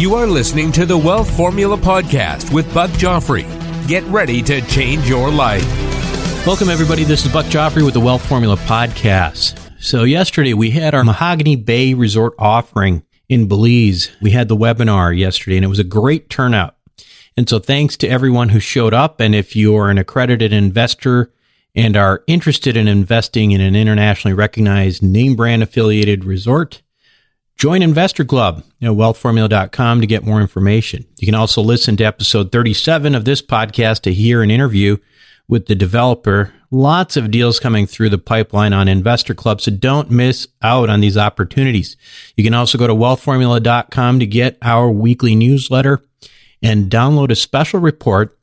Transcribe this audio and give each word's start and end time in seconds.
You 0.00 0.14
are 0.14 0.26
listening 0.26 0.72
to 0.72 0.86
the 0.86 0.96
Wealth 0.96 1.30
Formula 1.36 1.76
Podcast 1.76 2.54
with 2.54 2.72
Buck 2.72 2.88
Joffrey. 2.92 3.44
Get 3.86 4.02
ready 4.04 4.40
to 4.40 4.62
change 4.62 5.06
your 5.06 5.30
life. 5.30 5.62
Welcome, 6.46 6.70
everybody. 6.70 7.04
This 7.04 7.26
is 7.26 7.30
Buck 7.30 7.44
Joffrey 7.44 7.84
with 7.84 7.92
the 7.92 8.00
Wealth 8.00 8.26
Formula 8.26 8.56
Podcast. 8.56 9.60
So, 9.78 10.04
yesterday 10.04 10.54
we 10.54 10.70
had 10.70 10.94
our 10.94 11.04
Mahogany 11.04 11.54
Bay 11.54 11.92
Resort 11.92 12.32
offering 12.38 13.04
in 13.28 13.46
Belize. 13.46 14.10
We 14.22 14.30
had 14.30 14.48
the 14.48 14.56
webinar 14.56 15.14
yesterday, 15.14 15.56
and 15.56 15.66
it 15.66 15.68
was 15.68 15.78
a 15.78 15.84
great 15.84 16.30
turnout. 16.30 16.76
And 17.36 17.46
so, 17.46 17.58
thanks 17.58 17.98
to 17.98 18.08
everyone 18.08 18.48
who 18.48 18.58
showed 18.58 18.94
up. 18.94 19.20
And 19.20 19.34
if 19.34 19.54
you're 19.54 19.90
an 19.90 19.98
accredited 19.98 20.50
investor 20.50 21.30
and 21.74 21.94
are 21.94 22.24
interested 22.26 22.74
in 22.74 22.88
investing 22.88 23.50
in 23.50 23.60
an 23.60 23.76
internationally 23.76 24.34
recognized 24.34 25.02
name 25.02 25.36
brand 25.36 25.62
affiliated 25.62 26.24
resort, 26.24 26.80
Join 27.60 27.82
Investor 27.82 28.24
Club 28.24 28.64
at 28.80 28.92
wealthformula.com 28.92 30.00
to 30.00 30.06
get 30.06 30.24
more 30.24 30.40
information. 30.40 31.04
You 31.18 31.26
can 31.26 31.34
also 31.34 31.60
listen 31.60 31.94
to 31.98 32.04
episode 32.04 32.50
37 32.50 33.14
of 33.14 33.26
this 33.26 33.42
podcast 33.42 34.00
to 34.04 34.14
hear 34.14 34.40
an 34.40 34.50
interview 34.50 34.96
with 35.46 35.66
the 35.66 35.74
developer. 35.74 36.54
Lots 36.70 37.18
of 37.18 37.30
deals 37.30 37.60
coming 37.60 37.86
through 37.86 38.08
the 38.08 38.16
pipeline 38.16 38.72
on 38.72 38.88
Investor 38.88 39.34
Club, 39.34 39.60
so 39.60 39.72
don't 39.72 40.10
miss 40.10 40.48
out 40.62 40.88
on 40.88 41.02
these 41.02 41.18
opportunities. 41.18 41.98
You 42.34 42.44
can 42.44 42.54
also 42.54 42.78
go 42.78 42.86
to 42.86 42.94
wealthformula.com 42.94 44.20
to 44.20 44.26
get 44.26 44.56
our 44.62 44.90
weekly 44.90 45.34
newsletter 45.34 46.00
and 46.62 46.90
download 46.90 47.30
a 47.30 47.36
special 47.36 47.78
report 47.78 48.38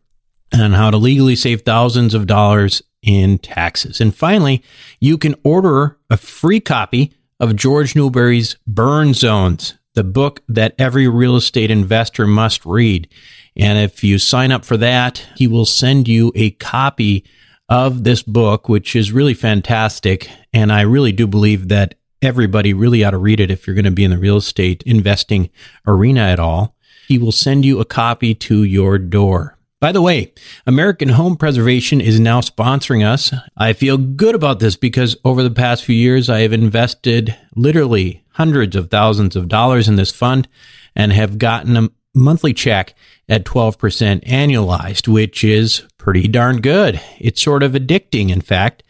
on 0.54 0.74
how 0.74 0.92
to 0.92 0.98
legally 0.98 1.36
save 1.36 1.64
thousands 1.64 2.14
of 2.14 2.28
dollars 2.28 2.84
in 3.02 3.40
taxes. 3.40 4.00
And 4.00 4.14
finally, 4.14 4.64
you 5.00 5.18
can 5.18 5.34
order 5.44 5.98
a 6.12 6.18
free 6.18 6.60
copy 6.60 7.17
of 7.40 7.56
George 7.56 7.96
Newberry's 7.96 8.56
Burn 8.66 9.14
Zones, 9.14 9.76
the 9.94 10.04
book 10.04 10.42
that 10.48 10.76
every 10.78 11.08
real 11.08 11.36
estate 11.36 11.72
investor 11.72 12.28
must 12.28 12.66
read. 12.66 13.08
And 13.56 13.80
if 13.80 14.04
you 14.04 14.20
sign 14.20 14.52
up 14.52 14.66
for 14.66 14.78
that, 14.78 15.26
he 15.36 15.48
will 15.48 15.66
send 15.66 16.08
you 16.08 16.32
a 16.36 16.52
copy 16.52 17.26
of 17.70 18.04
this 18.04 18.22
book, 18.24 18.70
which 18.70 18.96
is 18.96 19.12
really 19.12 19.34
fantastic. 19.34 20.30
And 20.54 20.72
I 20.72 20.82
really 20.82 21.12
do 21.12 21.28
believe 21.28 21.68
that 21.70 21.96
everybody 22.22 22.74
really 22.74 23.04
ought 23.04 23.12
to 23.12 23.18
read 23.18 23.40
it 23.40 23.52
if 23.52 23.68
you're 23.68 23.76
going 23.76 23.86
to 23.86 23.92
be 23.92 24.04
in 24.04 24.12
the 24.12 24.18
real 24.18 24.38
estate 24.38 24.84
investing 24.84 25.50
arena 25.86 26.22
at 26.22 26.40
all. 26.40 26.76
He 27.08 27.18
will 27.18 27.32
send 27.32 27.66
you 27.66 27.80
a 27.80 27.86
copy 27.86 28.36
to 28.36 28.64
your 28.64 28.98
door. 28.98 29.57
By 29.80 29.92
the 29.92 30.02
way, 30.02 30.34
American 30.66 31.10
Home 31.10 31.36
Preservation 31.36 32.02
is 32.02 32.20
now 32.20 32.42
sponsoring 32.42 33.06
us. 33.06 33.32
I 33.56 33.74
feel 33.74 33.98
good 33.98 34.34
about 34.34 34.60
this 34.60 34.76
because 34.76 35.16
over 35.24 35.44
the 35.44 35.52
past 35.52 35.84
few 35.84 35.96
years, 35.96 36.32
I 36.32 36.40
have 36.40 36.52
invested 36.52 37.38
literally 37.56 38.24
hundreds 38.32 38.76
of 38.76 38.90
thousands 38.90 39.36
of 39.36 39.48
dollars 39.48 39.88
in 39.88 39.96
this 39.96 40.12
fund 40.12 40.48
and 40.96 41.14
have 41.14 41.38
gotten 41.38 41.78
a 41.78 41.90
monthly 42.16 42.56
check 42.56 42.96
at 43.30 43.46
12% 43.46 44.26
annualized, 44.26 45.08
which 45.08 45.44
is 45.44 45.84
pretty 46.00 46.28
darn 46.28 46.60
good. 46.60 47.00
It's 47.20 47.44
sort 47.44 47.62
of 47.62 47.74
addicting, 47.74 48.32
in 48.32 48.42
fact. 48.42 48.82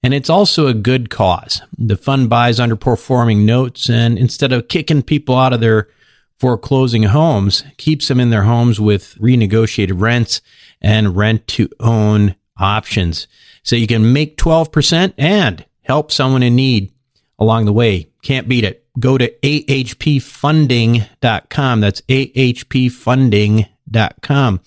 And 0.00 0.14
it's 0.14 0.30
also 0.30 0.68
a 0.68 0.74
good 0.74 1.10
cause. 1.10 1.60
The 1.76 1.96
fund 1.96 2.30
buys 2.30 2.60
underperforming 2.60 3.44
notes 3.44 3.90
and 3.90 4.16
instead 4.16 4.52
of 4.52 4.68
kicking 4.68 5.02
people 5.02 5.34
out 5.34 5.52
of 5.52 5.60
their 5.60 5.88
foreclosing 6.38 7.04
homes 7.04 7.64
keeps 7.76 8.08
them 8.08 8.18
in 8.20 8.30
their 8.30 8.44
homes 8.44 8.80
with 8.80 9.14
renegotiated 9.16 10.00
rents 10.00 10.40
and 10.80 11.16
rent 11.16 11.46
to 11.48 11.68
own 11.80 12.36
options. 12.58 13.26
So 13.62 13.76
you 13.76 13.86
can 13.86 14.12
make 14.12 14.36
12% 14.36 15.14
and 15.18 15.64
help 15.82 16.10
someone 16.12 16.42
in 16.42 16.56
need 16.56 16.92
along 17.38 17.66
the 17.66 17.72
way. 17.72 18.10
Can't 18.22 18.48
beat 18.48 18.64
it. 18.64 18.86
Go 18.98 19.18
to 19.18 19.30
ahpfunding.com. 19.40 21.80
That's 21.80 22.00
ahpfunding.com. 22.02 24.60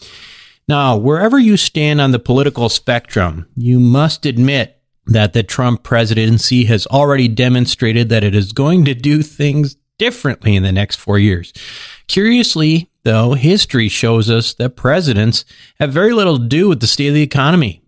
Now, 0.67 0.97
wherever 0.97 1.39
you 1.39 1.57
stand 1.57 1.99
on 1.99 2.11
the 2.11 2.19
political 2.19 2.69
spectrum, 2.69 3.47
you 3.55 3.79
must 3.79 4.27
admit 4.27 4.79
that 5.07 5.33
the 5.33 5.41
Trump 5.41 5.81
presidency 5.81 6.65
has 6.65 6.85
already 6.87 7.27
demonstrated 7.27 8.09
that 8.09 8.23
it 8.23 8.35
is 8.35 8.51
going 8.51 8.85
to 8.85 8.93
do 8.93 9.23
things 9.23 9.77
differently 9.99 10.55
in 10.55 10.63
the 10.63 10.71
next 10.71 10.95
four 10.95 11.19
years. 11.19 11.53
Curiously, 12.07 12.89
though, 13.03 13.33
history 13.33 13.87
shows 13.87 14.29
us 14.29 14.55
that 14.55 14.75
presidents 14.75 15.45
have 15.79 15.93
very 15.93 16.13
little 16.13 16.39
to 16.39 16.47
do 16.47 16.67
with 16.67 16.79
the 16.79 16.87
state 16.87 17.09
of 17.09 17.13
the 17.13 17.21
economy. 17.21 17.83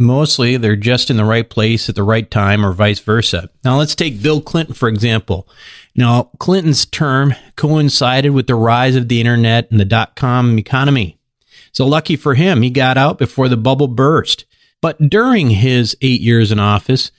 Mostly, 0.00 0.56
they're 0.56 0.76
just 0.76 1.10
in 1.10 1.16
the 1.16 1.24
right 1.24 1.50
place 1.50 1.88
at 1.88 1.96
the 1.96 2.04
right 2.04 2.30
time 2.30 2.64
or 2.64 2.72
vice 2.72 3.00
versa. 3.00 3.50
Now, 3.64 3.76
let's 3.76 3.96
take 3.96 4.22
Bill 4.22 4.40
Clinton, 4.40 4.74
for 4.74 4.88
example. 4.88 5.48
Now, 5.96 6.30
Clinton's 6.38 6.86
term 6.86 7.34
coincided 7.56 8.30
with 8.30 8.46
the 8.46 8.54
rise 8.54 8.94
of 8.94 9.08
the 9.08 9.20
internet 9.20 9.68
and 9.70 9.80
the 9.80 9.84
dot 9.84 10.14
com 10.14 10.56
economy. 10.56 11.18
So, 11.72 11.84
lucky 11.84 12.14
for 12.14 12.34
him, 12.34 12.62
he 12.62 12.70
got 12.70 12.96
out 12.96 13.18
before 13.18 13.48
the 13.48 13.56
bubble 13.56 13.88
burst. 13.88 14.44
But 14.80 15.10
during 15.10 15.50
his 15.50 15.96
eight 16.00 16.20
years 16.20 16.52
in 16.52 16.60
office, 16.60 17.10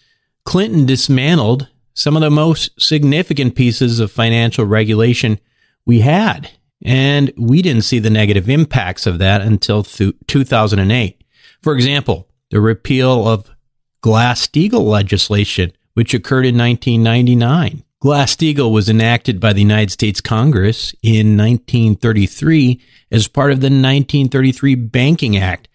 Clinton 0.45 0.85
dismantled 0.85 1.67
some 1.99 2.15
of 2.15 2.21
the 2.21 2.29
most 2.29 2.71
significant 2.81 3.55
pieces 3.55 3.99
of 3.99 4.09
financial 4.09 4.63
regulation 4.63 5.37
we 5.85 5.99
had. 5.99 6.49
And 6.81 7.33
we 7.35 7.61
didn't 7.61 7.81
see 7.81 7.99
the 7.99 8.09
negative 8.09 8.49
impacts 8.49 9.05
of 9.05 9.19
that 9.19 9.41
until 9.41 9.83
th- 9.83 10.15
2008. 10.27 11.21
For 11.61 11.75
example, 11.75 12.29
the 12.51 12.61
repeal 12.61 13.27
of 13.27 13.53
Glass-Steagall 13.99 14.85
legislation, 14.85 15.73
which 15.93 16.13
occurred 16.13 16.45
in 16.45 16.57
1999. 16.57 17.83
Glass-Steagall 17.99 18.71
was 18.71 18.87
enacted 18.87 19.41
by 19.41 19.51
the 19.51 19.59
United 19.59 19.91
States 19.91 20.21
Congress 20.21 20.95
in 21.03 21.35
1933 21.35 22.79
as 23.11 23.27
part 23.27 23.51
of 23.51 23.59
the 23.59 23.65
1933 23.65 24.75
Banking 24.75 25.35
Act 25.35 25.67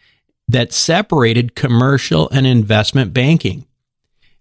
that 0.48 0.72
separated 0.72 1.54
commercial 1.54 2.30
and 2.30 2.46
investment 2.46 3.12
banking. 3.12 3.66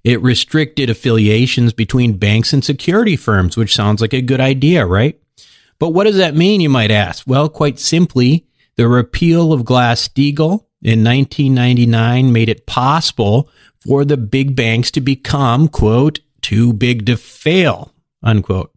It 0.04 0.22
restricted 0.22 0.90
affiliations 0.90 1.74
between 1.74 2.18
banks 2.18 2.52
and 2.52 2.64
security 2.64 3.16
firms, 3.16 3.56
which 3.56 3.74
sounds 3.74 4.02
like 4.02 4.14
a 4.14 4.22
good 4.22 4.42
idea, 4.42 4.86
right? 4.86 5.20
But 5.80 5.90
what 5.90 6.04
does 6.06 6.18
that 6.18 6.36
mean, 6.36 6.62
you 6.62 6.70
might 6.70 6.92
ask? 6.92 7.26
Well, 7.26 7.50
quite 7.50 7.80
simply, 7.80 8.46
the 8.76 8.88
repeal 8.88 9.54
of 9.54 9.66
Glass-Steagall 9.66 10.66
in 10.82 11.04
1999 11.04 12.32
made 12.34 12.50
it 12.50 12.66
possible 12.66 13.50
for 13.80 14.04
the 14.04 14.18
big 14.18 14.56
banks 14.56 14.92
to 14.92 15.02
become, 15.02 15.68
quote, 15.68 16.20
too 16.42 16.74
big 16.74 17.06
to 17.06 17.18
fail, 17.18 17.94
unquote. 18.22 18.74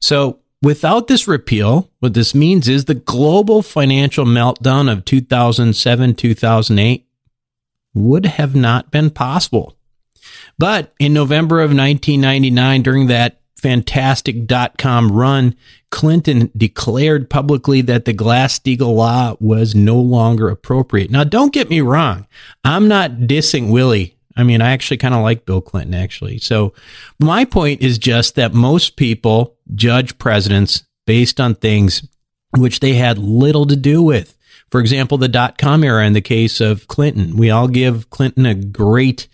So 0.00 0.40
without 0.62 1.08
this 1.08 1.26
repeal, 1.26 1.90
what 1.98 2.14
this 2.14 2.34
means 2.34 2.68
is 2.68 2.84
the 2.84 2.94
global 2.94 3.62
financial 3.62 4.24
meltdown 4.24 4.90
of 4.90 5.04
2007, 5.04 6.14
2008 6.14 7.06
would 7.94 8.26
have 8.26 8.54
not 8.54 8.90
been 8.90 9.10
possible. 9.10 9.77
But 10.58 10.94
in 10.98 11.12
November 11.12 11.60
of 11.60 11.70
1999, 11.70 12.82
during 12.82 13.06
that 13.08 13.40
fantastic 13.56 14.46
dot 14.46 14.78
com 14.78 15.10
run, 15.10 15.56
Clinton 15.90 16.50
declared 16.56 17.30
publicly 17.30 17.80
that 17.82 18.04
the 18.04 18.12
Glass-Steagall 18.12 18.94
law 18.94 19.36
was 19.40 19.74
no 19.74 19.98
longer 19.98 20.48
appropriate. 20.48 21.10
Now, 21.10 21.24
don't 21.24 21.52
get 21.52 21.70
me 21.70 21.80
wrong. 21.80 22.26
I'm 22.64 22.88
not 22.88 23.12
dissing 23.12 23.70
Willie. 23.70 24.16
I 24.36 24.44
mean, 24.44 24.60
I 24.62 24.70
actually 24.70 24.98
kind 24.98 25.14
of 25.14 25.22
like 25.22 25.44
Bill 25.44 25.60
Clinton, 25.60 25.94
actually. 25.94 26.38
So 26.38 26.72
my 27.18 27.44
point 27.44 27.82
is 27.82 27.98
just 27.98 28.36
that 28.36 28.54
most 28.54 28.96
people 28.96 29.56
judge 29.74 30.16
presidents 30.18 30.84
based 31.06 31.40
on 31.40 31.56
things 31.56 32.06
which 32.56 32.80
they 32.80 32.94
had 32.94 33.18
little 33.18 33.66
to 33.66 33.76
do 33.76 34.02
with. 34.02 34.36
For 34.70 34.80
example, 34.80 35.18
the 35.18 35.28
dot 35.28 35.58
com 35.58 35.82
era 35.82 36.06
in 36.06 36.12
the 36.12 36.20
case 36.20 36.60
of 36.60 36.86
Clinton. 36.86 37.36
We 37.36 37.50
all 37.50 37.66
give 37.66 38.10
Clinton 38.10 38.46
a 38.46 38.54
great, 38.54 39.26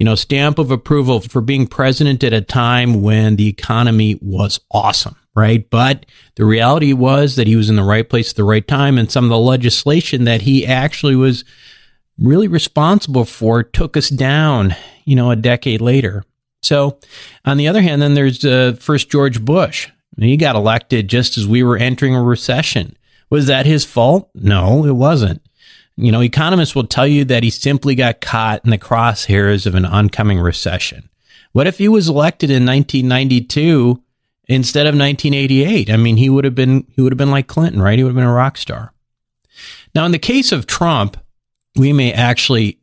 you 0.00 0.06
know, 0.06 0.14
stamp 0.14 0.58
of 0.58 0.70
approval 0.70 1.20
for 1.20 1.42
being 1.42 1.66
president 1.66 2.24
at 2.24 2.32
a 2.32 2.40
time 2.40 3.02
when 3.02 3.36
the 3.36 3.46
economy 3.46 4.18
was 4.22 4.58
awesome, 4.70 5.14
right? 5.36 5.68
But 5.68 6.06
the 6.36 6.46
reality 6.46 6.94
was 6.94 7.36
that 7.36 7.46
he 7.46 7.54
was 7.54 7.68
in 7.68 7.76
the 7.76 7.84
right 7.84 8.08
place 8.08 8.30
at 8.30 8.36
the 8.36 8.44
right 8.44 8.66
time 8.66 8.96
and 8.96 9.12
some 9.12 9.24
of 9.24 9.30
the 9.30 9.38
legislation 9.38 10.24
that 10.24 10.40
he 10.40 10.66
actually 10.66 11.16
was 11.16 11.44
really 12.18 12.48
responsible 12.48 13.26
for 13.26 13.62
took 13.62 13.94
us 13.94 14.08
down, 14.08 14.74
you 15.04 15.14
know, 15.14 15.30
a 15.30 15.36
decade 15.36 15.82
later. 15.82 16.24
So, 16.62 16.98
on 17.44 17.58
the 17.58 17.68
other 17.68 17.82
hand, 17.82 18.00
then 18.00 18.14
there's 18.14 18.42
uh, 18.42 18.76
first 18.80 19.10
George 19.10 19.44
Bush. 19.44 19.90
He 20.18 20.38
got 20.38 20.56
elected 20.56 21.08
just 21.08 21.36
as 21.36 21.46
we 21.46 21.62
were 21.62 21.76
entering 21.76 22.14
a 22.14 22.22
recession. 22.22 22.96
Was 23.28 23.48
that 23.48 23.66
his 23.66 23.84
fault? 23.84 24.30
No, 24.34 24.86
it 24.86 24.96
wasn't. 24.96 25.42
You 26.00 26.10
know, 26.10 26.22
economists 26.22 26.74
will 26.74 26.86
tell 26.86 27.06
you 27.06 27.26
that 27.26 27.42
he 27.42 27.50
simply 27.50 27.94
got 27.94 28.22
caught 28.22 28.64
in 28.64 28.70
the 28.70 28.78
crosshairs 28.78 29.66
of 29.66 29.74
an 29.74 29.84
oncoming 29.84 30.40
recession. 30.40 31.10
What 31.52 31.66
if 31.66 31.76
he 31.76 31.88
was 31.88 32.08
elected 32.08 32.48
in 32.48 32.64
1992 32.64 34.02
instead 34.48 34.86
of 34.86 34.94
1988? 34.94 35.90
I 35.90 35.98
mean, 35.98 36.16
he 36.16 36.30
would 36.30 36.44
have 36.44 36.54
been 36.54 36.86
he 36.96 37.02
would 37.02 37.12
have 37.12 37.18
been 37.18 37.30
like 37.30 37.48
Clinton, 37.48 37.82
right? 37.82 37.98
He 37.98 38.02
would 38.02 38.10
have 38.10 38.16
been 38.16 38.24
a 38.24 38.32
rock 38.32 38.56
star. 38.56 38.94
Now, 39.94 40.06
in 40.06 40.12
the 40.12 40.18
case 40.18 40.52
of 40.52 40.66
Trump, 40.66 41.18
we 41.76 41.92
may 41.92 42.14
actually 42.14 42.80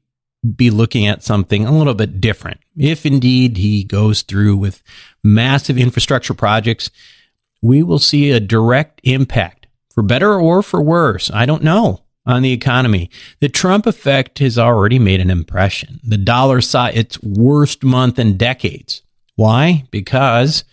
be 0.56 0.70
looking 0.70 1.08
at 1.08 1.24
something 1.24 1.66
a 1.66 1.76
little 1.76 1.96
bit 1.96 2.22
different. 2.22 2.60
If 2.78 3.04
indeed 3.04 3.58
he 3.58 3.84
goes 3.84 4.22
through 4.22 4.58
with 4.58 4.84
massive 5.24 5.80
infrastructure 5.80 6.36
projects, 6.36 6.92
we 7.64 7.82
will 7.82 8.00
see 8.00 8.30
a 8.30 8.40
direct 8.40 9.02
impact 9.04 9.66
for 9.90 10.04
better 10.04 10.40
or 10.40 10.62
for 10.62 10.84
worse. 10.84 11.32
I 11.34 11.48
don't 11.48 11.64
know 11.64 12.04
on 12.28 12.42
the 12.42 12.52
economy. 12.52 13.10
The 13.40 13.50
Trump 13.50 13.88
effect 13.88 14.40
has 14.40 14.60
already 14.60 15.00
made 15.00 15.22
an 15.22 15.32
impression. 15.32 16.00
The 16.04 16.18
dollar 16.18 16.62
saw 16.62 16.88
its 16.88 17.20
worst 17.24 17.84
month 17.84 18.20
in 18.20 18.38
decades. 18.38 19.02
Why? 19.36 19.86
Because 19.90 20.66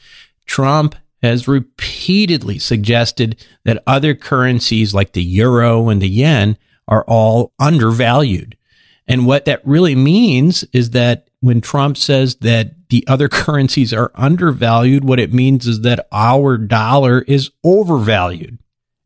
Trump 0.45 0.97
has 1.23 1.49
repeatedly 1.49 2.59
suggested 2.59 3.43
that 3.65 3.83
other 3.87 4.15
currencies 4.15 4.93
like 4.93 5.12
the 5.12 5.23
euro 5.23 5.89
and 5.89 6.03
the 6.03 6.09
yen 6.09 6.59
are 6.87 7.05
all 7.05 7.53
undervalued. 7.59 8.59
And 9.06 9.27
what 9.27 9.45
that 9.45 9.67
really 9.67 9.95
means 9.95 10.65
is 10.73 10.91
that 10.91 11.29
when 11.41 11.61
Trump 11.61 11.97
says 11.97 12.37
that 12.37 12.89
the 12.89 13.05
other 13.06 13.29
currencies 13.31 13.93
are 13.93 14.11
undervalued, 14.15 15.05
what 15.05 15.21
it 15.21 15.33
means 15.33 15.67
is 15.67 15.83
that 15.83 16.06
our 16.11 16.59
dollar 16.59 17.23
is 17.23 17.51
overvalued 17.62 18.59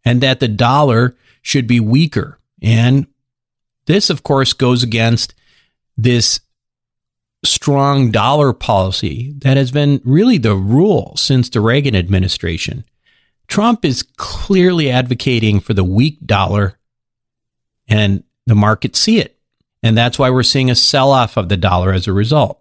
and 0.04 0.20
that 0.22 0.40
the 0.40 0.48
dollar 0.48 1.14
should 1.42 1.66
be 1.66 1.80
weaker. 1.80 2.37
And 2.62 3.06
this, 3.86 4.10
of 4.10 4.22
course, 4.22 4.52
goes 4.52 4.82
against 4.82 5.34
this 5.96 6.40
strong 7.44 8.10
dollar 8.10 8.52
policy 8.52 9.34
that 9.38 9.56
has 9.56 9.70
been 9.70 10.00
really 10.04 10.38
the 10.38 10.54
rule 10.54 11.14
since 11.16 11.48
the 11.48 11.60
Reagan 11.60 11.94
administration. 11.94 12.84
Trump 13.46 13.84
is 13.84 14.02
clearly 14.16 14.90
advocating 14.90 15.60
for 15.60 15.72
the 15.72 15.84
weak 15.84 16.18
dollar 16.26 16.78
and 17.88 18.22
the 18.46 18.54
markets 18.54 18.98
see 18.98 19.18
it. 19.18 19.38
And 19.82 19.96
that's 19.96 20.18
why 20.18 20.30
we're 20.30 20.42
seeing 20.42 20.70
a 20.70 20.74
sell 20.74 21.12
off 21.12 21.36
of 21.36 21.48
the 21.48 21.56
dollar 21.56 21.92
as 21.92 22.06
a 22.06 22.12
result. 22.12 22.60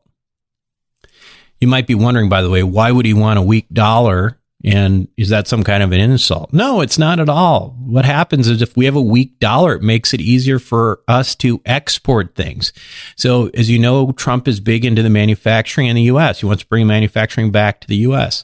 You 1.59 1.67
might 1.67 1.87
be 1.87 1.95
wondering, 1.95 2.29
by 2.29 2.41
the 2.41 2.49
way, 2.49 2.61
why 2.61 2.91
would 2.91 3.05
he 3.05 3.13
want 3.13 3.39
a 3.39 3.43
weak 3.43 3.65
dollar? 3.73 4.36
And 4.63 5.07
is 5.17 5.29
that 5.29 5.47
some 5.47 5.63
kind 5.63 5.83
of 5.83 5.91
an 5.91 5.99
insult? 5.99 6.51
No, 6.51 6.81
it's 6.81 6.97
not 6.97 7.19
at 7.19 7.29
all. 7.29 7.75
What 7.79 8.05
happens 8.05 8.47
is 8.47 8.61
if 8.61 8.75
we 8.75 8.85
have 8.85 8.95
a 8.95 9.01
weak 9.01 9.39
dollar, 9.39 9.75
it 9.75 9.83
makes 9.83 10.13
it 10.13 10.21
easier 10.21 10.57
for 10.57 11.01
us 11.07 11.35
to 11.35 11.61
export 11.65 12.33
things. 12.35 12.73
So, 13.15 13.51
as 13.53 13.69
you 13.69 13.77
know, 13.77 14.11
Trump 14.13 14.47
is 14.47 14.59
big 14.59 14.83
into 14.83 15.03
the 15.03 15.11
manufacturing 15.11 15.87
in 15.87 15.95
the 15.95 16.03
U.S. 16.03 16.39
He 16.39 16.47
wants 16.47 16.63
to 16.63 16.69
bring 16.69 16.87
manufacturing 16.87 17.51
back 17.51 17.81
to 17.81 17.87
the 17.87 17.97
U.S. 17.97 18.43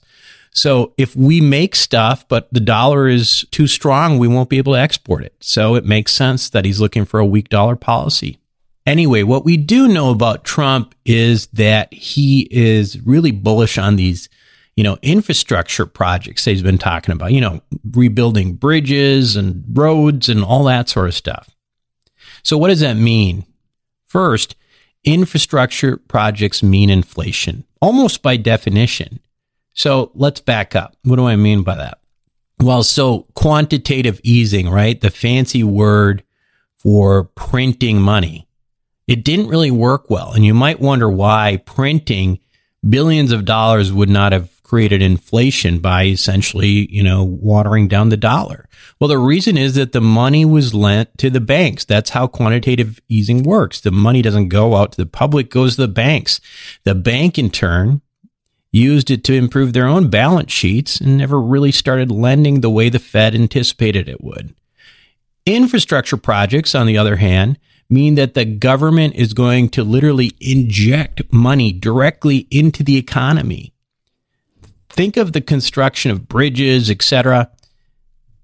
So 0.53 0.93
if 0.97 1.15
we 1.15 1.41
make 1.41 1.75
stuff, 1.75 2.27
but 2.27 2.47
the 2.53 2.59
dollar 2.59 3.07
is 3.07 3.45
too 3.51 3.65
strong, 3.65 4.19
we 4.19 4.27
won't 4.27 4.49
be 4.49 4.59
able 4.59 4.73
to 4.73 4.79
export 4.79 5.23
it. 5.23 5.33
So 5.39 5.75
it 5.75 5.85
makes 5.85 6.13
sense 6.13 6.49
that 6.51 6.63
he's 6.63 6.79
looking 6.79 7.05
for 7.05 7.19
a 7.19 7.25
weak 7.25 7.49
dollar 7.49 7.75
policy. 7.75 8.37
Anyway, 8.85 9.23
what 9.23 9.45
we 9.45 9.57
do 9.57 9.87
know 9.87 10.11
about 10.11 10.43
Trump 10.43 10.93
is 11.05 11.47
that 11.47 11.91
he 11.93 12.47
is 12.51 13.01
really 13.01 13.31
bullish 13.31 13.77
on 13.77 13.95
these, 13.95 14.29
you 14.75 14.83
know, 14.83 14.97
infrastructure 15.01 15.85
projects 15.85 16.45
that 16.45 16.51
he's 16.51 16.63
been 16.63 16.77
talking 16.77 17.13
about, 17.13 17.31
you 17.31 17.41
know, 17.41 17.61
rebuilding 17.91 18.53
bridges 18.53 19.35
and 19.35 19.63
roads 19.71 20.29
and 20.29 20.43
all 20.43 20.63
that 20.63 20.89
sort 20.89 21.07
of 21.07 21.13
stuff. 21.13 21.49
So 22.41 22.57
what 22.57 22.69
does 22.69 22.79
that 22.79 22.97
mean? 22.97 23.45
First, 24.07 24.55
infrastructure 25.03 25.97
projects 25.97 26.63
mean 26.63 26.89
inflation, 26.89 27.65
almost 27.81 28.21
by 28.21 28.37
definition. 28.37 29.19
So 29.73 30.11
let's 30.13 30.39
back 30.39 30.75
up. 30.75 30.95
What 31.03 31.17
do 31.17 31.25
I 31.25 31.35
mean 31.35 31.63
by 31.63 31.75
that? 31.75 31.99
Well, 32.59 32.83
so 32.83 33.27
quantitative 33.33 34.21
easing, 34.23 34.69
right? 34.69 34.99
The 34.99 35.09
fancy 35.09 35.63
word 35.63 36.23
for 36.77 37.25
printing 37.25 38.01
money. 38.01 38.47
It 39.07 39.23
didn't 39.23 39.47
really 39.47 39.71
work 39.71 40.09
well. 40.09 40.31
And 40.31 40.45
you 40.45 40.53
might 40.53 40.79
wonder 40.79 41.09
why 41.09 41.61
printing 41.65 42.39
billions 42.87 43.31
of 43.31 43.45
dollars 43.45 43.91
would 43.91 44.09
not 44.09 44.31
have 44.31 44.52
created 44.63 45.01
inflation 45.01 45.79
by 45.79 46.05
essentially, 46.05 46.91
you 46.91 47.03
know, 47.03 47.23
watering 47.23 47.87
down 47.87 48.09
the 48.09 48.17
dollar. 48.17 48.67
Well, 48.99 49.07
the 49.07 49.17
reason 49.17 49.57
is 49.57 49.75
that 49.75 49.91
the 49.91 50.01
money 50.01 50.45
was 50.45 50.73
lent 50.73 51.17
to 51.19 51.29
the 51.29 51.41
banks. 51.41 51.85
That's 51.85 52.11
how 52.11 52.27
quantitative 52.27 52.99
easing 53.09 53.43
works. 53.43 53.81
The 53.81 53.91
money 53.91 54.21
doesn't 54.21 54.47
go 54.47 54.75
out 54.75 54.93
to 54.93 54.97
the 54.97 55.05
public, 55.05 55.49
goes 55.49 55.75
to 55.75 55.81
the 55.81 55.87
banks. 55.87 56.39
The 56.83 56.95
bank 56.95 57.37
in 57.37 57.49
turn 57.49 58.01
used 58.71 59.11
it 59.11 59.23
to 59.25 59.33
improve 59.33 59.73
their 59.73 59.85
own 59.85 60.09
balance 60.09 60.51
sheets 60.51 60.99
and 60.99 61.17
never 61.17 61.39
really 61.39 61.71
started 61.71 62.11
lending 62.11 62.61
the 62.61 62.69
way 62.69 62.89
the 62.89 62.99
Fed 62.99 63.35
anticipated 63.35 64.09
it 64.09 64.23
would. 64.23 64.55
Infrastructure 65.45 66.17
projects, 66.17 66.73
on 66.73 66.87
the 66.87 66.97
other 66.97 67.17
hand, 67.17 67.59
mean 67.89 68.15
that 68.15 68.33
the 68.33 68.45
government 68.45 69.13
is 69.15 69.33
going 69.33 69.69
to 69.69 69.83
literally 69.83 70.31
inject 70.39 71.21
money 71.31 71.71
directly 71.71 72.47
into 72.49 72.83
the 72.83 72.97
economy. 72.97 73.72
Think 74.93 75.17
of 75.17 75.33
the 75.33 75.41
construction 75.41 76.11
of 76.11 76.27
bridges, 76.27 76.89
etc. 76.89 77.49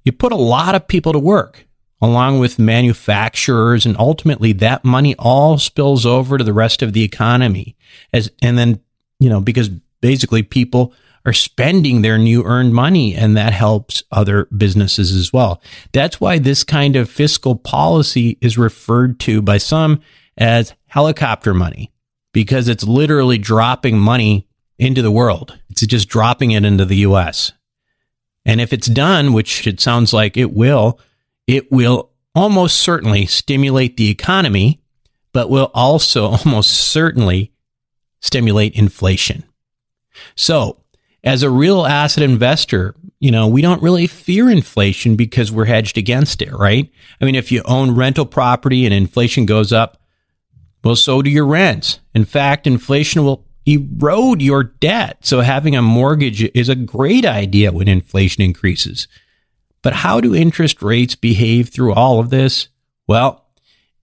You 0.04 0.12
put 0.12 0.32
a 0.32 0.36
lot 0.36 0.74
of 0.74 0.88
people 0.88 1.14
to 1.14 1.20
work 1.20 1.68
along 2.02 2.40
with 2.40 2.58
manufacturers 2.58 3.86
and 3.86 3.96
ultimately 3.98 4.52
that 4.54 4.84
money 4.84 5.16
all 5.20 5.60
spills 5.60 6.08
over 6.08 6.40
to 6.40 6.44
the 6.44 6.54
rest 6.54 6.82
of 6.82 6.94
the 6.94 7.04
economy 7.04 7.76
as 8.14 8.32
and 8.42 8.58
then 8.58 8.80
you 9.20 9.30
know 9.30 9.42
because 9.42 9.70
basically 10.02 10.42
people 10.42 10.94
are 11.26 11.34
spending 11.34 12.02
their 12.02 12.18
new 12.18 12.44
earned 12.46 12.74
money 12.74 13.14
and 13.14 13.38
that 13.38 13.54
helps 13.54 14.02
other 14.12 14.46
businesses 14.46 15.14
as 15.14 15.32
well. 15.32 15.62
That's 15.92 16.20
why 16.20 16.40
this 16.40 16.64
kind 16.64 16.96
of 16.96 17.10
fiscal 17.10 17.56
policy 17.56 18.40
is 18.42 18.58
referred 18.58 19.20
to 19.22 19.42
by 19.42 19.60
some 19.60 20.02
as 20.36 20.74
helicopter 20.88 21.54
money 21.54 21.92
because 22.34 22.68
it's 22.68 22.86
literally 22.86 23.38
dropping 23.38 24.00
money 24.00 24.48
into 24.80 25.02
the 25.02 25.12
world. 25.12 25.60
It's 25.70 25.86
just 25.86 26.10
dropping 26.10 26.52
it 26.52 26.66
into 26.66 26.86
the 26.86 26.98
US. 26.98 27.52
And 28.46 28.60
if 28.60 28.74
it's 28.74 28.88
done, 28.88 29.34
which 29.34 29.68
it 29.68 29.80
sounds 29.80 30.14
like 30.14 30.38
it 30.38 30.54
will, 30.54 31.00
it 31.46 31.72
will 31.72 32.10
almost 32.34 32.78
certainly 32.78 33.26
stimulate 33.26 33.98
the 33.98 34.10
economy, 34.10 34.82
but 35.34 35.50
will 35.50 35.70
also 35.74 36.26
almost 36.46 36.72
certainly 36.72 37.52
stimulate 38.22 38.74
inflation. 38.74 39.44
So, 40.36 40.78
as 41.24 41.44
a 41.44 41.50
real 41.50 41.86
asset 41.86 42.24
investor, 42.24 42.96
you 43.20 43.32
know, 43.32 43.48
we 43.48 43.62
don't 43.62 43.84
really 43.84 44.08
fear 44.08 44.50
inflation 44.50 45.18
because 45.18 45.52
we're 45.52 45.66
hedged 45.66 45.98
against 45.98 46.42
it, 46.42 46.52
right? 46.54 46.90
I 47.20 47.26
mean, 47.26 47.36
if 47.36 47.52
you 47.52 47.62
own 47.66 47.96
rental 47.96 48.26
property 48.26 48.86
and 48.86 48.94
inflation 48.94 49.46
goes 49.46 49.74
up, 49.74 50.02
well, 50.84 50.96
so 50.96 51.22
do 51.22 51.30
your 51.30 51.46
rents. 51.46 52.00
In 52.16 52.24
fact, 52.24 52.66
inflation 52.66 53.26
will 53.26 53.46
erode 53.74 54.42
your 54.42 54.64
debt. 54.64 55.26
So 55.26 55.42
having 55.42 55.76
a 55.76 55.82
mortgage 55.82 56.44
is 56.56 56.70
a 56.70 56.76
great 56.76 57.26
idea 57.26 57.72
when 57.72 57.88
inflation 57.88 58.44
increases. 58.44 59.08
But 59.82 59.94
how 59.94 60.20
do 60.20 60.36
interest 60.36 60.82
rates 60.82 61.16
behave 61.16 61.70
through 61.70 61.94
all 61.94 62.20
of 62.20 62.30
this? 62.30 62.68
Well, 63.08 63.46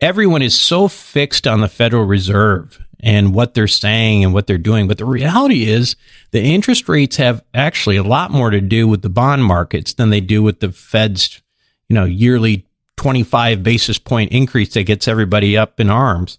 everyone 0.01 0.43
is 0.43 0.59
so 0.59 0.89
fixed 0.89 1.47
on 1.47 1.61
the 1.61 1.69
Federal 1.69 2.05
Reserve 2.05 2.83
and 3.01 3.35
what 3.35 3.55
they're 3.55 3.69
saying 3.69 4.25
and 4.25 4.33
what 4.33 4.47
they're 4.47 4.59
doing. 4.59 4.89
But 4.89 4.99
the 4.99 5.05
reality 5.05 5.65
is 5.69 5.97
the 6.31 6.43
interest 6.43 6.89
rates 6.89 7.17
have 7.17 7.45
actually 7.53 7.97
a 7.97 8.03
lot 8.03 8.31
more 8.31 8.51
to 8.51 8.61
do 8.61 8.89
with 8.89 9.03
the 9.03 9.09
bond 9.09 9.45
markets 9.45 9.93
than 9.95 10.11
they 10.11 10.21
do 10.21 10.43
with 10.43 10.61
the 10.61 10.73
Fed's, 10.73 11.43
you 11.89 11.95
know, 11.95 12.05
yearly 12.05 12.67
25 12.97 13.63
basis 13.63 13.99
point 13.99 14.33
increase 14.33 14.73
that 14.75 14.85
gets 14.85 15.07
everybody 15.07 15.57
up 15.57 15.79
in 15.79 15.91
arms. 15.91 16.39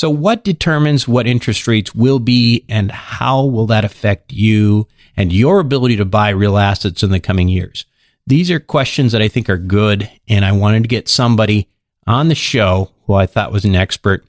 So 0.00 0.08
what 0.08 0.44
determines 0.44 1.06
what 1.06 1.26
interest 1.26 1.68
rates 1.68 1.94
will 1.94 2.20
be 2.20 2.64
and 2.70 2.90
how 2.90 3.44
will 3.44 3.66
that 3.66 3.84
affect 3.84 4.32
you 4.32 4.88
and 5.14 5.30
your 5.30 5.60
ability 5.60 5.96
to 5.96 6.06
buy 6.06 6.30
real 6.30 6.56
assets 6.56 7.02
in 7.02 7.10
the 7.10 7.20
coming 7.20 7.50
years? 7.50 7.84
These 8.26 8.50
are 8.50 8.60
questions 8.60 9.12
that 9.12 9.20
I 9.20 9.28
think 9.28 9.50
are 9.50 9.58
good, 9.58 10.10
and 10.26 10.42
I 10.42 10.52
wanted 10.52 10.84
to 10.84 10.88
get 10.88 11.06
somebody 11.06 11.68
on 12.06 12.28
the 12.28 12.34
show 12.34 12.92
who 13.04 13.12
I 13.12 13.26
thought 13.26 13.52
was 13.52 13.66
an 13.66 13.76
expert. 13.76 14.24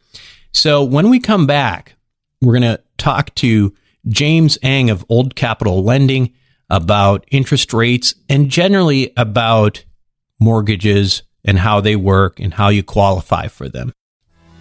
So 0.52 0.84
when 0.84 1.10
we 1.10 1.22
come 1.22 1.48
back, 1.48 1.96
we're 2.42 2.60
going 2.60 2.76
to 2.76 2.84
talk 2.98 3.34
to 3.36 3.74
James 4.10 4.58
Ang 4.62 4.90
of 4.90 5.06
Old 5.08 5.36
Capital 5.36 5.86
Lending 5.86 6.34
about 6.70 7.24
interest 7.32 7.74
rates 7.74 8.14
and 8.28 8.50
generally 8.50 9.14
about 9.16 9.86
mortgages 10.38 11.24
and 11.46 11.60
how 11.60 11.80
they 11.80 11.96
work 11.96 12.42
and 12.42 12.56
how 12.56 12.68
you 12.68 12.84
qualify 12.84 13.48
for 13.48 13.70
them. 13.70 13.94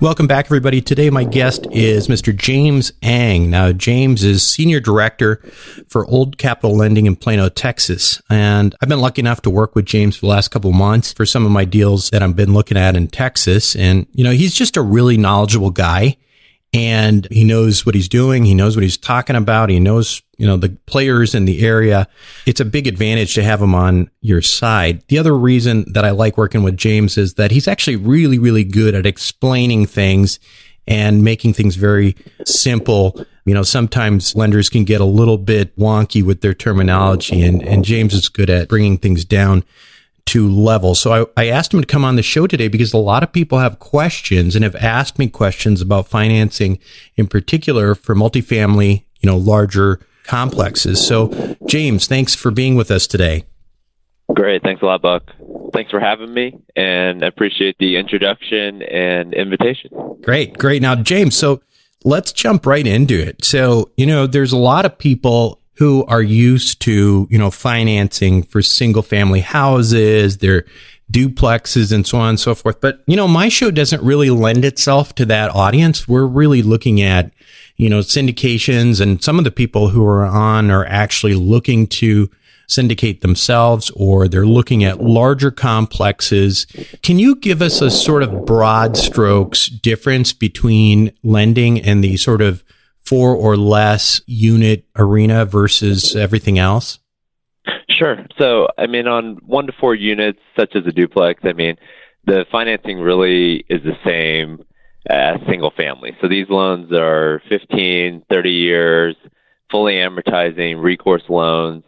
Welcome 0.00 0.28
back, 0.28 0.44
everybody. 0.44 0.80
Today, 0.80 1.10
my 1.10 1.24
guest 1.24 1.66
is 1.72 2.06
Mr. 2.06 2.34
James 2.34 2.92
Ang. 3.02 3.50
Now, 3.50 3.72
James 3.72 4.22
is 4.22 4.48
Senior 4.48 4.78
Director 4.78 5.42
for 5.88 6.06
Old 6.06 6.38
Capital 6.38 6.76
Lending 6.76 7.06
in 7.06 7.16
Plano, 7.16 7.48
Texas. 7.48 8.22
And 8.30 8.76
I've 8.80 8.88
been 8.88 9.00
lucky 9.00 9.22
enough 9.22 9.42
to 9.42 9.50
work 9.50 9.74
with 9.74 9.86
James 9.86 10.14
for 10.14 10.20
the 10.20 10.30
last 10.30 10.52
couple 10.52 10.70
of 10.70 10.76
months 10.76 11.12
for 11.12 11.26
some 11.26 11.44
of 11.44 11.50
my 11.50 11.64
deals 11.64 12.10
that 12.10 12.22
I've 12.22 12.36
been 12.36 12.54
looking 12.54 12.76
at 12.76 12.94
in 12.94 13.08
Texas. 13.08 13.74
And, 13.74 14.06
you 14.12 14.22
know, 14.22 14.30
he's 14.30 14.54
just 14.54 14.76
a 14.76 14.82
really 14.82 15.16
knowledgeable 15.16 15.70
guy 15.70 16.16
and 16.72 17.26
he 17.32 17.42
knows 17.42 17.84
what 17.84 17.96
he's 17.96 18.08
doing. 18.08 18.44
He 18.44 18.54
knows 18.54 18.76
what 18.76 18.84
he's 18.84 18.98
talking 18.98 19.34
about. 19.34 19.68
He 19.68 19.80
knows, 19.80 20.22
you 20.38 20.46
know, 20.46 20.56
the 20.56 20.70
players 20.86 21.34
in 21.34 21.44
the 21.44 21.66
area. 21.66 22.08
It's 22.46 22.60
a 22.60 22.64
big 22.64 22.86
advantage 22.86 23.34
to 23.34 23.42
have 23.42 23.60
him 23.60 23.74
on 23.74 24.08
your 24.20 24.40
side. 24.40 25.02
The 25.08 25.18
other 25.18 25.36
reason 25.36 25.92
that 25.92 26.04
I 26.04 26.10
like 26.10 26.38
working 26.38 26.62
with 26.62 26.76
James 26.76 27.18
is 27.18 27.34
that 27.34 27.50
he's 27.50 27.68
actually 27.68 27.96
really, 27.96 28.38
really 28.38 28.64
good 28.64 28.94
at 28.94 29.04
explaining 29.04 29.86
things 29.86 30.38
and 30.86 31.24
making 31.24 31.54
things 31.54 31.74
very 31.74 32.16
simple. 32.44 33.20
You 33.44 33.54
know, 33.54 33.64
sometimes 33.64 34.36
lenders 34.36 34.68
can 34.68 34.84
get 34.84 35.00
a 35.00 35.04
little 35.04 35.38
bit 35.38 35.76
wonky 35.76 36.22
with 36.22 36.40
their 36.40 36.54
terminology 36.54 37.42
and, 37.42 37.62
and 37.62 37.84
James 37.84 38.14
is 38.14 38.28
good 38.28 38.48
at 38.48 38.68
bringing 38.68 38.96
things 38.96 39.24
down 39.24 39.64
to 40.26 40.48
level. 40.48 40.94
So 40.94 41.30
I, 41.36 41.42
I 41.42 41.48
asked 41.48 41.74
him 41.74 41.80
to 41.80 41.86
come 41.86 42.04
on 42.04 42.16
the 42.16 42.22
show 42.22 42.46
today 42.46 42.68
because 42.68 42.92
a 42.92 42.98
lot 42.98 43.22
of 43.22 43.32
people 43.32 43.58
have 43.58 43.78
questions 43.78 44.54
and 44.54 44.62
have 44.62 44.76
asked 44.76 45.18
me 45.18 45.28
questions 45.28 45.80
about 45.80 46.06
financing 46.06 46.78
in 47.16 47.26
particular 47.26 47.94
for 47.94 48.14
multifamily, 48.14 49.04
you 49.20 49.26
know, 49.26 49.38
larger 49.38 50.00
complexes. 50.28 51.04
So 51.04 51.56
James, 51.66 52.06
thanks 52.06 52.34
for 52.34 52.50
being 52.50 52.76
with 52.76 52.90
us 52.90 53.06
today. 53.06 53.44
Great. 54.34 54.62
Thanks 54.62 54.82
a 54.82 54.84
lot, 54.84 55.02
Buck. 55.02 55.24
Thanks 55.72 55.90
for 55.90 55.98
having 55.98 56.32
me 56.32 56.56
and 56.76 57.24
I 57.24 57.26
appreciate 57.26 57.76
the 57.78 57.96
introduction 57.96 58.82
and 58.82 59.34
invitation. 59.34 59.90
Great. 60.22 60.56
Great. 60.56 60.82
Now, 60.82 60.94
James, 60.94 61.36
so 61.36 61.60
let's 62.04 62.32
jump 62.32 62.66
right 62.66 62.86
into 62.86 63.18
it. 63.18 63.44
So, 63.44 63.90
you 63.96 64.06
know, 64.06 64.26
there's 64.26 64.52
a 64.52 64.58
lot 64.58 64.84
of 64.84 64.98
people 64.98 65.60
who 65.78 66.04
are 66.06 66.22
used 66.22 66.80
to, 66.82 67.28
you 67.30 67.38
know, 67.38 67.50
financing 67.50 68.42
for 68.42 68.62
single 68.62 69.02
family 69.02 69.40
houses, 69.40 70.38
their 70.38 70.64
duplexes 71.10 71.92
and 71.92 72.06
so 72.06 72.18
on 72.18 72.30
and 72.30 72.40
so 72.40 72.54
forth. 72.54 72.80
But, 72.80 73.02
you 73.06 73.16
know, 73.16 73.28
my 73.28 73.48
show 73.48 73.70
doesn't 73.70 74.02
really 74.02 74.30
lend 74.30 74.64
itself 74.64 75.14
to 75.14 75.26
that 75.26 75.54
audience. 75.54 76.08
We're 76.08 76.26
really 76.26 76.62
looking 76.62 77.00
at, 77.00 77.32
you 77.78 77.88
know, 77.88 78.00
syndications 78.00 79.00
and 79.00 79.22
some 79.22 79.38
of 79.38 79.44
the 79.44 79.50
people 79.50 79.88
who 79.88 80.04
are 80.04 80.26
on 80.26 80.70
are 80.70 80.84
actually 80.86 81.34
looking 81.34 81.86
to 81.86 82.28
syndicate 82.66 83.22
themselves 83.22 83.90
or 83.96 84.28
they're 84.28 84.46
looking 84.46 84.84
at 84.84 85.00
larger 85.00 85.50
complexes. 85.50 86.66
Can 87.02 87.18
you 87.18 87.34
give 87.34 87.62
us 87.62 87.80
a 87.80 87.90
sort 87.90 88.22
of 88.22 88.44
broad 88.44 88.96
strokes 88.96 89.66
difference 89.66 90.34
between 90.34 91.12
lending 91.22 91.80
and 91.80 92.04
the 92.04 92.18
sort 92.18 92.42
of 92.42 92.62
four 93.00 93.34
or 93.34 93.56
less 93.56 94.20
unit 94.26 94.84
arena 94.96 95.46
versus 95.46 96.14
everything 96.14 96.58
else? 96.58 96.98
Sure. 97.88 98.26
So, 98.38 98.68
I 98.76 98.86
mean, 98.86 99.06
on 99.08 99.36
one 99.46 99.66
to 99.66 99.72
four 99.72 99.94
units, 99.94 100.40
such 100.56 100.76
as 100.76 100.86
a 100.86 100.92
duplex, 100.92 101.40
I 101.44 101.52
mean, 101.54 101.76
the 102.26 102.44
financing 102.52 103.00
really 103.00 103.64
is 103.68 103.82
the 103.82 103.96
same 104.04 104.62
as 105.06 105.40
single 105.48 105.70
family. 105.70 106.16
So 106.20 106.28
these 106.28 106.48
loans 106.48 106.92
are 106.92 107.42
15, 107.48 108.24
30 108.28 108.50
years, 108.50 109.16
fully 109.70 109.94
amortizing 109.94 110.82
recourse 110.82 111.22
loans. 111.28 111.84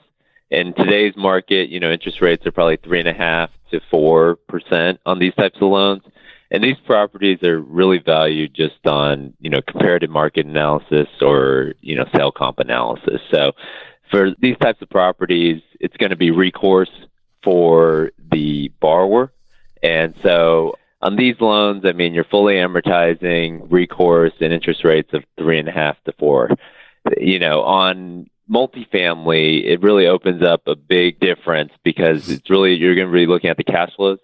In 0.50 0.74
today's 0.74 1.14
market, 1.16 1.68
you 1.68 1.78
know, 1.78 1.90
interest 1.90 2.20
rates 2.20 2.44
are 2.46 2.52
probably 2.52 2.78
three 2.78 2.98
and 2.98 3.08
a 3.08 3.12
half 3.12 3.50
to 3.70 3.80
four 3.90 4.36
percent 4.48 4.98
on 5.06 5.18
these 5.18 5.34
types 5.34 5.56
of 5.56 5.68
loans. 5.68 6.02
And 6.50 6.64
these 6.64 6.78
properties 6.84 7.42
are 7.44 7.60
really 7.60 7.98
valued 7.98 8.54
just 8.54 8.84
on, 8.84 9.32
you 9.40 9.50
know, 9.50 9.60
comparative 9.68 10.10
market 10.10 10.46
analysis 10.46 11.06
or, 11.20 11.74
you 11.80 11.94
know, 11.94 12.04
sale 12.14 12.32
comp 12.32 12.58
analysis. 12.58 13.20
So 13.30 13.52
for 14.10 14.32
these 14.40 14.56
types 14.58 14.82
of 14.82 14.90
properties, 14.90 15.62
it's 15.78 15.96
going 15.96 16.10
to 16.10 16.16
be 16.16 16.32
recourse 16.32 16.90
for 17.44 18.10
the 18.32 18.72
borrower. 18.80 19.32
And 19.82 20.14
so 20.22 20.74
on 21.02 21.16
these 21.16 21.40
loans, 21.40 21.84
I 21.84 21.92
mean, 21.92 22.14
you're 22.14 22.24
fully 22.24 22.54
amortizing 22.54 23.66
recourse 23.70 24.32
and 24.40 24.52
interest 24.52 24.84
rates 24.84 25.10
of 25.12 25.24
three 25.38 25.58
and 25.58 25.68
a 25.68 25.72
half 25.72 25.96
to 26.04 26.12
four. 26.18 26.50
You 27.18 27.38
know, 27.38 27.62
on 27.62 28.28
multifamily, 28.50 29.64
it 29.64 29.80
really 29.80 30.06
opens 30.06 30.42
up 30.42 30.66
a 30.66 30.76
big 30.76 31.18
difference 31.20 31.72
because 31.84 32.30
it's 32.30 32.50
really, 32.50 32.74
you're 32.74 32.94
going 32.94 33.06
to 33.06 33.12
be 33.12 33.26
looking 33.26 33.50
at 33.50 33.56
the 33.56 33.64
cash 33.64 33.94
flows 33.96 34.18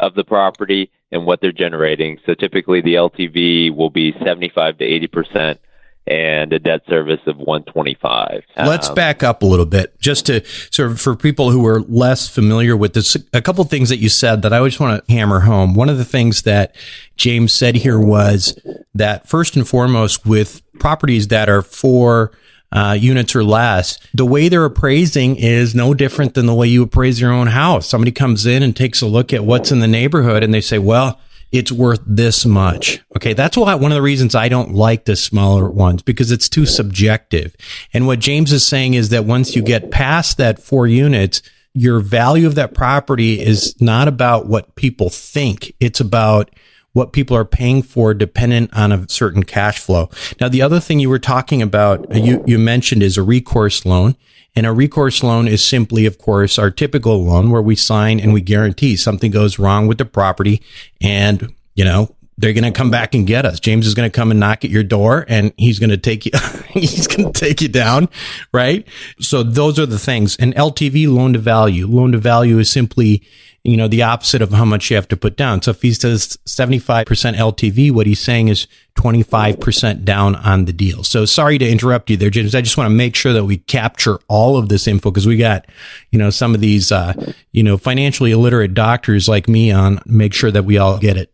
of 0.00 0.14
the 0.14 0.24
property 0.24 0.90
and 1.10 1.26
what 1.26 1.40
they're 1.40 1.52
generating. 1.52 2.18
So 2.24 2.34
typically 2.34 2.80
the 2.80 2.94
LTV 2.94 3.74
will 3.74 3.90
be 3.90 4.14
75 4.24 4.78
to 4.78 4.84
80 4.84 5.06
percent 5.08 5.60
and 6.06 6.52
a 6.52 6.58
debt 6.58 6.82
service 6.88 7.20
of 7.26 7.36
125. 7.38 8.42
Let's 8.56 8.88
um, 8.88 8.94
back 8.94 9.22
up 9.22 9.42
a 9.42 9.46
little 9.46 9.66
bit 9.66 9.98
just 10.00 10.26
to 10.26 10.44
sort 10.70 10.90
of 10.90 11.00
for 11.00 11.14
people 11.14 11.50
who 11.50 11.64
are 11.66 11.80
less 11.82 12.28
familiar 12.28 12.76
with 12.76 12.94
this. 12.94 13.16
A 13.32 13.40
couple 13.40 13.62
things 13.64 13.88
that 13.88 13.98
you 13.98 14.08
said 14.08 14.42
that 14.42 14.52
I 14.52 14.64
just 14.64 14.80
want 14.80 15.06
to 15.06 15.12
hammer 15.12 15.40
home. 15.40 15.74
One 15.74 15.88
of 15.88 15.98
the 15.98 16.04
things 16.04 16.42
that 16.42 16.74
James 17.16 17.52
said 17.52 17.76
here 17.76 18.00
was 18.00 18.58
that 18.94 19.28
first 19.28 19.54
and 19.56 19.66
foremost 19.66 20.26
with 20.26 20.60
properties 20.80 21.28
that 21.28 21.48
are 21.48 21.62
for 21.62 22.32
uh, 22.72 22.96
units 22.98 23.36
or 23.36 23.44
less, 23.44 23.98
the 24.14 24.26
way 24.26 24.48
they're 24.48 24.64
appraising 24.64 25.36
is 25.36 25.74
no 25.74 25.94
different 25.94 26.34
than 26.34 26.46
the 26.46 26.54
way 26.54 26.66
you 26.66 26.82
appraise 26.82 27.20
your 27.20 27.30
own 27.30 27.48
house. 27.48 27.86
Somebody 27.86 28.10
comes 28.12 28.46
in 28.46 28.62
and 28.62 28.74
takes 28.74 29.02
a 29.02 29.06
look 29.06 29.32
at 29.32 29.44
what's 29.44 29.70
in 29.70 29.80
the 29.80 29.86
neighborhood 29.86 30.42
and 30.42 30.52
they 30.52 30.60
say, 30.60 30.78
well, 30.78 31.20
it's 31.52 31.70
worth 31.70 32.00
this 32.06 32.46
much. 32.46 33.00
Okay. 33.14 33.34
That's 33.34 33.56
why 33.56 33.74
one 33.74 33.92
of 33.92 33.96
the 33.96 34.02
reasons 34.02 34.34
I 34.34 34.48
don't 34.48 34.72
like 34.74 35.04
the 35.04 35.16
smaller 35.16 35.70
ones 35.70 36.02
because 36.02 36.32
it's 36.32 36.48
too 36.48 36.66
subjective. 36.66 37.54
And 37.92 38.06
what 38.06 38.18
James 38.18 38.52
is 38.52 38.66
saying 38.66 38.94
is 38.94 39.10
that 39.10 39.26
once 39.26 39.54
you 39.54 39.62
get 39.62 39.90
past 39.90 40.38
that 40.38 40.60
four 40.60 40.86
units, 40.86 41.42
your 41.74 42.00
value 42.00 42.46
of 42.46 42.54
that 42.54 42.74
property 42.74 43.40
is 43.40 43.80
not 43.80 44.08
about 44.08 44.46
what 44.46 44.74
people 44.74 45.10
think. 45.10 45.74
It's 45.78 46.00
about 46.00 46.50
what 46.92 47.12
people 47.12 47.36
are 47.36 47.44
paying 47.44 47.82
for 47.82 48.12
dependent 48.12 48.74
on 48.76 48.92
a 48.92 49.08
certain 49.08 49.42
cash 49.44 49.78
flow. 49.78 50.10
Now, 50.40 50.48
the 50.48 50.62
other 50.62 50.80
thing 50.80 51.00
you 51.00 51.08
were 51.08 51.18
talking 51.18 51.62
about, 51.62 52.14
uh, 52.14 52.18
you, 52.18 52.44
you 52.46 52.58
mentioned 52.58 53.02
is 53.02 53.16
a 53.16 53.22
recourse 53.22 53.86
loan. 53.86 54.16
And 54.54 54.66
a 54.66 54.72
recourse 54.72 55.22
loan 55.22 55.48
is 55.48 55.64
simply, 55.64 56.04
of 56.04 56.18
course, 56.18 56.58
our 56.58 56.70
typical 56.70 57.24
loan 57.24 57.50
where 57.50 57.62
we 57.62 57.74
sign 57.74 58.20
and 58.20 58.32
we 58.32 58.42
guarantee 58.42 58.96
something 58.96 59.30
goes 59.30 59.58
wrong 59.58 59.86
with 59.86 59.98
the 59.98 60.04
property 60.04 60.62
and, 61.00 61.54
you 61.74 61.84
know, 61.84 62.14
they're 62.38 62.52
going 62.52 62.64
to 62.64 62.76
come 62.76 62.90
back 62.90 63.14
and 63.14 63.26
get 63.26 63.46
us. 63.46 63.60
James 63.60 63.86
is 63.86 63.94
going 63.94 64.10
to 64.10 64.14
come 64.14 64.30
and 64.30 64.40
knock 64.40 64.64
at 64.64 64.70
your 64.70 64.82
door 64.82 65.24
and 65.28 65.52
he's 65.56 65.78
going 65.78 65.90
to 65.90 65.96
take 65.96 66.26
you, 66.26 66.32
he's 66.68 67.06
going 67.06 67.32
to 67.32 67.40
take 67.40 67.60
you 67.60 67.68
down. 67.68 68.08
Right. 68.52 68.86
So 69.20 69.42
those 69.42 69.78
are 69.78 69.86
the 69.86 69.98
things. 69.98 70.36
And 70.36 70.54
LTV 70.54 71.12
loan 71.12 71.32
to 71.34 71.38
value, 71.38 71.86
loan 71.86 72.12
to 72.12 72.18
value 72.18 72.58
is 72.58 72.70
simply, 72.70 73.22
you 73.64 73.76
know, 73.76 73.86
the 73.86 74.02
opposite 74.02 74.42
of 74.42 74.50
how 74.50 74.64
much 74.64 74.90
you 74.90 74.96
have 74.96 75.06
to 75.08 75.16
put 75.16 75.36
down. 75.36 75.62
So 75.62 75.70
if 75.70 75.82
he 75.82 75.92
says 75.92 76.36
75% 76.46 77.04
LTV, 77.06 77.92
what 77.92 78.06
he's 78.06 78.20
saying 78.20 78.48
is 78.48 78.66
25% 78.96 80.04
down 80.04 80.34
on 80.34 80.64
the 80.64 80.72
deal. 80.72 81.04
So 81.04 81.24
sorry 81.24 81.58
to 81.58 81.68
interrupt 81.68 82.10
you 82.10 82.16
there, 82.16 82.30
James. 82.30 82.56
I 82.56 82.60
just 82.60 82.76
want 82.76 82.90
to 82.90 82.94
make 82.94 83.14
sure 83.14 83.32
that 83.32 83.44
we 83.44 83.58
capture 83.58 84.18
all 84.26 84.56
of 84.56 84.68
this 84.68 84.88
info 84.88 85.10
because 85.10 85.28
we 85.28 85.36
got, 85.36 85.66
you 86.10 86.18
know, 86.18 86.30
some 86.30 86.56
of 86.56 86.60
these, 86.60 86.90
uh, 86.90 87.12
you 87.52 87.62
know, 87.62 87.76
financially 87.76 88.32
illiterate 88.32 88.74
doctors 88.74 89.28
like 89.28 89.48
me 89.48 89.70
on, 89.70 90.00
make 90.06 90.34
sure 90.34 90.50
that 90.50 90.64
we 90.64 90.78
all 90.78 90.98
get 90.98 91.16
it. 91.16 91.32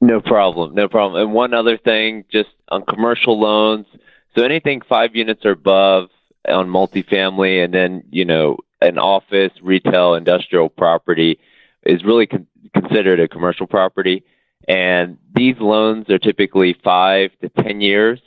No 0.00 0.20
problem. 0.20 0.74
No 0.74 0.88
problem. 0.88 1.20
And 1.20 1.32
one 1.34 1.52
other 1.52 1.76
thing, 1.76 2.24
just 2.30 2.50
on 2.68 2.84
commercial 2.86 3.38
loans. 3.38 3.86
So 4.36 4.44
anything 4.44 4.82
five 4.88 5.16
units 5.16 5.44
or 5.44 5.50
above 5.50 6.10
on 6.48 6.68
multifamily, 6.68 7.64
and 7.64 7.74
then, 7.74 8.04
you 8.10 8.24
know, 8.24 8.58
an 8.80 8.98
office, 8.98 9.52
retail, 9.62 10.14
industrial 10.14 10.68
property 10.68 11.38
is 11.84 12.04
really 12.04 12.26
con- 12.26 12.46
considered 12.74 13.20
a 13.20 13.28
commercial 13.28 13.66
property. 13.66 14.24
And 14.68 15.18
these 15.34 15.56
loans 15.58 16.08
are 16.10 16.18
typically 16.18 16.76
five 16.84 17.30
to 17.40 17.48
10 17.48 17.80
years 17.80 18.20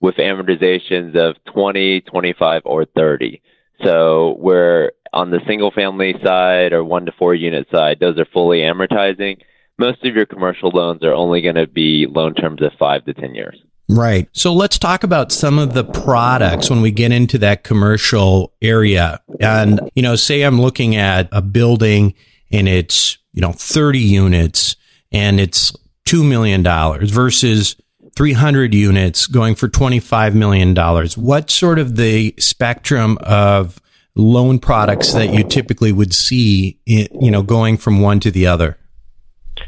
with 0.00 0.16
amortizations 0.16 1.16
of 1.16 1.36
20, 1.52 2.02
25, 2.02 2.62
or 2.64 2.84
30. 2.84 3.40
So 3.84 4.36
we're 4.38 4.92
on 5.12 5.30
the 5.30 5.40
single 5.46 5.70
family 5.70 6.14
side 6.22 6.72
or 6.72 6.84
one 6.84 7.06
to 7.06 7.12
four 7.12 7.34
unit 7.34 7.66
side, 7.72 7.98
those 8.00 8.18
are 8.18 8.26
fully 8.26 8.60
amortizing 8.60 9.38
most 9.78 10.04
of 10.04 10.14
your 10.14 10.26
commercial 10.26 10.70
loans 10.70 11.02
are 11.02 11.12
only 11.12 11.42
going 11.42 11.54
to 11.54 11.66
be 11.66 12.06
loan 12.08 12.34
terms 12.34 12.62
of 12.62 12.72
five 12.78 13.04
to 13.04 13.14
10 13.14 13.34
years. 13.34 13.60
Right. 13.88 14.28
So 14.32 14.52
let's 14.52 14.78
talk 14.78 15.04
about 15.04 15.30
some 15.30 15.58
of 15.58 15.74
the 15.74 15.84
products 15.84 16.68
when 16.68 16.80
we 16.80 16.90
get 16.90 17.12
into 17.12 17.38
that 17.38 17.62
commercial 17.62 18.52
area. 18.60 19.20
And, 19.40 19.90
you 19.94 20.02
know, 20.02 20.16
say 20.16 20.42
I'm 20.42 20.60
looking 20.60 20.96
at 20.96 21.28
a 21.30 21.40
building 21.40 22.14
and 22.50 22.68
it's, 22.68 23.18
you 23.32 23.40
know, 23.40 23.52
30 23.52 24.00
units 24.00 24.74
and 25.12 25.38
it's 25.38 25.72
$2 26.06 26.28
million 26.28 26.64
versus 27.06 27.76
300 28.16 28.74
units 28.74 29.26
going 29.28 29.54
for 29.54 29.68
$25 29.68 30.34
million. 30.34 30.74
What 31.16 31.50
sort 31.50 31.78
of 31.78 31.96
the 31.96 32.34
spectrum 32.38 33.18
of 33.20 33.80
loan 34.16 34.58
products 34.58 35.12
that 35.12 35.32
you 35.32 35.44
typically 35.44 35.92
would 35.92 36.12
see, 36.12 36.80
you 36.86 37.30
know, 37.30 37.42
going 37.42 37.76
from 37.76 38.00
one 38.00 38.18
to 38.20 38.32
the 38.32 38.48
other? 38.48 38.78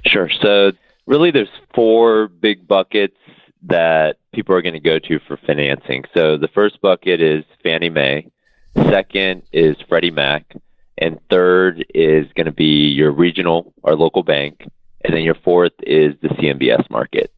Sure. 0.06 0.30
So 0.42 0.72
really, 1.06 1.30
there's 1.30 1.48
four 1.74 2.28
big 2.28 2.66
buckets 2.66 3.16
that 3.62 4.16
people 4.32 4.54
are 4.54 4.62
going 4.62 4.74
to 4.74 4.80
go 4.80 4.98
to 4.98 5.18
for 5.26 5.36
financing. 5.36 6.04
So 6.14 6.36
the 6.36 6.48
first 6.48 6.80
bucket 6.80 7.20
is 7.20 7.44
Fannie 7.62 7.90
Mae, 7.90 8.30
second 8.74 9.42
is 9.52 9.76
Freddie 9.88 10.10
Mac, 10.10 10.54
and 10.96 11.18
third 11.30 11.84
is 11.94 12.26
going 12.34 12.46
to 12.46 12.52
be 12.52 12.88
your 12.88 13.10
regional 13.10 13.72
or 13.82 13.96
local 13.96 14.22
bank, 14.22 14.66
and 15.04 15.14
then 15.14 15.22
your 15.22 15.34
fourth 15.34 15.72
is 15.80 16.14
the 16.22 16.28
CMBS 16.28 16.88
market. 16.90 17.32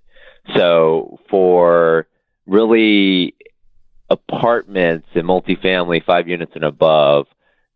So 0.57 1.19
for 1.29 2.07
really 2.47 3.35
apartments 4.09 5.09
and 5.15 5.25
multifamily, 5.27 6.05
five 6.05 6.29
units 6.29 6.53
and 6.55 6.65
above, 6.65 7.27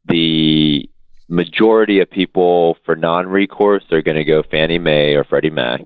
the 0.07 0.89
majority 1.29 2.01
of 2.01 2.11
people 2.11 2.77
for 2.85 2.97
non-recourse 2.97 3.85
are 3.93 4.03
going 4.03 4.17
to 4.17 4.25
go 4.25 4.43
Fannie 4.43 4.79
Mae 4.79 5.15
or 5.15 5.25
Freddie 5.25 5.51
Mac. 5.51 5.81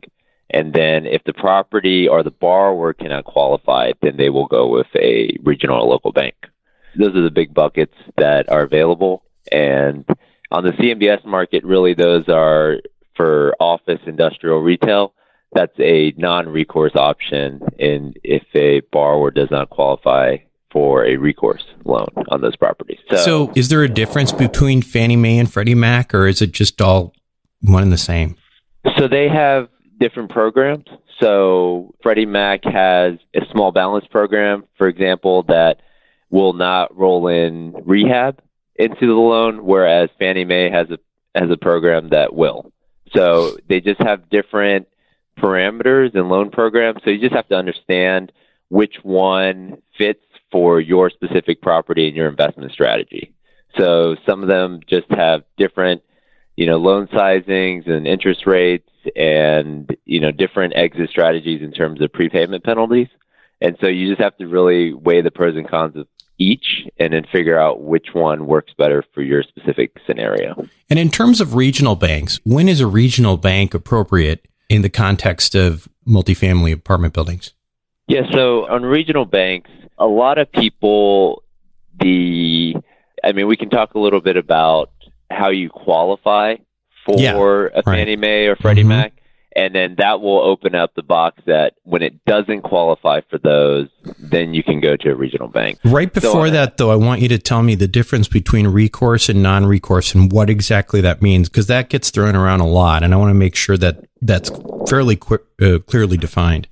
And 0.50 0.72
then 0.72 1.06
if 1.06 1.22
the 1.24 1.34
property 1.34 2.08
or 2.08 2.22
the 2.22 2.30
borrower 2.30 2.92
cannot 2.92 3.24
qualify, 3.24 3.92
then 4.00 4.16
they 4.16 4.30
will 4.30 4.46
go 4.46 4.68
with 4.68 4.86
a 4.94 5.36
regional 5.42 5.82
or 5.82 5.88
local 5.88 6.12
bank. 6.12 6.34
Those 6.96 7.14
are 7.14 7.22
the 7.22 7.30
big 7.30 7.52
buckets 7.52 7.94
that 8.16 8.48
are 8.48 8.62
available. 8.62 9.22
And 9.52 10.04
on 10.50 10.64
the 10.64 10.70
CMBS 10.70 11.24
market, 11.24 11.64
really 11.64 11.94
those 11.94 12.28
are 12.28 12.78
for 13.14 13.54
office, 13.60 14.00
industrial, 14.06 14.60
retail. 14.60 15.12
That's 15.52 15.78
a 15.78 16.12
non-recourse 16.16 16.94
option 16.94 17.60
in 17.78 18.14
if 18.22 18.44
a 18.54 18.80
borrower 18.92 19.30
does 19.30 19.50
not 19.50 19.70
qualify 19.70 20.38
for 20.70 21.04
a 21.04 21.16
recourse 21.16 21.64
loan 21.84 22.08
on 22.28 22.40
those 22.42 22.56
properties. 22.56 22.98
So, 23.10 23.16
so, 23.16 23.52
is 23.54 23.68
there 23.68 23.82
a 23.82 23.88
difference 23.88 24.32
between 24.32 24.82
Fannie 24.82 25.16
Mae 25.16 25.38
and 25.38 25.50
Freddie 25.50 25.74
Mac, 25.74 26.14
or 26.14 26.26
is 26.26 26.42
it 26.42 26.52
just 26.52 26.82
all 26.82 27.14
one 27.62 27.82
and 27.82 27.92
the 27.92 27.98
same? 27.98 28.36
So 28.98 29.08
they 29.08 29.28
have 29.28 29.68
different 29.98 30.30
programs. 30.30 30.86
So 31.20 31.94
Freddie 32.02 32.26
Mac 32.26 32.64
has 32.64 33.14
a 33.34 33.40
small 33.50 33.72
balance 33.72 34.06
program, 34.10 34.64
for 34.76 34.88
example, 34.88 35.42
that 35.44 35.80
will 36.30 36.52
not 36.52 36.96
roll 36.96 37.28
in 37.28 37.74
rehab 37.84 38.40
into 38.76 39.06
the 39.06 39.12
loan, 39.12 39.64
whereas 39.64 40.10
Fannie 40.18 40.44
Mae 40.44 40.70
has 40.70 40.88
a 40.90 40.98
has 41.34 41.50
a 41.50 41.56
program 41.56 42.10
that 42.10 42.34
will. 42.34 42.72
So 43.14 43.56
they 43.68 43.80
just 43.80 44.00
have 44.00 44.28
different 44.30 44.88
parameters 45.38 46.14
and 46.14 46.28
loan 46.28 46.50
programs. 46.50 47.00
So 47.04 47.10
you 47.10 47.20
just 47.20 47.34
have 47.34 47.48
to 47.48 47.56
understand 47.56 48.32
which 48.68 48.96
one 49.02 49.80
fits 49.96 50.22
for 50.50 50.80
your 50.80 51.10
specific 51.10 51.62
property 51.62 52.08
and 52.08 52.16
your 52.16 52.28
investment 52.28 52.72
strategy. 52.72 53.32
So 53.78 54.16
some 54.26 54.42
of 54.42 54.48
them 54.48 54.80
just 54.86 55.10
have 55.10 55.44
different, 55.56 56.02
you 56.58 56.66
know, 56.66 56.76
loan 56.76 57.06
sizings 57.06 57.88
and 57.88 58.04
interest 58.04 58.44
rates 58.44 58.90
and, 59.14 59.96
you 60.06 60.18
know, 60.18 60.32
different 60.32 60.72
exit 60.74 61.08
strategies 61.08 61.62
in 61.62 61.70
terms 61.70 62.02
of 62.02 62.12
prepayment 62.12 62.64
penalties. 62.64 63.06
And 63.60 63.76
so 63.80 63.86
you 63.86 64.08
just 64.08 64.20
have 64.20 64.36
to 64.38 64.48
really 64.48 64.92
weigh 64.92 65.20
the 65.20 65.30
pros 65.30 65.54
and 65.54 65.70
cons 65.70 65.94
of 65.94 66.08
each 66.36 66.88
and 66.98 67.12
then 67.12 67.24
figure 67.30 67.56
out 67.56 67.82
which 67.82 68.08
one 68.12 68.48
works 68.48 68.72
better 68.76 69.04
for 69.14 69.22
your 69.22 69.44
specific 69.44 69.98
scenario. 70.04 70.66
And 70.90 70.98
in 70.98 71.10
terms 71.10 71.40
of 71.40 71.54
regional 71.54 71.94
banks, 71.94 72.40
when 72.42 72.68
is 72.68 72.80
a 72.80 72.88
regional 72.88 73.36
bank 73.36 73.72
appropriate 73.72 74.48
in 74.68 74.82
the 74.82 74.90
context 74.90 75.54
of 75.54 75.88
multifamily 76.08 76.72
apartment 76.72 77.14
buildings? 77.14 77.54
Yeah, 78.08 78.22
so 78.32 78.66
on 78.66 78.82
regional 78.82 79.26
banks, 79.26 79.70
a 79.96 80.08
lot 80.08 80.38
of 80.38 80.50
people, 80.50 81.44
the, 82.00 82.74
I 83.22 83.30
mean, 83.30 83.46
we 83.46 83.56
can 83.56 83.70
talk 83.70 83.94
a 83.94 84.00
little 84.00 84.20
bit 84.20 84.36
about 84.36 84.90
how 85.30 85.48
you 85.50 85.68
qualify 85.70 86.56
for 87.04 87.18
yeah, 87.18 87.78
a 87.78 87.82
Fannie 87.82 88.12
right. 88.12 88.18
Mae 88.18 88.46
or 88.46 88.56
Freddie 88.56 88.82
mm-hmm. 88.82 88.88
Mac. 88.88 89.12
And 89.56 89.74
then 89.74 89.96
that 89.98 90.20
will 90.20 90.38
open 90.38 90.76
up 90.76 90.94
the 90.94 91.02
box 91.02 91.42
that 91.46 91.74
when 91.82 92.00
it 92.00 92.24
doesn't 92.26 92.62
qualify 92.62 93.22
for 93.28 93.38
those, 93.38 93.88
then 94.18 94.54
you 94.54 94.62
can 94.62 94.78
go 94.78 94.94
to 94.96 95.10
a 95.10 95.14
regional 95.16 95.48
bank. 95.48 95.80
Right 95.84 96.12
before 96.12 96.46
so, 96.46 96.52
that, 96.52 96.76
though, 96.76 96.92
I 96.92 96.96
want 96.96 97.22
you 97.22 97.28
to 97.30 97.38
tell 97.38 97.62
me 97.64 97.74
the 97.74 97.88
difference 97.88 98.28
between 98.28 98.68
recourse 98.68 99.28
and 99.28 99.42
non 99.42 99.66
recourse 99.66 100.14
and 100.14 100.30
what 100.30 100.48
exactly 100.48 101.00
that 101.00 101.22
means, 101.22 101.48
because 101.48 101.66
that 101.66 101.88
gets 101.88 102.10
thrown 102.10 102.36
around 102.36 102.60
a 102.60 102.68
lot. 102.68 103.02
And 103.02 103.12
I 103.12 103.16
want 103.16 103.30
to 103.30 103.34
make 103.34 103.56
sure 103.56 103.76
that 103.78 104.04
that's 104.20 104.50
fairly 104.88 105.16
qu- 105.16 105.44
uh, 105.60 105.78
clearly 105.80 106.18
defined. 106.18 106.68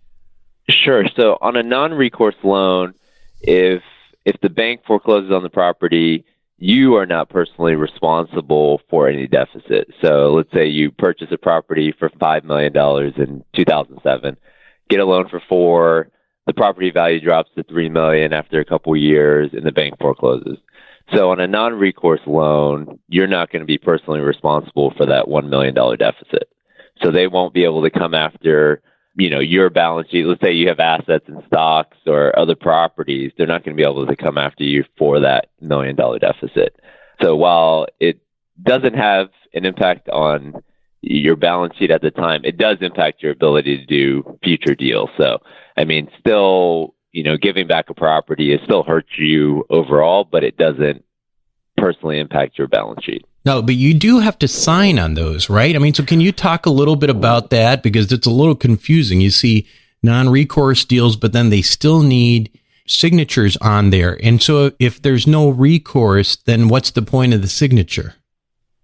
Sure. 0.69 1.07
So 1.17 1.39
on 1.41 1.57
a 1.57 1.65
non 1.65 1.93
recourse 1.93 2.37
loan, 2.45 2.95
if 3.41 3.83
if 4.25 4.41
the 4.43 4.51
bank 4.51 4.83
forecloses 4.87 5.33
on 5.33 5.43
the 5.43 5.51
property, 5.51 6.25
you 6.59 6.97
are 6.97 7.07
not 7.07 7.29
personally 7.29 7.75
responsible 7.75 8.81
for 8.89 9.09
any 9.09 9.27
deficit. 9.27 9.89
So 10.01 10.33
let's 10.35 10.53
say 10.53 10.67
you 10.67 10.91
purchase 10.91 11.29
a 11.31 11.39
property 11.39 11.95
for 11.99 12.09
$5 12.09 12.45
million 12.45 12.75
in 13.17 13.45
2007, 13.55 14.37
get 14.89 15.01
a 15.01 15.05
loan 15.05 15.29
for 15.29 15.43
four, 15.49 16.09
the 16.47 16.55
property 16.55 16.91
value 16.91 17.21
drops 17.21 17.51
to 17.57 17.65
3 17.65 17.89
million 17.89 18.33
after 18.33 18.61
a 18.61 18.65
couple 18.65 18.95
of 18.95 19.01
years 19.01 19.51
and 19.53 19.67
the 19.67 19.73
bank 19.73 19.95
forecloses. 20.01 20.59
So 21.15 21.31
on 21.31 21.41
a 21.41 21.47
non-recourse 21.47 22.21
loan, 22.27 22.99
you're 23.09 23.27
not 23.27 23.51
going 23.51 23.61
to 23.61 23.67
be 23.67 23.79
personally 23.79 24.21
responsible 24.21 24.93
for 24.97 25.07
that 25.07 25.27
$1 25.27 25.49
million 25.49 25.75
deficit. 25.75 26.49
So 27.03 27.11
they 27.11 27.27
won't 27.27 27.55
be 27.55 27.65
able 27.65 27.83
to 27.83 27.91
come 27.91 28.15
after 28.15 28.81
you 29.17 29.31
know 29.31 29.41
your 29.41 29.71
balance 29.71 30.09
sheet 30.11 30.27
let's 30.27 30.41
say 30.41 30.53
you 30.53 30.69
have 30.69 30.79
assets 30.79 31.25
and 31.27 31.43
stocks 31.47 31.97
or 32.07 32.39
other 32.39 32.55
properties 32.55 33.33
they're 33.37 33.47
not 33.47 33.65
going 33.65 33.77
to 33.77 33.83
be 33.83 33.89
able 33.89 34.07
to 34.07 34.17
come 34.17 34.39
after 34.39 34.63
you 34.63 34.85
for 34.97 35.21
that 35.21 35.49
million 35.61 35.97
dollar 35.97 36.19
deficit. 36.19 36.79
So 37.23 37.35
while 37.35 37.87
it 37.99 38.21
doesn't 38.63 38.95
have 38.95 39.29
an 39.55 39.65
impact 39.65 40.09
on 40.11 40.55
your 41.01 41.37
balance 41.37 41.75
sheet 41.77 41.91
at 41.91 42.03
the 42.03 42.11
time 42.11 42.43
it 42.45 42.59
does 42.59 42.77
impact 42.81 43.23
your 43.23 43.33
ability 43.33 43.79
to 43.79 43.87
do 43.87 44.39
future 44.45 44.75
deals. 44.75 45.11
So 45.19 45.39
i 45.77 45.85
mean 45.85 46.09
still 46.21 46.95
you 47.13 47.23
know 47.23 47.37
giving 47.37 47.67
back 47.67 47.89
a 47.89 47.95
property 47.95 48.53
it 48.53 48.61
still 48.65 48.83
hurts 48.83 49.19
you 49.19 49.65
overall 49.71 50.25
but 50.25 50.45
it 50.45 50.57
doesn't 50.57 51.05
personally 51.77 52.19
impact 52.19 52.59
your 52.59 52.69
balance 52.69 53.03
sheet 53.05 53.25
no, 53.47 53.63
but 53.63 53.77
you 53.77 53.95
do 53.95 54.19
have 54.19 54.39
to 54.41 54.49
sign 54.49 54.99
on 54.99 55.15
those, 55.15 55.49
right? 55.49 55.75
I 55.75 55.79
mean, 55.79 55.95
so 55.95 56.05
can 56.05 56.21
you 56.21 56.33
talk 56.33 56.67
a 56.67 56.71
little 56.71 56.97
bit 56.97 57.11
about 57.11 57.51
that 57.51 57.83
because 57.83 58.11
it's 58.11 58.27
a 58.27 58.31
little 58.31 58.57
confusing. 58.57 59.21
You 59.21 59.31
see 59.31 59.67
non-recourse 60.03 60.85
deals, 60.85 61.17
but 61.17 61.33
then 61.33 61.51
they 61.51 61.63
still 61.63 62.03
need 62.03 62.51
signatures 62.89 63.57
on 63.59 63.91
there. 63.91 64.19
And 64.23 64.43
so 64.43 64.73
if 64.81 65.01
there's 65.01 65.27
no 65.27 65.49
recourse, 65.49 66.37
then 66.37 66.69
what's 66.69 66.91
the 66.91 67.03
point 67.03 67.35
of 67.35 67.43
the 67.43 67.49
signature? 67.49 68.15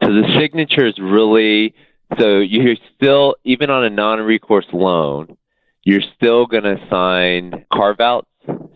So 0.03 0.09
the 0.13 0.39
signature 0.41 0.87
is 0.87 0.99
really 0.99 1.75
so 2.19 2.39
you're 2.39 2.77
still 2.95 3.37
even 3.45 3.71
on 3.71 3.85
a 3.85 3.91
non-recourse 3.91 4.67
loan, 4.73 5.37
you're 5.83 6.03
still 6.17 6.47
going 6.47 6.65
to 6.65 6.77
sign 6.89 7.65
carve 7.73 8.01
outs. 8.01 8.29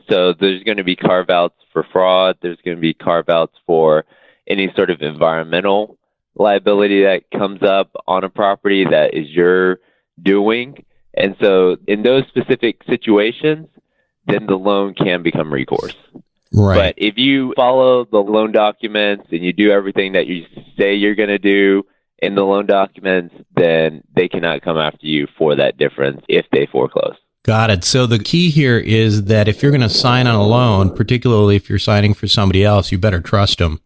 So 0.08 0.32
there's 0.32 0.62
going 0.64 0.78
to 0.78 0.84
be 0.84 0.96
carve 0.96 1.30
outs 1.30 1.56
for 1.72 1.84
fraud. 1.92 2.38
There's 2.40 2.58
going 2.64 2.76
to 2.76 2.80
be 2.80 2.94
carve 2.94 3.28
outs 3.28 3.54
for 3.66 4.04
any 4.48 4.72
sort 4.76 4.90
of 4.90 5.02
environmental 5.02 5.98
liability 6.34 7.02
that 7.02 7.22
comes 7.30 7.62
up 7.62 7.90
on 8.06 8.24
a 8.24 8.28
property 8.28 8.84
that 8.84 9.14
is 9.14 9.28
your 9.30 9.78
doing. 10.22 10.84
And 11.14 11.34
so 11.40 11.76
in 11.86 12.02
those 12.02 12.24
specific 12.28 12.82
situations, 12.88 13.68
then 14.26 14.46
the 14.46 14.56
loan 14.56 14.94
can 14.94 15.22
become 15.22 15.52
recourse. 15.52 15.94
Right. 16.52 16.76
But 16.76 16.94
if 16.96 17.16
you 17.16 17.52
follow 17.56 18.04
the 18.04 18.18
loan 18.18 18.52
documents 18.52 19.26
and 19.30 19.42
you 19.42 19.52
do 19.52 19.70
everything 19.70 20.12
that 20.12 20.26
you 20.26 20.46
say 20.78 20.94
you're 20.94 21.14
going 21.14 21.28
to 21.28 21.38
do 21.38 21.84
in 22.18 22.34
the 22.34 22.44
loan 22.44 22.66
documents, 22.66 23.34
then 23.56 24.02
they 24.14 24.28
cannot 24.28 24.62
come 24.62 24.76
after 24.76 25.06
you 25.06 25.26
for 25.38 25.56
that 25.56 25.76
difference 25.76 26.22
if 26.28 26.46
they 26.52 26.66
foreclose. 26.66 27.16
Got 27.44 27.70
it. 27.70 27.84
So 27.84 28.06
the 28.06 28.18
key 28.18 28.50
here 28.50 28.78
is 28.78 29.24
that 29.24 29.48
if 29.48 29.62
you're 29.62 29.70
going 29.70 29.80
to 29.82 29.88
sign 29.88 30.26
on 30.26 30.34
a 30.34 30.42
loan, 30.42 30.94
particularly 30.94 31.56
if 31.56 31.68
you're 31.68 31.78
signing 31.78 32.12
for 32.12 32.26
somebody 32.26 32.64
else, 32.64 32.90
you 32.90 32.98
better 32.98 33.20
trust 33.20 33.58
them. 33.58 33.80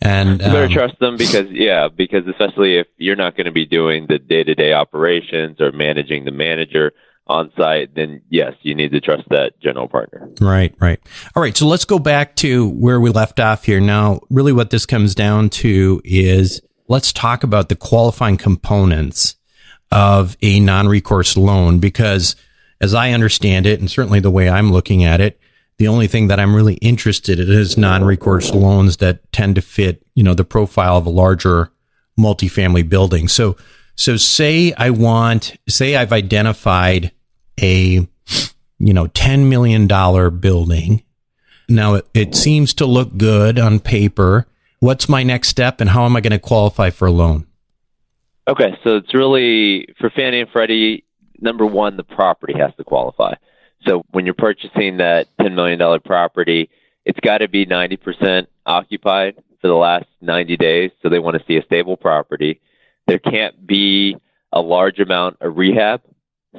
And 0.00 0.30
you 0.30 0.38
better 0.38 0.64
um, 0.64 0.70
trust 0.70 0.98
them 1.00 1.16
because 1.16 1.46
yeah, 1.50 1.88
because 1.88 2.26
especially 2.28 2.76
if 2.76 2.86
you're 2.98 3.16
not 3.16 3.36
going 3.36 3.46
to 3.46 3.52
be 3.52 3.66
doing 3.66 4.06
the 4.08 4.18
day-to-day 4.18 4.72
operations 4.72 5.60
or 5.60 5.72
managing 5.72 6.24
the 6.24 6.30
manager 6.30 6.92
on 7.26 7.50
site, 7.56 7.94
then 7.94 8.22
yes, 8.30 8.54
you 8.62 8.74
need 8.74 8.92
to 8.92 9.00
trust 9.00 9.28
that 9.30 9.58
general 9.60 9.88
partner. 9.88 10.28
Right, 10.40 10.74
right. 10.78 11.00
All 11.34 11.42
right. 11.42 11.56
So 11.56 11.66
let's 11.66 11.84
go 11.84 11.98
back 11.98 12.36
to 12.36 12.68
where 12.70 13.00
we 13.00 13.10
left 13.10 13.40
off 13.40 13.64
here. 13.64 13.80
Now, 13.80 14.20
really 14.30 14.52
what 14.52 14.70
this 14.70 14.86
comes 14.86 15.14
down 15.14 15.50
to 15.50 16.00
is 16.04 16.62
let's 16.86 17.12
talk 17.12 17.42
about 17.42 17.68
the 17.68 17.76
qualifying 17.76 18.36
components 18.36 19.34
of 19.90 20.36
a 20.42 20.60
non-recourse 20.60 21.36
loan 21.36 21.80
because 21.80 22.36
as 22.80 22.94
I 22.94 23.10
understand 23.10 23.66
it, 23.66 23.80
and 23.80 23.90
certainly 23.90 24.20
the 24.20 24.30
way 24.30 24.48
I'm 24.48 24.70
looking 24.70 25.04
at 25.04 25.20
it, 25.20 25.40
the 25.78 25.88
only 25.88 26.08
thing 26.08 26.26
that 26.28 26.40
I'm 26.40 26.54
really 26.54 26.74
interested 26.74 27.38
in 27.40 27.50
is 27.50 27.78
non-recourse 27.78 28.52
loans 28.52 28.98
that 28.98 29.32
tend 29.32 29.54
to 29.54 29.62
fit, 29.62 30.02
you 30.14 30.24
know, 30.24 30.34
the 30.34 30.44
profile 30.44 30.96
of 30.96 31.06
a 31.06 31.10
larger 31.10 31.70
multifamily 32.18 32.88
building. 32.88 33.28
So, 33.28 33.56
so 33.94 34.16
say 34.16 34.72
I 34.76 34.90
want, 34.90 35.56
say 35.68 35.96
I've 35.96 36.12
identified 36.12 37.12
a, 37.60 38.08
you 38.78 38.92
know, 38.92 39.06
$10 39.06 39.48
million 39.48 39.86
building. 40.40 41.04
Now 41.68 41.94
it, 41.94 42.08
it 42.12 42.34
seems 42.34 42.74
to 42.74 42.86
look 42.86 43.16
good 43.16 43.58
on 43.58 43.78
paper. 43.78 44.46
What's 44.80 45.08
my 45.08 45.22
next 45.22 45.48
step 45.48 45.80
and 45.80 45.90
how 45.90 46.04
am 46.04 46.16
I 46.16 46.20
going 46.20 46.32
to 46.32 46.38
qualify 46.38 46.90
for 46.90 47.06
a 47.06 47.12
loan? 47.12 47.46
Okay, 48.48 48.76
so 48.82 48.96
it's 48.96 49.14
really 49.14 49.94
for 49.98 50.10
Fannie 50.10 50.40
and 50.40 50.50
Freddie. 50.50 51.04
Number 51.40 51.66
one, 51.66 51.96
the 51.96 52.04
property 52.04 52.54
has 52.58 52.74
to 52.78 52.84
qualify. 52.84 53.34
So 53.88 54.04
when 54.10 54.26
you're 54.26 54.34
purchasing 54.34 54.98
that 54.98 55.28
$10 55.40 55.54
million 55.54 56.00
property, 56.00 56.68
it's 57.04 57.18
got 57.20 57.38
to 57.38 57.48
be 57.48 57.64
90% 57.64 58.46
occupied 58.66 59.42
for 59.60 59.68
the 59.68 59.74
last 59.74 60.06
90 60.20 60.56
days. 60.58 60.90
So 61.02 61.08
they 61.08 61.18
want 61.18 61.38
to 61.38 61.44
see 61.46 61.56
a 61.56 61.64
stable 61.64 61.96
property. 61.96 62.60
There 63.06 63.18
can't 63.18 63.66
be 63.66 64.16
a 64.52 64.60
large 64.60 64.98
amount 64.98 65.38
of 65.40 65.56
rehab. 65.56 66.02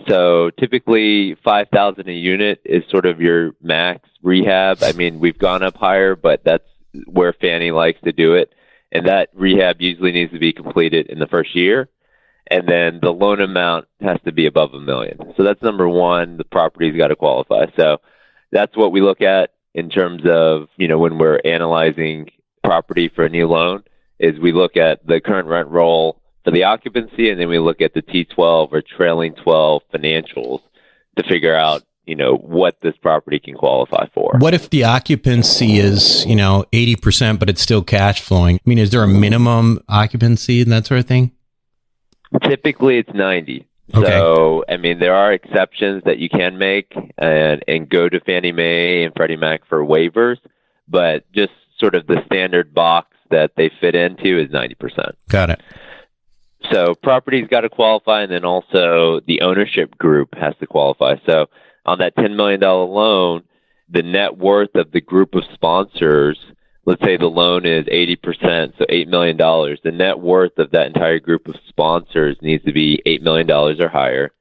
So 0.07 0.49
typically 0.59 1.35
5,000 1.43 2.07
a 2.07 2.11
unit 2.11 2.61
is 2.65 2.83
sort 2.89 3.05
of 3.05 3.21
your 3.21 3.51
max 3.61 4.09
rehab. 4.23 4.79
I 4.81 4.93
mean, 4.93 5.19
we've 5.19 5.37
gone 5.37 5.61
up 5.61 5.75
higher, 5.75 6.15
but 6.15 6.43
that's 6.43 6.67
where 7.05 7.33
Fannie 7.33 7.71
likes 7.71 8.01
to 8.03 8.11
do 8.11 8.33
it. 8.33 8.53
And 8.91 9.05
that 9.05 9.29
rehab 9.33 9.81
usually 9.81 10.11
needs 10.11 10.31
to 10.33 10.39
be 10.39 10.51
completed 10.51 11.07
in 11.07 11.19
the 11.19 11.27
first 11.27 11.55
year 11.55 11.89
and 12.49 12.67
then 12.67 12.99
the 13.01 13.11
loan 13.11 13.41
amount 13.41 13.87
has 14.01 14.17
to 14.25 14.31
be 14.31 14.45
above 14.45 14.73
a 14.73 14.79
million. 14.79 15.17
So 15.37 15.43
that's 15.43 15.61
number 15.61 15.87
one. 15.87 16.37
The 16.37 16.45
property's 16.45 16.97
got 16.97 17.09
to 17.09 17.15
qualify. 17.15 17.65
So 17.75 17.99
that's 18.51 18.75
what 18.75 18.91
we 18.91 19.01
look 19.01 19.21
at 19.21 19.51
in 19.73 19.89
terms 19.89 20.23
of 20.25 20.67
you 20.77 20.87
know 20.87 20.97
when 20.97 21.17
we're 21.17 21.39
analyzing 21.45 22.29
property 22.63 23.09
for 23.09 23.25
a 23.25 23.29
new 23.29 23.47
loan 23.47 23.83
is 24.19 24.39
we 24.39 24.51
look 24.51 24.75
at 24.75 25.05
the 25.05 25.21
current 25.21 25.47
rent 25.47 25.69
roll 25.69 26.19
for 26.43 26.51
the 26.51 26.63
occupancy, 26.63 27.29
and 27.29 27.39
then 27.39 27.49
we 27.49 27.59
look 27.59 27.81
at 27.81 27.93
the 27.93 28.01
T12 28.01 28.71
or 28.71 28.81
trailing 28.81 29.33
12 29.35 29.81
financials 29.93 30.61
to 31.17 31.23
figure 31.23 31.55
out 31.55 31.83
you 32.05 32.15
know 32.15 32.35
what 32.35 32.81
this 32.81 32.97
property 32.97 33.39
can 33.39 33.53
qualify 33.53 34.07
for. 34.13 34.35
What 34.39 34.55
if 34.55 34.71
the 34.71 34.83
occupancy 34.85 35.77
is 35.77 36.25
you 36.25 36.35
know 36.35 36.65
80%, 36.73 37.37
but 37.39 37.49
it's 37.49 37.61
still 37.61 37.83
cash 37.83 38.21
flowing? 38.21 38.55
I 38.55 38.61
mean, 38.65 38.79
is 38.79 38.89
there 38.89 39.03
a 39.03 39.07
minimum 39.07 39.83
occupancy 39.87 40.61
and 40.61 40.71
that 40.71 40.87
sort 40.87 40.99
of 40.99 41.05
thing? 41.05 41.31
Typically, 42.43 42.97
it's 42.97 43.13
90. 43.13 43.65
Okay. 43.93 44.07
So, 44.07 44.63
I 44.69 44.77
mean, 44.77 44.99
there 44.99 45.15
are 45.15 45.33
exceptions 45.33 46.03
that 46.05 46.19
you 46.19 46.29
can 46.29 46.57
make 46.57 46.93
and, 47.17 47.63
and 47.67 47.89
go 47.89 48.07
to 48.07 48.19
Fannie 48.19 48.51
Mae 48.51 49.03
and 49.03 49.13
Freddie 49.15 49.35
Mac 49.35 49.65
for 49.67 49.83
waivers, 49.83 50.37
but 50.87 51.29
just 51.31 51.53
sort 51.79 51.95
of 51.95 52.05
the 52.05 52.21
standard 52.25 52.73
box 52.73 53.15
that 53.31 53.51
they 53.57 53.71
fit 53.81 53.95
into 53.95 54.39
is 54.39 54.49
90%. 54.49 55.13
Got 55.27 55.49
it. 55.51 55.61
So, 56.71 56.93
property's 56.93 57.47
got 57.47 57.61
to 57.61 57.69
qualify, 57.69 58.21
and 58.21 58.31
then 58.31 58.45
also 58.45 59.21
the 59.25 59.41
ownership 59.41 59.97
group 59.97 60.35
has 60.35 60.53
to 60.59 60.67
qualify. 60.67 61.15
So, 61.25 61.47
on 61.85 61.99
that 61.99 62.15
$10 62.15 62.35
million 62.35 62.59
loan, 62.59 63.43
the 63.89 64.03
net 64.03 64.37
worth 64.37 64.75
of 64.75 64.91
the 64.91 65.01
group 65.01 65.33
of 65.33 65.43
sponsors 65.53 66.37
let's 66.89 67.03
say 67.03 67.17
the 67.17 67.27
loan 67.27 67.67
is 67.67 67.85
80%, 67.85 68.73
so 68.79 68.85
$8 68.85 69.07
million, 69.09 69.37
the 69.37 69.91
net 69.91 70.19
worth 70.19 70.57
of 70.57 70.71
that 70.71 70.87
entire 70.87 71.19
group 71.19 71.47
of 71.47 71.55
sponsors 71.67 72.35
needs 72.41 72.65
to 72.65 72.73
be 72.73 72.99
$8 73.05 73.21
million 73.21 73.51
or 73.51 73.87
higher. 73.87 74.31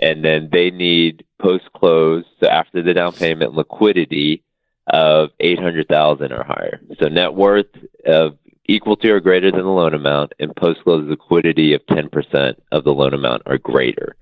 And 0.00 0.24
then 0.24 0.48
they 0.50 0.70
need 0.70 1.26
post 1.38 1.64
close, 1.76 2.24
so 2.40 2.48
after 2.48 2.82
the 2.82 2.94
down 2.94 3.12
payment, 3.12 3.52
liquidity 3.52 4.42
of 4.86 5.32
800,000 5.38 6.32
or 6.32 6.44
higher. 6.44 6.80
So 6.98 7.08
net 7.08 7.34
worth 7.34 7.66
of 8.06 8.38
equal 8.64 8.96
to 8.96 9.10
or 9.10 9.20
greater 9.20 9.50
than 9.50 9.60
the 9.60 9.68
loan 9.68 9.92
amount 9.92 10.32
and 10.40 10.56
post 10.56 10.82
close 10.84 11.06
liquidity 11.06 11.74
of 11.74 11.84
10% 11.90 12.54
of 12.72 12.84
the 12.84 12.94
loan 12.94 13.12
amount 13.12 13.42
or 13.44 13.58
greater. 13.58 14.16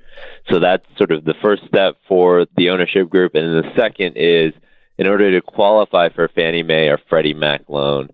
So 0.51 0.59
that's 0.59 0.85
sort 0.99 1.13
of 1.13 1.25
the 1.25 1.35
first 1.41 1.63
step 1.69 1.99
for 2.09 2.47
the 2.57 2.71
ownership 2.71 3.09
group. 3.09 3.37
And 3.37 3.47
then 3.47 3.63
the 3.63 3.81
second 3.81 4.17
is 4.17 4.55
in 4.99 5.07
order 5.07 5.31
to 5.33 5.41
qualify 5.41 6.09
for 6.09 6.29
Fannie 6.29 6.63
Mae 6.63 6.89
or 6.89 6.99
Freddie 7.09 7.35
Mac 7.35 7.63
loan, 7.69 8.11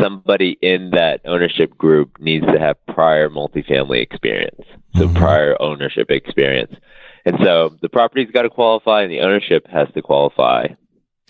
somebody 0.00 0.58
in 0.60 0.90
that 0.90 1.20
ownership 1.24 1.76
group 1.76 2.18
needs 2.20 2.46
to 2.46 2.58
have 2.58 2.76
prior 2.86 3.28
multifamily 3.30 4.02
experience, 4.02 4.60
so 4.96 5.06
mm-hmm. 5.06 5.16
prior 5.16 5.60
ownership 5.60 6.10
experience. 6.10 6.74
And 7.24 7.36
so 7.42 7.76
the 7.80 7.88
property's 7.88 8.30
got 8.30 8.42
to 8.42 8.50
qualify 8.50 9.02
and 9.02 9.12
the 9.12 9.20
ownership 9.20 9.66
has 9.68 9.88
to 9.94 10.02
qualify. 10.02 10.68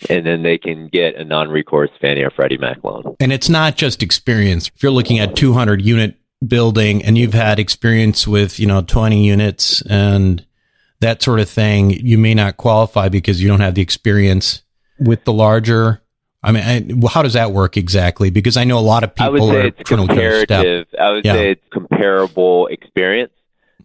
And 0.09 0.25
then 0.25 0.45
they 0.45 0.59
can 0.59 0.89
get 0.89 1.17
a 1.17 1.25
non 1.25 1.49
recourse 1.49 1.91
Fannie 2.01 2.23
or 2.23 2.31
Freddie 2.31 2.59
Mac 2.59 2.85
loan. 2.85 3.17
And 3.19 3.33
it's 3.33 3.49
not 3.49 3.77
just 3.77 4.01
experience. 4.01 4.71
If 4.73 4.81
you're 4.81 4.93
looking 4.93 5.19
at 5.19 5.35
200 5.35 5.83
unit 5.83 6.17
building 6.47 7.05
and 7.05 7.19
you've 7.19 7.35
had 7.35 7.59
experience 7.59 8.29
with, 8.29 8.61
you 8.61 8.67
know, 8.67 8.81
20 8.83 9.25
units 9.27 9.83
and 9.83 10.47
that 11.01 11.21
sort 11.21 11.41
of 11.41 11.51
thing, 11.51 11.91
you 11.91 12.17
may 12.17 12.33
not 12.33 12.59
qualify 12.59 13.09
because 13.09 13.43
you 13.43 13.49
don't 13.49 13.61
have 13.61 13.75
the 13.75 13.83
experience 13.83 14.63
with 14.99 15.25
the 15.25 15.33
larger? 15.33 16.03
I 16.43 16.53
mean, 16.53 17.03
I, 17.05 17.09
how 17.09 17.23
does 17.23 17.33
that 17.33 17.53
work 17.53 17.77
exactly? 17.77 18.31
Because 18.31 18.57
I 18.57 18.65
know 18.65 18.79
a 18.79 18.81
lot 18.81 19.03
of 19.03 19.15
people 19.15 19.27
I 19.27 19.31
would 19.31 19.53
say 19.53 19.69
it's 19.69 19.89
comparative. 19.89 20.87
I 20.99 21.11
would 21.11 21.25
yeah. 21.25 21.33
say 21.33 21.51
it's 21.53 21.69
comparable 21.73 22.69
experience. 22.69 23.33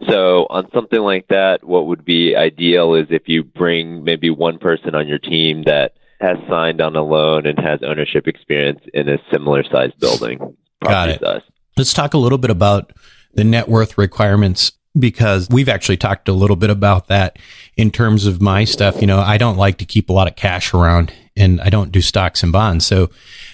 So 0.09 0.47
on 0.49 0.69
something 0.73 0.99
like 0.99 1.27
that, 1.29 1.63
what 1.63 1.87
would 1.87 2.03
be 2.05 2.35
ideal 2.35 2.95
is 2.95 3.07
if 3.09 3.23
you 3.27 3.43
bring 3.43 4.03
maybe 4.03 4.29
one 4.29 4.59
person 4.59 4.95
on 4.95 5.07
your 5.07 5.19
team 5.19 5.63
that 5.63 5.93
has 6.19 6.37
signed 6.49 6.81
on 6.81 6.95
a 6.95 7.03
loan 7.03 7.45
and 7.45 7.57
has 7.59 7.81
ownership 7.83 8.27
experience 8.27 8.81
in 8.93 9.09
a 9.09 9.17
similar 9.31 9.63
sized 9.63 9.99
building. 9.99 10.55
Got 10.83 11.09
it. 11.09 11.21
Does. 11.21 11.41
Let's 11.77 11.93
talk 11.93 12.13
a 12.13 12.17
little 12.17 12.37
bit 12.37 12.49
about 12.49 12.93
the 13.33 13.43
net 13.43 13.67
worth 13.67 13.97
requirements 13.97 14.73
because 14.97 15.47
we've 15.49 15.69
actually 15.69 15.97
talked 15.97 16.27
a 16.27 16.33
little 16.33 16.55
bit 16.55 16.69
about 16.69 17.07
that 17.07 17.39
in 17.75 17.91
terms 17.91 18.25
of 18.25 18.41
my 18.41 18.63
stuff. 18.63 19.01
You 19.01 19.07
know, 19.07 19.19
I 19.19 19.37
don't 19.37 19.57
like 19.57 19.77
to 19.79 19.85
keep 19.85 20.09
a 20.09 20.13
lot 20.13 20.27
of 20.27 20.35
cash 20.35 20.73
around 20.73 21.13
and 21.35 21.59
I 21.61 21.69
don't 21.69 21.91
do 21.91 22.01
stocks 22.01 22.43
and 22.43 22.51
bonds. 22.51 22.85
So, 22.85 23.09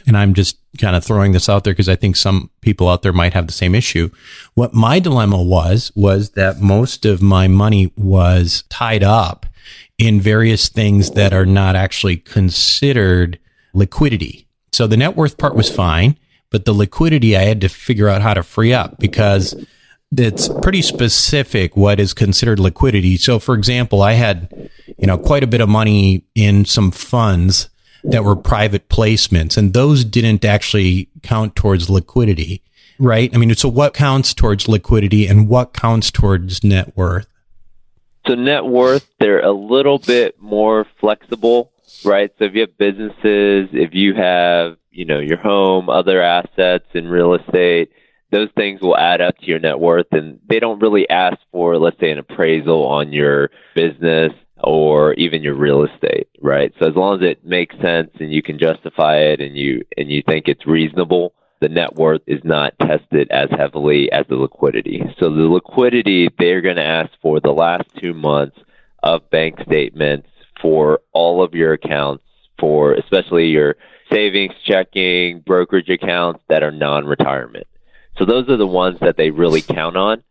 and 0.06 0.18
I'm 0.18 0.34
just 0.34 0.58
kind 0.78 0.96
of 0.96 1.04
throwing 1.04 1.32
this 1.32 1.48
out 1.48 1.64
there 1.64 1.74
because 1.74 1.90
I 1.90 1.96
think 1.96 2.16
some 2.16 2.50
people 2.62 2.90
out 2.90 3.02
there 3.02 3.14
might 3.14 3.34
have 3.34 3.48
the 3.48 3.54
same 3.54 3.74
issue. 3.74 4.10
What 4.54 4.74
my 4.74 5.00
dilemma 5.00 5.42
was, 5.42 5.92
was 5.96 6.32
that 6.32 6.60
most 6.60 7.06
of 7.06 7.22
my 7.22 7.48
money 7.48 7.92
was 7.96 8.64
tied 8.70 9.04
up 9.04 9.46
in 9.98 10.22
various 10.22 10.70
things 10.70 11.12
that 11.12 11.34
are 11.34 11.46
not 11.46 11.76
actually 11.76 12.18
considered 12.18 13.40
liquidity. 13.74 14.48
So 14.72 14.88
the 14.88 14.98
net 14.98 15.16
worth 15.16 15.38
part 15.38 15.56
was 15.56 15.74
fine, 15.74 16.18
but 16.50 16.66
the 16.66 16.74
liquidity 16.74 17.36
I 17.36 17.44
had 17.44 17.62
to 17.62 17.70
figure 17.70 18.10
out 18.10 18.22
how 18.22 18.34
to 18.34 18.44
free 18.44 18.74
up 18.74 18.98
because 19.00 19.56
it's 20.16 20.50
pretty 20.62 20.82
specific 20.82 21.78
what 21.78 22.00
is 22.00 22.14
considered 22.14 22.60
liquidity. 22.60 23.18
So, 23.18 23.40
for 23.40 23.56
example, 23.56 24.02
I 24.02 24.14
had 24.14 24.70
you 25.00 25.08
know, 25.08 25.18
quite 25.18 25.44
a 25.44 25.48
bit 25.48 25.62
of 25.62 25.70
money 25.70 26.24
in 26.36 26.66
some 26.66 26.92
funds 26.92 27.70
that 28.04 28.24
were 28.24 28.36
private 28.36 28.90
placements, 28.90 29.58
and 29.58 29.74
those 29.74 30.04
didn't 30.04 30.44
actually 30.44 31.10
count 31.24 31.56
towards 31.56 31.90
liquidity, 31.90 32.62
right? 32.98 33.34
I 33.34 33.38
mean, 33.38 33.54
so 33.56 33.70
what 33.70 33.94
counts 33.94 34.34
towards 34.34 34.68
liquidity 34.68 35.26
and 35.26 35.48
what 35.48 35.74
counts 35.74 36.12
towards 36.12 36.64
net 36.64 36.96
worth? 36.98 37.28
So 38.28 38.36
net 38.36 38.66
worth, 38.66 39.08
they're 39.20 39.44
a 39.44 39.54
little 39.54 40.00
bit 40.00 40.40
more 40.42 40.86
flexible, 41.00 41.72
right? 42.04 42.32
So 42.38 42.46
if 42.46 42.54
you 42.54 42.62
have 42.62 42.78
businesses, 42.78 43.70
if 43.72 43.94
you 43.94 44.14
have, 44.16 44.78
you 44.92 45.06
know, 45.06 45.20
your 45.20 45.38
home, 45.38 45.90
other 45.90 46.22
assets 46.22 46.86
in 46.94 47.08
real 47.08 47.36
estate, 47.36 47.92
those 48.32 48.50
things 48.56 48.82
will 48.82 48.98
add 48.98 49.22
up 49.22 49.38
to 49.38 49.46
your 49.46 49.60
net 49.60 49.80
worth 49.80 50.08
and 50.12 50.40
they 50.48 50.60
don't 50.60 50.80
really 50.80 51.10
ask 51.10 51.38
for, 51.52 51.78
let's 51.78 52.00
say, 52.00 52.12
an 52.12 52.20
appraisal 52.20 52.86
on 52.86 53.12
your 53.12 53.50
business 53.76 54.32
or 54.62 55.14
even 55.14 55.42
your 55.42 55.56
real 55.56 55.84
estate, 55.84 56.28
right? 56.42 56.74
So 56.80 56.88
as 56.88 56.96
long 56.96 57.24
as 57.24 57.30
it 57.30 57.46
makes 57.46 57.76
sense 57.82 58.12
and 58.20 58.32
you 58.32 58.44
can 58.44 58.60
justify 58.60 59.18
it 59.18 59.40
and 59.40 59.58
you 59.58 59.84
and 59.98 60.12
you 60.12 60.22
think 60.22 60.48
it's 60.48 60.68
reasonable, 60.68 61.34
the 61.62 61.70
net 61.70 61.96
worth 61.96 62.22
is 62.28 62.42
not 62.44 62.74
tested 62.80 63.30
as 63.32 63.50
heavily 63.52 64.12
as 64.12 64.26
the 64.28 64.36
liquidity. 64.36 65.02
So 65.20 65.30
the 65.30 65.44
liquidity 65.44 66.30
they're 66.38 66.62
going 66.62 66.76
to 66.76 66.84
ask 66.84 67.12
for 67.22 67.40
the 67.40 67.52
last 67.52 67.90
2 68.00 68.14
months 68.14 68.58
of 69.02 69.30
bank 69.30 69.56
statements 69.66 70.28
for 70.62 71.00
all 71.14 71.42
of 71.42 71.54
your 71.54 71.74
accounts 71.74 72.24
for 72.60 72.94
especially 72.94 73.48
your 73.48 73.76
savings, 74.12 74.54
checking, 74.66 75.40
brokerage 75.40 75.90
accounts 75.90 76.42
that 76.50 76.64
are 76.64 76.72
non-retirement. 76.72 77.66
So 78.20 78.26
those 78.26 78.48
are 78.50 78.58
the 78.58 78.68
ones 78.68 79.00
that 79.00 79.18
they 79.18 79.32
really 79.32 79.62
count 79.62 79.96
on 79.98 80.22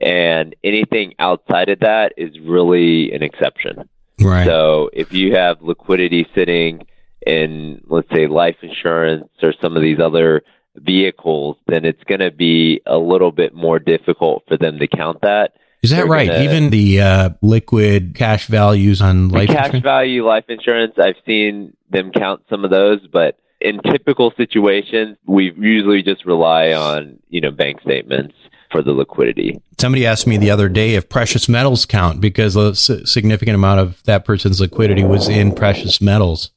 and 0.00 0.54
anything 0.64 1.14
outside 1.18 1.68
of 1.68 1.80
that 1.80 2.14
is 2.16 2.38
really 2.40 3.12
an 3.12 3.22
exception. 3.22 3.88
Right. 4.20 4.46
So 4.46 4.90
if 4.92 5.12
you 5.12 5.34
have 5.34 5.60
liquidity 5.62 6.26
sitting 6.34 6.86
in, 7.26 7.82
let's 7.86 8.08
say, 8.14 8.26
life 8.26 8.56
insurance 8.62 9.28
or 9.42 9.52
some 9.60 9.76
of 9.76 9.82
these 9.82 9.98
other 10.00 10.42
vehicles, 10.76 11.56
then 11.66 11.84
it's 11.84 12.02
going 12.04 12.20
to 12.20 12.30
be 12.30 12.80
a 12.86 12.96
little 12.96 13.32
bit 13.32 13.54
more 13.54 13.78
difficult 13.78 14.44
for 14.48 14.56
them 14.56 14.78
to 14.78 14.86
count 14.86 15.20
that. 15.22 15.52
Is 15.82 15.90
that 15.90 15.96
They're 15.96 16.06
right? 16.06 16.28
gonna- 16.28 16.44
Even 16.44 16.70
the 16.70 17.00
uh, 17.00 17.30
liquid 17.42 18.14
cash 18.14 18.46
values 18.46 19.02
on 19.02 19.28
life 19.30 19.48
cash 19.48 19.66
insurance? 19.66 19.82
value 19.82 20.24
life 20.26 20.44
insurance, 20.48 20.94
I've 20.98 21.16
seen 21.26 21.76
them 21.90 22.12
count 22.12 22.42
some 22.48 22.64
of 22.64 22.70
those, 22.70 23.00
but 23.08 23.36
in 23.62 23.80
typical 23.90 24.32
situations, 24.36 25.16
we 25.26 25.52
usually 25.56 26.02
just 26.02 26.24
rely 26.24 26.72
on, 26.72 27.18
you 27.28 27.40
know, 27.40 27.50
bank 27.50 27.80
statements 27.80 28.34
for 28.70 28.82
the 28.82 28.92
liquidity. 28.92 29.60
Somebody 29.78 30.06
asked 30.06 30.26
me 30.26 30.38
the 30.38 30.50
other 30.50 30.68
day 30.68 30.94
if 30.94 31.08
precious 31.08 31.48
metals 31.48 31.86
count 31.86 32.20
because 32.20 32.56
a 32.56 32.70
s- 32.70 32.90
significant 33.04 33.54
amount 33.54 33.80
of 33.80 34.02
that 34.04 34.24
person's 34.24 34.60
liquidity 34.60 35.04
was 35.04 35.28
in 35.28 35.54
precious 35.54 36.00
metals. 36.00 36.50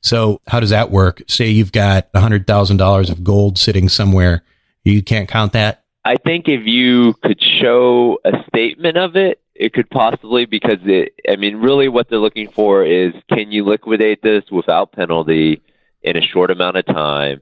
So 0.00 0.40
how 0.46 0.60
does 0.60 0.70
that 0.70 0.90
work? 0.90 1.22
Say 1.28 1.48
you've 1.48 1.72
got 1.72 2.12
$100,000 2.12 3.10
of 3.10 3.24
gold 3.24 3.58
sitting 3.58 3.88
somewhere. 3.88 4.42
You 4.84 5.02
can't 5.02 5.28
count 5.28 5.52
that? 5.52 5.84
I 6.04 6.16
think 6.16 6.48
if 6.48 6.66
you 6.66 7.14
could 7.22 7.40
show 7.60 8.18
a 8.24 8.32
statement 8.48 8.96
of 8.96 9.16
it, 9.16 9.40
it 9.54 9.72
could 9.72 9.90
possibly 9.90 10.46
because 10.46 10.78
it. 10.84 11.14
I 11.28 11.36
mean, 11.36 11.56
really, 11.56 11.88
what 11.88 12.08
they're 12.08 12.20
looking 12.20 12.48
for 12.48 12.84
is 12.84 13.12
can 13.28 13.50
you 13.50 13.64
liquidate 13.64 14.22
this 14.22 14.44
without 14.50 14.92
penalty 14.92 15.60
in 16.02 16.16
a 16.16 16.22
short 16.22 16.50
amount 16.50 16.76
of 16.76 16.86
time 16.86 17.40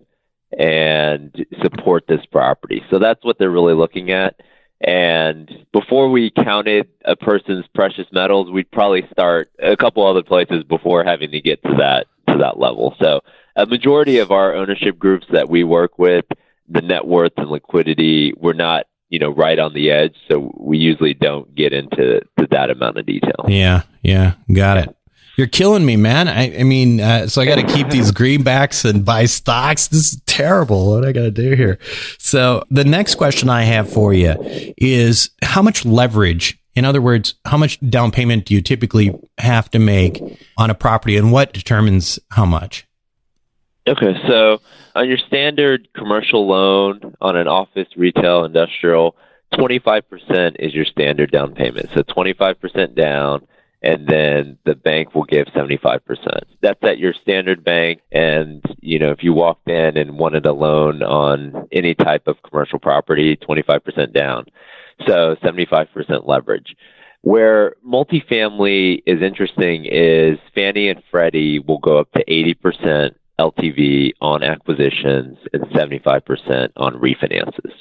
and 0.59 1.47
support 1.63 2.05
this 2.07 2.25
property. 2.31 2.83
So 2.91 2.99
that's 2.99 3.25
what 3.25 3.39
they're 3.39 3.51
really 3.51 3.75
looking 3.75 4.11
at. 4.11 4.41
And 4.81 5.67
before 5.73 6.11
we 6.11 6.31
counted 6.31 6.89
a 7.05 7.17
person's 7.17 7.67
precious 7.75 8.07
metals, 8.13 8.51
we'd 8.51 8.71
probably 8.71 9.09
start 9.11 9.51
a 9.59 9.77
couple 9.77 10.07
other 10.07 10.23
places 10.23 10.65
before 10.65 11.03
having 11.03 11.31
to 11.31 11.41
get 11.41 11.63
to 11.63 11.75
that 11.79 12.07
to 12.29 12.39
that 12.39 12.59
level. 12.59 12.95
So 13.01 13.21
a 13.55 13.67
majority 13.67 14.19
of 14.19 14.31
our 14.31 14.55
ownership 14.55 14.99
groups 14.99 15.27
that 15.33 15.49
we 15.49 15.65
work 15.65 15.99
with, 15.99 16.27
the 16.69 16.83
net 16.83 17.07
worth 17.07 17.33
and 17.37 17.49
liquidity, 17.49 18.35
we're 18.37 18.53
not, 18.53 18.87
you 19.09 19.19
know, 19.19 19.31
right 19.31 19.59
on 19.59 19.73
the 19.73 19.91
edge. 19.91 20.15
So 20.31 20.53
we 20.59 20.79
usually 20.79 21.15
don't 21.15 21.55
get 21.55 21.73
into 21.73 22.21
to 22.39 22.47
that 22.51 22.71
amount 22.71 22.99
of 22.99 23.07
detail. 23.07 23.47
Yeah, 23.49 23.83
yeah, 24.03 24.35
got 24.53 24.77
it. 24.79 24.97
You're 25.37 25.47
killing 25.47 25.85
me, 25.85 25.97
man. 25.97 26.29
I, 26.29 26.61
I 26.61 26.63
mean, 26.63 27.01
uh, 27.01 27.27
so 27.27 27.43
I 27.43 27.45
got 27.45 27.57
to 27.57 27.75
keep 27.75 27.91
these 27.91 28.11
greenbacks 28.11 28.89
and 28.89 29.05
buy 29.05 29.27
stocks. 29.27 29.89
This 29.89 30.13
is 30.13 30.21
terrible. 30.25 30.91
What 30.91 31.05
I 31.05 31.13
got 31.13 31.23
to 31.23 31.31
do 31.31 31.55
here? 31.55 31.79
So 32.19 32.65
the 32.71 32.85
next 32.85 33.17
question 33.17 33.51
I 33.51 33.63
have 33.63 33.93
for 33.93 34.15
you 34.15 34.35
is 34.79 35.31
how 35.43 35.61
much 35.61 35.85
leverage, 35.85 36.59
in 36.75 36.87
other 36.87 37.03
words, 37.03 37.35
how 37.45 37.59
much 37.59 37.79
down 37.91 38.13
payment 38.13 38.47
do 38.47 38.55
you 38.55 38.63
typically 38.63 39.15
have 39.37 39.71
to 39.73 39.79
make 39.79 40.23
on 40.57 40.71
a 40.71 40.75
property 40.75 41.19
and 41.19 41.31
what 41.33 41.53
determines 41.53 42.19
how 42.31 42.47
much? 42.47 42.87
Okay, 43.87 44.15
so 44.27 44.59
on 44.95 45.07
your 45.07 45.19
standard 45.19 45.87
commercial 45.95 46.47
loan 46.49 47.15
on 47.21 47.37
an 47.37 47.47
office, 47.47 47.87
retail, 47.95 48.45
industrial, 48.45 49.15
25% 49.53 50.57
is 50.59 50.75
your 50.75 50.87
standard 50.87 51.31
down 51.31 51.55
payment. 51.55 51.91
So 51.95 52.03
25% 52.03 52.95
down, 52.95 53.47
and 53.87 54.09
then 54.09 54.59
the 54.65 54.75
bank 54.75 55.15
will 55.15 55.25
give 55.25 55.47
75%. 55.55 56.01
That's 56.61 56.83
at 56.83 56.99
your 56.99 57.13
standard 57.13 57.63
bank. 57.63 58.01
And, 58.11 58.61
you 58.81 58.99
know, 58.99 59.13
if 59.13 59.23
you 59.23 59.33
walked 59.33 59.69
in 59.69 59.97
and 59.97 60.19
wanted 60.19 60.45
a 60.45 60.53
loan 60.53 61.05
on 61.05 61.69
any 61.71 61.95
type 61.95 62.27
of 62.27 62.43
commercial 62.43 62.81
property, 62.81 63.37
25% 63.37 64.13
down. 64.13 64.47
So 65.07 65.37
75% 65.37 66.27
leverage. 66.27 66.75
Where 67.21 67.77
multifamily 67.87 69.05
is 69.07 69.23
interesting 69.23 69.85
is 69.85 70.37
Fannie 70.53 70.89
and 70.89 71.01
Freddie 71.09 71.61
will 71.61 71.79
go 71.79 71.99
up 71.99 72.11
to 72.13 72.25
80% 72.25 73.15
LTV 73.39 74.15
on 74.21 74.43
acquisitions 74.43 75.39
and 75.53 75.63
75% 75.67 76.71
on 76.77 76.95
refinances. 76.95 77.73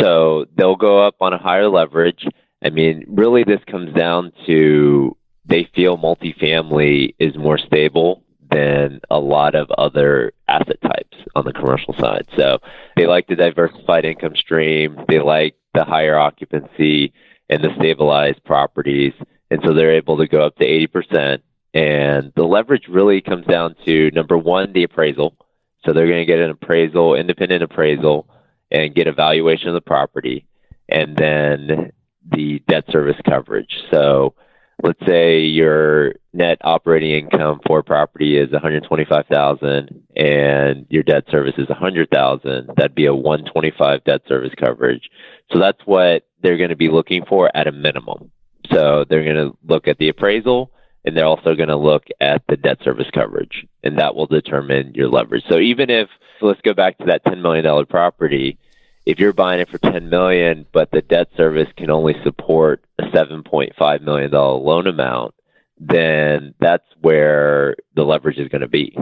So 0.00 0.46
they'll 0.56 0.76
go 0.76 1.06
up 1.06 1.16
on 1.20 1.34
a 1.34 1.38
higher 1.38 1.68
leverage. 1.68 2.26
I 2.64 2.70
mean, 2.70 3.04
really, 3.08 3.44
this 3.44 3.60
comes 3.70 3.92
down 3.92 4.32
to 4.46 5.14
they 5.46 5.68
feel 5.74 5.98
multifamily 5.98 7.14
is 7.18 7.36
more 7.36 7.58
stable 7.58 8.22
than 8.50 9.00
a 9.10 9.18
lot 9.18 9.54
of 9.54 9.70
other 9.72 10.32
asset 10.48 10.80
types 10.80 11.16
on 11.34 11.44
the 11.44 11.52
commercial 11.52 11.94
side. 11.98 12.26
So 12.36 12.58
they 12.96 13.06
like 13.06 13.26
the 13.26 13.36
diversified 13.36 14.04
income 14.04 14.36
stream. 14.36 14.98
They 15.08 15.18
like 15.18 15.56
the 15.74 15.84
higher 15.84 16.18
occupancy 16.18 17.12
and 17.50 17.62
the 17.62 17.74
stabilized 17.78 18.44
properties. 18.44 19.12
And 19.50 19.60
so 19.64 19.74
they're 19.74 19.96
able 19.96 20.18
to 20.18 20.28
go 20.28 20.46
up 20.46 20.56
to 20.56 20.64
80%. 20.64 21.40
And 21.74 22.32
the 22.36 22.44
leverage 22.44 22.86
really 22.88 23.20
comes 23.20 23.46
down 23.46 23.74
to 23.84 24.10
number 24.12 24.38
one, 24.38 24.72
the 24.72 24.84
appraisal. 24.84 25.36
So 25.84 25.92
they're 25.92 26.06
going 26.06 26.20
to 26.20 26.24
get 26.24 26.38
an 26.38 26.50
appraisal, 26.50 27.16
independent 27.16 27.62
appraisal, 27.62 28.28
and 28.70 28.94
get 28.94 29.08
a 29.08 29.12
valuation 29.12 29.68
of 29.68 29.74
the 29.74 29.80
property. 29.80 30.46
And 30.88 31.16
then 31.16 31.92
the 32.30 32.62
debt 32.68 32.84
service 32.90 33.20
coverage. 33.28 33.82
So 33.92 34.34
let's 34.82 35.00
say 35.06 35.40
your 35.40 36.14
net 36.32 36.58
operating 36.62 37.12
income 37.12 37.60
for 37.66 37.82
property 37.82 38.36
is 38.36 38.50
125,000 38.50 40.04
and 40.16 40.86
your 40.90 41.02
debt 41.02 41.24
service 41.30 41.54
is 41.58 41.68
100,000, 41.68 42.70
that'd 42.76 42.94
be 42.94 43.06
a 43.06 43.14
125 43.14 44.04
debt 44.04 44.22
service 44.28 44.52
coverage. 44.58 45.08
So 45.52 45.58
that's 45.58 45.80
what 45.84 46.26
they're 46.42 46.56
going 46.56 46.70
to 46.70 46.76
be 46.76 46.88
looking 46.88 47.24
for 47.26 47.50
at 47.54 47.66
a 47.66 47.72
minimum. 47.72 48.30
So 48.72 49.04
they're 49.08 49.24
going 49.24 49.50
to 49.50 49.56
look 49.64 49.88
at 49.88 49.98
the 49.98 50.08
appraisal 50.08 50.70
and 51.04 51.16
they're 51.16 51.26
also 51.26 51.54
going 51.54 51.68
to 51.68 51.76
look 51.76 52.04
at 52.20 52.42
the 52.48 52.56
debt 52.56 52.78
service 52.82 53.08
coverage 53.12 53.66
and 53.82 53.98
that 53.98 54.14
will 54.14 54.26
determine 54.26 54.94
your 54.94 55.08
leverage. 55.08 55.44
So 55.48 55.58
even 55.58 55.90
if 55.90 56.08
let's 56.40 56.60
go 56.62 56.74
back 56.74 56.98
to 56.98 57.06
that 57.06 57.24
10 57.24 57.42
million 57.42 57.64
dollar 57.64 57.86
property, 57.86 58.58
if 59.06 59.18
you're 59.18 59.32
buying 59.32 59.60
it 59.60 59.68
for 59.68 59.78
10 59.78 60.08
million 60.08 60.66
but 60.72 60.90
the 60.90 61.02
debt 61.02 61.28
service 61.36 61.68
can 61.76 61.90
only 61.90 62.14
support 62.24 62.84
a 62.98 63.04
7.5 63.04 64.00
million 64.02 64.30
dollar 64.30 64.58
loan 64.58 64.86
amount, 64.86 65.34
then 65.78 66.54
that's 66.60 66.84
where 67.00 67.76
the 67.94 68.04
leverage 68.04 68.38
is 68.38 68.48
going 68.48 68.62
to 68.62 68.68
be. 68.68 68.96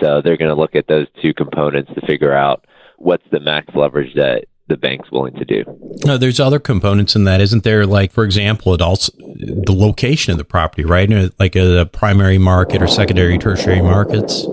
So 0.00 0.22
they're 0.22 0.36
going 0.36 0.50
to 0.50 0.54
look 0.54 0.74
at 0.74 0.86
those 0.86 1.06
two 1.20 1.34
components 1.34 1.92
to 1.94 2.06
figure 2.06 2.32
out 2.32 2.66
what's 2.98 3.24
the 3.30 3.40
max 3.40 3.74
leverage 3.74 4.14
that 4.14 4.46
the 4.66 4.76
bank's 4.76 5.10
willing 5.10 5.34
to 5.34 5.44
do. 5.44 5.62
No, 6.06 6.16
there's 6.16 6.40
other 6.40 6.58
components 6.58 7.14
in 7.14 7.24
that, 7.24 7.40
isn't 7.40 7.64
there? 7.64 7.84
Like, 7.84 8.12
for 8.12 8.24
example, 8.24 8.72
it 8.72 8.80
also 8.80 9.12
the 9.18 9.74
location 9.74 10.32
of 10.32 10.38
the 10.38 10.44
property, 10.44 10.84
right? 10.84 11.10
Like 11.38 11.54
uh, 11.54 11.60
a 11.60 11.86
primary 11.86 12.38
market 12.38 12.80
or 12.80 12.86
secondary, 12.86 13.36
tertiary 13.36 13.82
markets. 13.82 14.46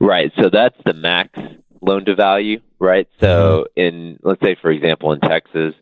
Right. 0.00 0.32
So 0.40 0.50
that's 0.50 0.76
the 0.84 0.94
max 0.94 1.38
loan 1.80 2.04
to 2.06 2.14
value, 2.14 2.60
right? 2.78 3.08
So 3.20 3.66
mm-hmm. 3.76 3.80
in 3.80 4.18
let's 4.22 4.40
say 4.42 4.56
for 4.60 4.70
example 4.70 5.12
in 5.12 5.20
Texas, 5.20 5.74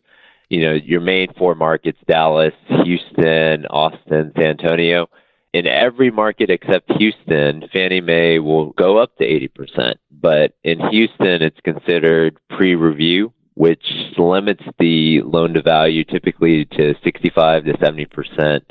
you 0.49 0.61
know, 0.61 0.73
your 0.73 1.01
main 1.01 1.33
four 1.33 1.55
markets, 1.55 1.99
Dallas, 2.07 2.53
Houston, 2.83 3.65
Austin, 3.67 4.31
San 4.35 4.45
Antonio, 4.45 5.09
in 5.53 5.67
every 5.67 6.11
market 6.11 6.49
except 6.49 6.91
Houston, 6.93 7.67
Fannie 7.73 8.01
Mae 8.01 8.39
will 8.39 8.71
go 8.73 8.97
up 8.97 9.15
to 9.17 9.25
80%. 9.25 9.95
But 10.11 10.53
in 10.63 10.79
Houston, 10.89 11.41
it's 11.41 11.59
considered 11.61 12.37
pre-review, 12.49 13.33
which 13.57 13.83
limits 14.19 14.61
the 14.77 15.19
loan 15.23 15.55
to 15.55 15.63
value 15.63 16.03
typically 16.03 16.65
to 16.65 16.93
65 17.03 17.65
to 17.65 17.73
70% 17.73 18.61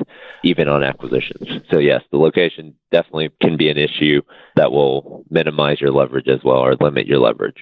even 0.44 0.68
on 0.68 0.84
acquisitions. 0.84 1.48
So 1.72 1.80
yes, 1.80 2.02
the 2.12 2.18
location 2.18 2.72
definitely 2.92 3.30
can 3.42 3.56
be 3.56 3.68
an 3.68 3.78
issue 3.78 4.22
that 4.54 4.70
will 4.70 5.24
minimize 5.28 5.80
your 5.80 5.90
leverage 5.90 6.28
as 6.28 6.38
well 6.44 6.58
or 6.58 6.76
limit 6.76 7.08
your 7.08 7.18
leverage. 7.18 7.60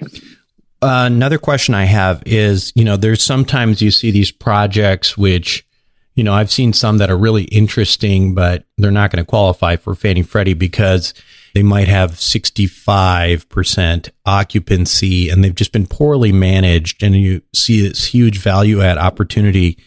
Another 0.83 1.39
question 1.39 1.75
I 1.75 1.85
have 1.85 2.23
is, 2.27 2.75
you 2.75 2.85
know, 2.85 2.99
there's 2.99 3.23
sometimes 3.23 3.81
you 3.81 3.91
see 3.91 4.11
these 4.11 4.31
projects 4.31 5.17
which, 5.17 5.67
you 6.15 6.25
know, 6.25 6.35
I've 6.35 6.53
seen 6.53 6.75
some 6.75 6.99
that 6.99 7.11
are 7.11 7.17
really 7.17 7.45
interesting, 7.45 8.35
but 8.35 8.67
they're 8.77 8.91
not 8.91 9.11
going 9.11 9.25
to 9.25 9.29
qualify 9.29 9.77
for 9.77 9.95
Fannie 9.95 10.23
Freddie 10.23 10.53
because 10.53 11.15
they 11.55 11.63
might 11.63 11.89
have 11.89 12.13
65% 12.13 14.11
occupancy 14.27 15.31
and 15.31 15.43
they've 15.43 15.55
just 15.55 15.73
been 15.73 15.87
poorly 15.87 16.33
managed. 16.33 17.03
And 17.03 17.15
you 17.15 17.43
see 17.55 17.89
this 17.89 18.07
huge 18.07 18.39
value 18.39 18.83
add 18.83 18.99
opportunity. 18.99 19.79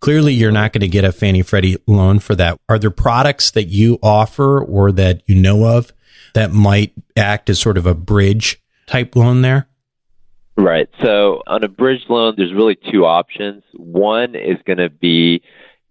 Clearly, 0.00 0.34
you're 0.34 0.52
not 0.52 0.72
going 0.74 0.82
to 0.82 0.88
get 0.88 1.04
a 1.04 1.12
Fannie 1.12 1.42
Freddie 1.42 1.78
loan 1.86 2.18
for 2.18 2.34
that. 2.34 2.58
Are 2.68 2.78
there 2.78 2.90
products 2.90 3.50
that 3.52 3.64
you 3.64 3.98
offer 4.02 4.62
or 4.62 4.92
that 4.92 5.22
you 5.26 5.34
know 5.34 5.64
of 5.64 5.92
that 6.34 6.52
might 6.52 6.92
act 7.16 7.48
as 7.48 7.58
sort 7.58 7.78
of 7.78 7.86
a 7.86 7.94
bridge 7.94 8.62
type 8.86 9.16
loan 9.16 9.40
there? 9.40 9.66
Right. 10.56 10.88
So 11.02 11.42
on 11.46 11.64
a 11.64 11.68
bridge 11.68 12.02
loan, 12.08 12.34
there's 12.36 12.52
really 12.52 12.78
two 12.92 13.06
options. 13.06 13.62
One 13.72 14.34
is 14.34 14.58
going 14.66 14.78
to 14.78 14.90
be, 14.90 15.42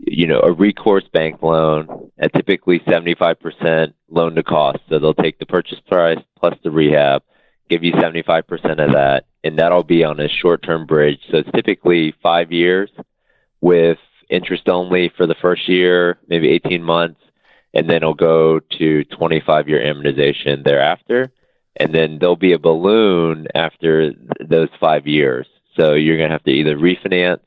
you 0.05 0.27
know, 0.27 0.39
a 0.41 0.51
recourse 0.51 1.07
bank 1.13 1.41
loan 1.41 2.11
at 2.19 2.33
typically 2.33 2.79
75% 2.79 3.93
loan 4.09 4.35
to 4.35 4.43
cost. 4.43 4.79
So 4.89 4.99
they'll 4.99 5.13
take 5.13 5.39
the 5.39 5.45
purchase 5.45 5.79
price 5.87 6.19
plus 6.37 6.55
the 6.63 6.71
rehab, 6.71 7.23
give 7.69 7.83
you 7.83 7.93
75% 7.93 8.43
of 8.83 8.93
that, 8.93 9.25
and 9.43 9.57
that'll 9.57 9.83
be 9.83 10.03
on 10.03 10.19
a 10.19 10.29
short 10.29 10.63
term 10.63 10.85
bridge. 10.85 11.19
So 11.31 11.37
it's 11.37 11.51
typically 11.51 12.13
five 12.21 12.51
years 12.51 12.89
with 13.61 13.97
interest 14.29 14.67
only 14.69 15.11
for 15.15 15.25
the 15.27 15.35
first 15.41 15.67
year, 15.67 16.19
maybe 16.27 16.49
18 16.49 16.83
months, 16.83 17.21
and 17.73 17.89
then 17.89 17.97
it'll 17.97 18.13
go 18.13 18.59
to 18.59 19.03
25 19.05 19.69
year 19.69 19.81
amortization 19.81 20.63
thereafter 20.63 21.31
and 21.77 21.93
then 21.93 22.19
there'll 22.19 22.35
be 22.35 22.53
a 22.53 22.59
balloon 22.59 23.47
after 23.55 24.13
those 24.39 24.69
five 24.79 25.07
years. 25.07 25.47
So 25.77 25.93
you're 25.93 26.17
going 26.17 26.29
to 26.29 26.35
have 26.35 26.43
to 26.43 26.51
either 26.51 26.77
refinance 26.77 27.39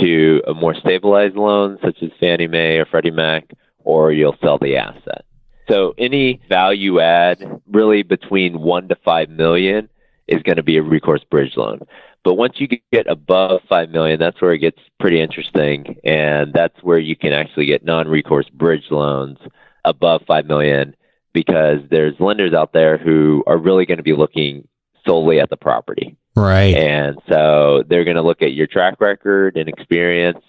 to 0.00 0.42
a 0.46 0.54
more 0.54 0.74
stabilized 0.74 1.36
loan, 1.36 1.78
such 1.82 2.02
as 2.02 2.10
Fannie 2.20 2.46
Mae 2.46 2.76
or 2.76 2.86
Freddie 2.86 3.10
Mac, 3.10 3.50
or 3.84 4.12
you'll 4.12 4.36
sell 4.42 4.58
the 4.58 4.76
asset. 4.76 5.24
So 5.68 5.94
any 5.98 6.40
value 6.48 7.00
add, 7.00 7.42
really 7.70 8.02
between 8.02 8.60
one 8.60 8.88
to 8.88 8.96
five 9.04 9.28
million, 9.28 9.88
is 10.28 10.42
going 10.42 10.56
to 10.56 10.62
be 10.62 10.76
a 10.76 10.82
recourse 10.82 11.24
bridge 11.24 11.56
loan. 11.56 11.80
But 12.24 12.34
once 12.34 12.54
you 12.56 12.68
get 12.92 13.06
above 13.08 13.60
five 13.68 13.90
million, 13.90 14.18
that's 14.18 14.40
where 14.40 14.52
it 14.52 14.58
gets 14.58 14.80
pretty 14.98 15.20
interesting, 15.20 15.96
and 16.04 16.52
that's 16.52 16.76
where 16.82 16.98
you 16.98 17.16
can 17.16 17.32
actually 17.32 17.66
get 17.66 17.84
non-recourse 17.84 18.48
bridge 18.50 18.90
loans 18.90 19.38
above 19.84 20.22
five 20.26 20.46
million 20.46 20.96
because 21.32 21.80
there's 21.90 22.18
lenders 22.18 22.52
out 22.52 22.72
there 22.72 22.98
who 22.98 23.44
are 23.46 23.58
really 23.58 23.86
going 23.86 23.98
to 23.98 24.02
be 24.02 24.14
looking 24.14 24.66
solely 25.06 25.40
at 25.40 25.50
the 25.50 25.56
property. 25.56 26.16
Right. 26.34 26.76
And 26.76 27.18
so 27.28 27.84
they're 27.88 28.04
going 28.04 28.16
to 28.16 28.22
look 28.22 28.42
at 28.42 28.52
your 28.52 28.66
track 28.66 29.00
record 29.00 29.56
and 29.56 29.68
experience 29.68 30.42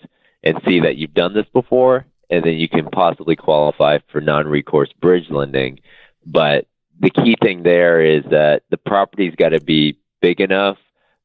and 0.44 0.60
see 0.68 0.80
that 0.82 0.98
you've 0.98 1.14
done 1.14 1.34
this 1.34 1.46
before, 1.54 2.06
and 2.30 2.44
then 2.44 2.54
you 2.54 2.68
can 2.68 2.86
possibly 2.90 3.36
qualify 3.36 4.00
for 4.12 4.22
non 4.22 4.48
recourse 4.48 4.92
bridge 4.94 5.30
lending. 5.30 5.80
But 6.26 6.68
the 7.00 7.10
key 7.10 7.36
thing 7.42 7.64
there 7.64 8.02
is 8.02 8.24
that 8.32 8.64
the 8.70 8.78
property's 8.78 9.36
got 9.36 9.50
to 9.50 9.62
be 9.62 9.98
big 10.22 10.42
enough 10.42 10.78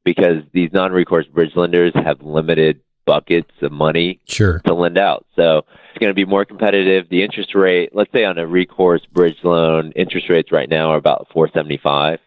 because 0.04 0.42
these 0.52 0.70
non 0.72 0.92
recourse 0.92 1.26
bridge 1.26 1.56
lenders 1.56 1.92
have 1.94 2.22
limited 2.22 2.80
buckets 3.04 3.50
of 3.62 3.72
money 3.72 4.20
sure. 4.26 4.60
to 4.60 4.74
lend 4.74 4.98
out. 4.98 5.26
So 5.36 5.64
it's 5.90 5.98
going 5.98 6.10
to 6.10 6.14
be 6.14 6.24
more 6.24 6.44
competitive. 6.44 7.08
The 7.08 7.22
interest 7.22 7.54
rate, 7.54 7.90
let's 7.94 8.12
say 8.12 8.24
on 8.24 8.38
a 8.38 8.46
recourse 8.46 9.04
bridge 9.06 9.38
loan, 9.42 9.92
interest 9.96 10.28
rates 10.28 10.52
right 10.52 10.68
now 10.68 10.90
are 10.90 10.96
about 10.96 11.28
475. 11.32 12.20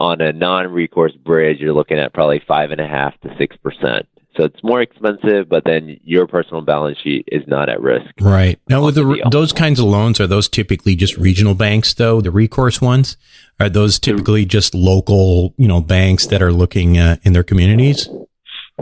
On 0.00 0.20
a 0.20 0.32
non-recourse 0.32 1.12
bridge, 1.12 1.58
you're 1.60 1.74
looking 1.74 1.98
at 1.98 2.14
probably 2.14 2.42
five 2.48 2.70
and 2.70 2.80
a 2.80 2.88
half 2.88 3.12
to 3.20 3.28
six 3.38 3.54
percent. 3.58 4.06
So 4.36 4.44
it's 4.44 4.62
more 4.62 4.80
expensive, 4.80 5.48
but 5.48 5.64
then 5.64 6.00
your 6.04 6.26
personal 6.26 6.62
balance 6.62 6.96
sheet 6.98 7.28
is 7.30 7.42
not 7.46 7.68
at 7.68 7.82
risk. 7.82 8.08
Right. 8.20 8.58
Now, 8.68 8.82
with 8.84 8.94
the, 8.94 9.28
those 9.30 9.52
kinds 9.52 9.78
of 9.78 9.84
loans, 9.86 10.20
are 10.20 10.26
those 10.26 10.48
typically 10.48 10.94
just 10.94 11.18
regional 11.18 11.54
banks, 11.54 11.92
though? 11.92 12.20
The 12.20 12.30
recourse 12.30 12.80
ones 12.80 13.18
are 13.58 13.68
those 13.68 13.98
typically 13.98 14.46
just 14.46 14.74
local, 14.74 15.52
you 15.58 15.68
know, 15.68 15.80
banks 15.80 16.26
that 16.28 16.40
are 16.40 16.52
looking 16.52 16.96
uh, 16.96 17.16
in 17.22 17.34
their 17.34 17.42
communities? 17.42 18.08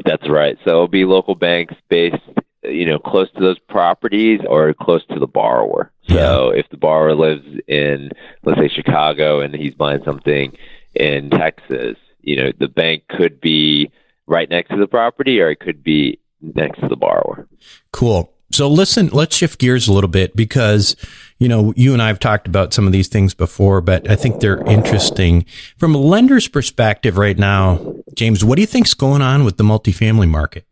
That's 0.04 0.28
right. 0.28 0.56
So 0.64 0.70
it'll 0.70 0.86
be 0.86 1.04
local 1.04 1.34
banks 1.34 1.74
based, 1.88 2.22
you 2.62 2.84
know, 2.84 2.98
close 3.00 3.32
to 3.32 3.40
those 3.40 3.58
properties 3.58 4.40
or 4.48 4.72
close 4.74 5.04
to 5.06 5.18
the 5.18 5.26
borrower. 5.26 5.90
So 6.08 6.52
yeah. 6.52 6.60
if 6.60 6.68
the 6.68 6.76
borrower 6.76 7.16
lives 7.16 7.46
in, 7.66 8.10
let's 8.44 8.60
say, 8.60 8.68
Chicago 8.68 9.40
and 9.40 9.54
he's 9.54 9.74
buying 9.74 10.04
something 10.04 10.56
in 10.94 11.30
Texas, 11.30 11.96
you 12.20 12.36
know, 12.36 12.52
the 12.58 12.68
bank 12.68 13.04
could 13.08 13.40
be 13.40 13.90
right 14.26 14.48
next 14.50 14.70
to 14.70 14.76
the 14.76 14.86
property 14.86 15.40
or 15.40 15.50
it 15.50 15.60
could 15.60 15.82
be 15.82 16.18
next 16.40 16.80
to 16.80 16.88
the 16.88 16.96
borrower. 16.96 17.48
Cool. 17.92 18.32
So 18.50 18.68
listen, 18.68 19.08
let's 19.08 19.36
shift 19.36 19.58
gears 19.58 19.88
a 19.88 19.92
little 19.92 20.08
bit 20.08 20.34
because, 20.34 20.96
you 21.38 21.48
know, 21.48 21.74
you 21.76 21.92
and 21.92 22.00
I 22.00 22.06
have 22.08 22.18
talked 22.18 22.46
about 22.46 22.72
some 22.72 22.86
of 22.86 22.92
these 22.92 23.08
things 23.08 23.34
before, 23.34 23.80
but 23.80 24.10
I 24.10 24.16
think 24.16 24.40
they're 24.40 24.62
interesting. 24.62 25.44
From 25.76 25.94
a 25.94 25.98
lender's 25.98 26.48
perspective 26.48 27.18
right 27.18 27.36
now, 27.36 27.94
James, 28.14 28.44
what 28.44 28.56
do 28.56 28.62
you 28.62 28.66
think's 28.66 28.94
going 28.94 29.20
on 29.20 29.44
with 29.44 29.58
the 29.58 29.64
multifamily 29.64 30.28
market? 30.28 30.66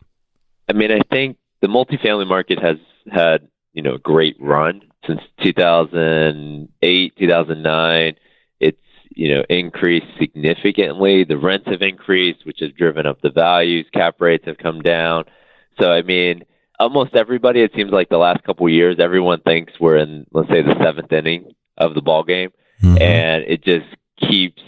I 0.68 0.72
mean, 0.72 0.90
I 0.90 1.00
think 1.10 1.36
the 1.60 1.68
multifamily 1.68 2.26
market 2.26 2.60
has 2.60 2.78
had, 3.12 3.46
you 3.72 3.82
know, 3.82 3.94
a 3.94 3.98
great 3.98 4.36
run 4.40 4.82
since 5.06 5.20
2008, 5.42 7.16
2009. 7.16 8.16
You 9.16 9.34
know, 9.34 9.44
increased 9.48 10.06
significantly. 10.18 11.24
The 11.24 11.38
rents 11.38 11.66
have 11.68 11.82
increased, 11.82 12.44
which 12.44 12.58
has 12.60 12.70
driven 12.72 13.06
up 13.06 13.20
the 13.22 13.30
values. 13.30 13.86
Cap 13.92 14.20
rates 14.20 14.44
have 14.46 14.58
come 14.58 14.82
down. 14.82 15.24
So, 15.80 15.90
I 15.90 16.02
mean, 16.02 16.44
almost 16.78 17.14
everybody, 17.14 17.62
it 17.62 17.72
seems 17.74 17.92
like 17.92 18.08
the 18.08 18.18
last 18.18 18.44
couple 18.44 18.66
of 18.66 18.72
years, 18.72 18.96
everyone 18.98 19.40
thinks 19.40 19.72
we're 19.80 19.96
in, 19.96 20.26
let's 20.32 20.48
say, 20.48 20.62
the 20.62 20.76
seventh 20.82 21.12
inning 21.12 21.52
of 21.78 21.94
the 21.94 22.02
ball 22.02 22.24
game, 22.24 22.50
mm-hmm. 22.82 23.00
and 23.00 23.44
it 23.44 23.64
just 23.64 23.86
keeps. 24.20 24.62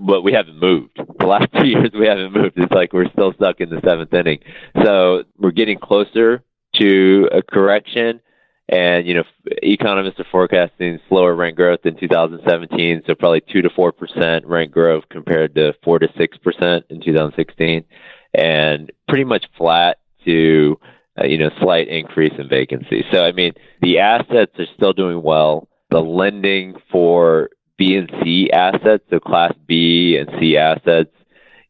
But 0.00 0.22
we 0.22 0.32
haven't 0.32 0.58
moved. 0.58 0.98
The 1.18 1.26
last 1.26 1.48
two 1.52 1.66
years, 1.68 1.90
we 1.92 2.06
haven't 2.06 2.32
moved. 2.32 2.54
It's 2.56 2.72
like 2.72 2.92
we're 2.92 3.10
still 3.10 3.32
stuck 3.34 3.60
in 3.60 3.70
the 3.70 3.80
seventh 3.84 4.12
inning. 4.12 4.40
So 4.82 5.24
we're 5.38 5.50
getting 5.50 5.78
closer 5.78 6.42
to 6.76 7.28
a 7.32 7.42
correction. 7.42 8.20
And 8.68 9.06
you 9.06 9.14
know, 9.14 9.24
economists 9.62 10.18
are 10.18 10.26
forecasting 10.32 10.98
slower 11.08 11.34
rent 11.34 11.56
growth 11.56 11.80
in 11.84 11.96
2017, 11.96 13.02
so 13.06 13.14
probably 13.14 13.42
two 13.52 13.62
to 13.62 13.70
four 13.70 13.92
percent 13.92 14.46
rent 14.46 14.72
growth 14.72 15.04
compared 15.10 15.54
to 15.56 15.74
four 15.84 15.98
to 15.98 16.08
six 16.16 16.38
percent 16.38 16.86
in 16.88 17.02
2016, 17.02 17.84
and 18.32 18.90
pretty 19.06 19.24
much 19.24 19.44
flat 19.56 19.98
to 20.24 20.78
uh, 21.20 21.26
you 21.26 21.38
know, 21.38 21.50
slight 21.60 21.88
increase 21.88 22.32
in 22.38 22.48
vacancy. 22.48 23.04
So, 23.12 23.24
I 23.24 23.32
mean, 23.32 23.52
the 23.80 24.00
assets 24.00 24.52
are 24.58 24.66
still 24.74 24.92
doing 24.92 25.22
well. 25.22 25.68
The 25.90 26.00
lending 26.00 26.74
for 26.90 27.50
B 27.78 27.94
and 27.94 28.10
C 28.22 28.50
assets, 28.52 29.04
so 29.10 29.20
Class 29.20 29.52
B 29.66 30.16
and 30.16 30.28
C 30.40 30.56
assets, 30.56 31.10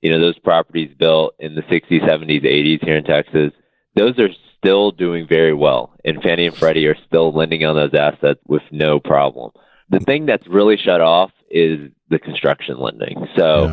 you 0.00 0.11
know, 0.11 0.20
those 0.20 0.38
properties 0.38 0.94
built 0.98 1.35
in 1.38 1.54
the 1.54 1.62
60s, 1.62 2.09
70s, 2.09 2.44
80s 2.44 2.85
here 2.85 2.96
in 2.96 3.04
Texas, 3.04 3.52
those 3.96 4.18
are 4.18 4.28
still 4.64 4.90
doing 4.90 5.27
very 5.29 5.55
well. 5.55 5.94
And 6.05 6.22
Fannie 6.22 6.46
and 6.46 6.57
Freddie 6.57 6.87
are 6.87 6.96
still 7.07 7.33
lending 7.33 7.64
on 7.64 7.77
those 7.77 7.94
assets 7.94 8.40
with 8.46 8.62
no 8.70 9.00
problem. 9.00 9.50
The 9.90 10.00
thing 10.00 10.27
that's 10.27 10.46
really 10.46 10.77
shut 10.77 11.00
off 11.00 11.31
is 11.50 11.90
the 12.09 12.18
construction 12.18 12.79
lending. 12.79 13.27
So, 13.37 13.66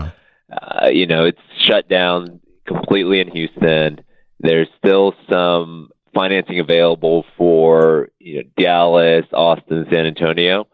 yeah. 0.50 0.58
uh, 0.58 0.90
you 0.90 1.08
know, 1.08 1.26
it's 1.26 1.40
shut 1.66 1.88
down 1.88 2.42
completely 2.66 3.20
in 3.20 3.32
Houston 3.32 4.02
there's 4.42 4.68
still 4.78 5.14
some 5.30 5.90
financing 6.14 6.60
available 6.60 7.26
for 7.38 8.10
you 8.20 8.38
know, 8.38 8.50
Dallas, 8.58 9.26
Austin, 9.32 9.86
San 9.92 10.06
Antonio 10.06 10.68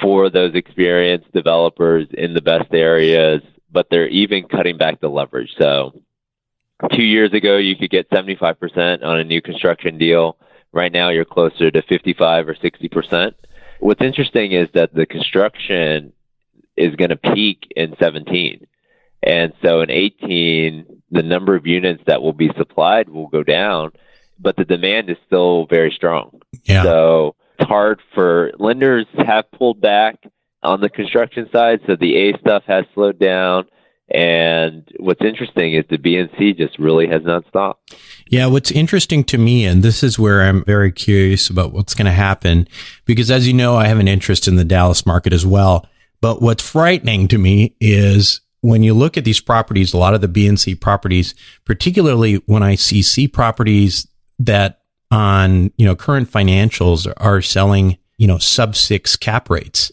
for 0.00 0.28
those 0.28 0.54
experienced 0.54 1.32
developers 1.32 2.06
in 2.12 2.34
the 2.34 2.42
best 2.42 2.72
areas, 2.72 3.40
but 3.70 3.86
they're 3.90 4.08
even 4.08 4.48
cutting 4.48 4.76
back 4.76 5.00
the 5.00 5.08
leverage. 5.08 5.54
So 5.58 6.02
two 6.92 7.02
years 7.02 7.32
ago, 7.32 7.56
you 7.56 7.76
could 7.76 7.90
get 7.90 8.10
75% 8.10 9.04
on 9.04 9.18
a 9.18 9.24
new 9.24 9.40
construction 9.40 9.98
deal. 9.98 10.36
Right 10.72 10.92
now, 10.92 11.10
you're 11.10 11.24
closer 11.24 11.70
to 11.70 11.82
55 11.82 12.48
or 12.48 12.54
60%. 12.54 13.34
What's 13.80 14.02
interesting 14.02 14.52
is 14.52 14.68
that 14.74 14.94
the 14.94 15.06
construction 15.06 16.12
is 16.76 16.96
going 16.96 17.10
to 17.10 17.16
peak 17.16 17.72
in 17.76 17.94
17. 18.00 18.66
And 19.22 19.52
so 19.62 19.80
in 19.80 19.90
18, 19.90 21.02
the 21.10 21.22
number 21.22 21.54
of 21.54 21.66
units 21.66 22.02
that 22.06 22.22
will 22.22 22.32
be 22.32 22.50
supplied 22.56 23.08
will 23.08 23.28
go 23.28 23.42
down, 23.42 23.92
but 24.38 24.56
the 24.56 24.64
demand 24.64 25.10
is 25.10 25.16
still 25.26 25.66
very 25.66 25.90
strong. 25.90 26.40
Yeah. 26.64 26.82
So 26.82 27.36
it's 27.58 27.68
hard 27.68 28.00
for 28.14 28.52
lenders 28.58 29.06
have 29.16 29.50
pulled 29.52 29.80
back 29.80 30.18
on 30.62 30.80
the 30.80 30.88
construction 30.90 31.48
side. 31.52 31.80
So 31.86 31.96
the 31.96 32.16
A 32.16 32.38
stuff 32.38 32.64
has 32.66 32.84
slowed 32.94 33.18
down 33.18 33.66
And 34.14 34.88
what's 35.00 35.22
interesting 35.22 35.74
is 35.74 35.84
the 35.90 35.98
BNC 35.98 36.56
just 36.56 36.78
really 36.78 37.08
has 37.08 37.24
not 37.24 37.44
stopped. 37.48 37.96
Yeah, 38.28 38.46
what's 38.46 38.70
interesting 38.70 39.24
to 39.24 39.38
me, 39.38 39.64
and 39.64 39.82
this 39.82 40.04
is 40.04 40.20
where 40.20 40.42
I'm 40.42 40.64
very 40.64 40.92
curious 40.92 41.50
about 41.50 41.72
what's 41.72 41.94
going 41.94 42.06
to 42.06 42.12
happen, 42.12 42.68
because 43.06 43.28
as 43.28 43.48
you 43.48 43.54
know, 43.54 43.74
I 43.74 43.88
have 43.88 43.98
an 43.98 44.06
interest 44.06 44.46
in 44.46 44.54
the 44.54 44.64
Dallas 44.64 45.04
market 45.04 45.32
as 45.32 45.44
well. 45.44 45.88
But 46.20 46.40
what's 46.40 46.62
frightening 46.62 47.26
to 47.26 47.38
me 47.38 47.74
is 47.80 48.40
when 48.60 48.84
you 48.84 48.94
look 48.94 49.16
at 49.16 49.24
these 49.24 49.40
properties, 49.40 49.92
a 49.92 49.98
lot 49.98 50.14
of 50.14 50.20
the 50.20 50.28
BNC 50.28 50.80
properties, 50.80 51.34
particularly 51.64 52.36
when 52.46 52.62
I 52.62 52.76
see 52.76 53.02
C 53.02 53.26
properties 53.26 54.06
that 54.38 54.80
on, 55.10 55.72
you 55.76 55.84
know, 55.84 55.96
current 55.96 56.30
financials 56.30 57.12
are 57.16 57.42
selling, 57.42 57.98
you 58.16 58.28
know, 58.28 58.38
sub 58.38 58.76
six 58.76 59.16
cap 59.16 59.50
rates. 59.50 59.90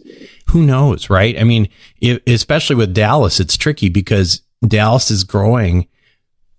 Who 0.52 0.64
knows, 0.64 1.10
right? 1.10 1.38
I 1.40 1.44
mean, 1.44 1.70
especially 2.28 2.76
with 2.76 2.94
Dallas, 2.94 3.40
it's 3.40 3.58
tricky 3.58 3.90
because 3.90 4.42
Dallas 4.66 5.10
is 5.12 5.24
growing 5.24 5.88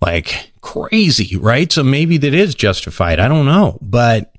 like 0.01 0.53
crazy, 0.61 1.36
right? 1.36 1.70
So 1.70 1.82
maybe 1.82 2.16
that 2.18 2.34
is 2.34 2.55
justified. 2.55 3.20
I 3.20 3.28
don't 3.28 3.47
know. 3.47 3.78
But 3.80 4.34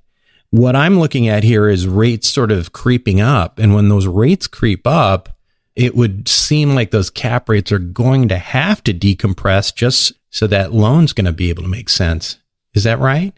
what 0.49 0.75
I'm 0.75 0.99
looking 0.99 1.27
at 1.27 1.43
here 1.43 1.67
is 1.67 1.87
rates 1.87 2.29
sort 2.29 2.51
of 2.51 2.73
creeping 2.73 3.21
up. 3.21 3.59
And 3.59 3.73
when 3.73 3.89
those 3.89 4.07
rates 4.07 4.47
creep 4.47 4.85
up, 4.85 5.29
it 5.75 5.95
would 5.95 6.27
seem 6.27 6.75
like 6.75 6.91
those 6.91 7.09
cap 7.09 7.49
rates 7.49 7.71
are 7.71 7.79
going 7.79 8.27
to 8.29 8.37
have 8.37 8.83
to 8.83 8.93
decompress 8.93 9.73
just 9.73 10.13
so 10.29 10.45
that 10.47 10.73
loan's 10.73 11.13
going 11.13 11.25
to 11.25 11.31
be 11.31 11.49
able 11.49 11.63
to 11.63 11.69
make 11.69 11.89
sense. 11.89 12.37
Is 12.73 12.83
that 12.83 12.99
right? 12.99 13.33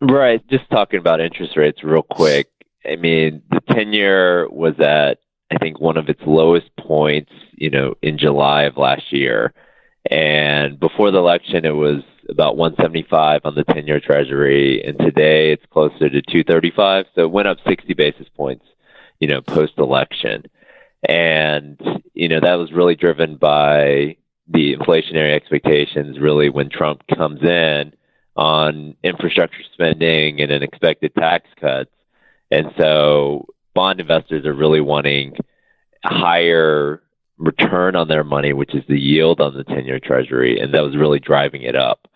Right. 0.00 0.46
Just 0.48 0.68
talking 0.70 0.98
about 0.98 1.20
interest 1.20 1.56
rates 1.56 1.82
real 1.82 2.02
quick. 2.02 2.48
I 2.84 2.96
mean, 2.96 3.42
the 3.50 3.60
10 3.72 3.92
year 3.92 4.48
was 4.50 4.78
at, 4.78 5.18
I 5.50 5.58
think, 5.58 5.80
one 5.80 5.96
of 5.96 6.08
its 6.08 6.20
lowest 6.26 6.74
points, 6.76 7.32
you 7.52 7.70
know, 7.70 7.94
in 8.02 8.18
July 8.18 8.64
of 8.64 8.76
last 8.76 9.12
year. 9.12 9.52
And 10.10 10.78
before 10.78 11.10
the 11.10 11.18
election, 11.18 11.64
it 11.64 11.74
was 11.74 12.02
about 12.28 12.56
175 12.56 13.42
on 13.44 13.54
the 13.54 13.64
10 13.64 13.86
year 13.86 14.00
treasury. 14.00 14.82
And 14.84 14.98
today 14.98 15.52
it's 15.52 15.64
closer 15.70 16.08
to 16.08 16.22
235. 16.22 17.06
So 17.14 17.22
it 17.22 17.30
went 17.30 17.48
up 17.48 17.58
60 17.66 17.94
basis 17.94 18.28
points, 18.36 18.64
you 19.20 19.28
know, 19.28 19.40
post 19.40 19.74
election. 19.78 20.44
And, 21.08 21.80
you 22.14 22.28
know, 22.28 22.40
that 22.40 22.54
was 22.54 22.72
really 22.72 22.96
driven 22.96 23.36
by 23.36 24.16
the 24.48 24.76
inflationary 24.76 25.34
expectations, 25.34 26.18
really, 26.18 26.48
when 26.48 26.70
Trump 26.70 27.02
comes 27.16 27.42
in 27.42 27.92
on 28.36 28.96
infrastructure 29.02 29.62
spending 29.72 30.40
and 30.40 30.52
unexpected 30.52 31.14
tax 31.14 31.48
cuts. 31.60 31.90
And 32.50 32.72
so 32.78 33.46
bond 33.76 34.00
investors 34.00 34.44
are 34.46 34.54
really 34.54 34.80
wanting 34.80 35.36
higher 36.02 37.02
return 37.38 37.94
on 37.94 38.08
their 38.08 38.24
money, 38.24 38.52
which 38.52 38.74
is 38.74 38.82
the 38.88 38.98
yield 38.98 39.40
on 39.40 39.54
the 39.54 39.64
10 39.64 39.84
year 39.84 40.00
treasury. 40.00 40.58
And 40.58 40.74
that 40.74 40.82
was 40.82 40.96
really 40.96 41.20
driving 41.20 41.62
it 41.62 41.76
up. 41.76 42.08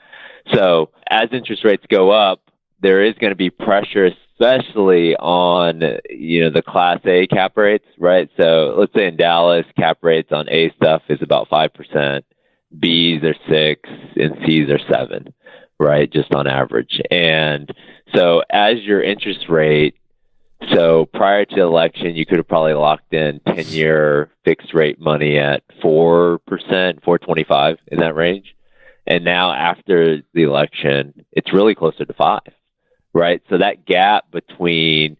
So 0.55 0.91
as 1.09 1.29
interest 1.33 1.65
rates 1.65 1.85
go 1.89 2.11
up, 2.11 2.41
there 2.81 3.05
is 3.05 3.15
going 3.21 3.31
to 3.31 3.37
be 3.37 3.51
pressure, 3.51 4.07
especially 4.07 5.15
on 5.17 5.83
you 6.09 6.43
know 6.43 6.51
the 6.51 6.63
Class 6.63 7.01
A 7.05 7.27
cap 7.27 7.57
rates, 7.57 7.85
right? 7.99 8.31
So 8.41 8.75
let's 8.79 8.95
say 8.95 9.07
in 9.07 9.17
Dallas, 9.17 9.67
cap 9.77 9.99
rates 10.03 10.33
on 10.33 10.49
A 10.49 10.73
stuff 10.77 11.03
is 11.11 11.21
about 11.21 11.49
five 11.49 11.75
percent, 11.75 12.25
Bs 12.75 13.23
are 13.23 13.37
six, 13.51 13.89
and 14.17 14.35
Cs 14.47 14.71
are 14.71 14.81
seven, 14.91 15.35
right? 15.79 16.11
Just 16.11 16.35
on 16.35 16.47
average. 16.47 17.03
And 17.11 17.71
so 18.15 18.43
as 18.51 18.77
your 18.81 19.03
interest 19.03 19.45
rate, 19.51 20.00
so 20.73 21.07
prior 21.07 21.45
to 21.45 21.55
the 21.55 21.63
election, 21.63 22.15
you 22.15 22.27
could 22.27 22.39
have 22.39 22.49
probably 22.49 22.75
locked 22.75 23.13
in 23.13 23.41
ten 23.41 23.67
year 23.67 24.31
fixed 24.45 24.75
rate 24.75 25.01
money 25.01 25.39
at 25.39 25.63
four 25.83 26.39
percent, 26.47 27.03
four 27.05 27.19
twenty 27.19 27.45
five 27.45 27.79
in 27.87 27.99
that 27.99 28.15
range. 28.15 28.55
And 29.07 29.25
now 29.25 29.53
after 29.53 30.23
the 30.35 30.43
election, 30.43 31.25
it's 31.33 31.53
really 31.53 31.75
closer 31.75 32.05
to 32.05 32.13
five 32.13 32.43
right? 33.13 33.43
So 33.49 33.59
that 33.59 33.87
gap 33.87 34.31
between 34.31 35.17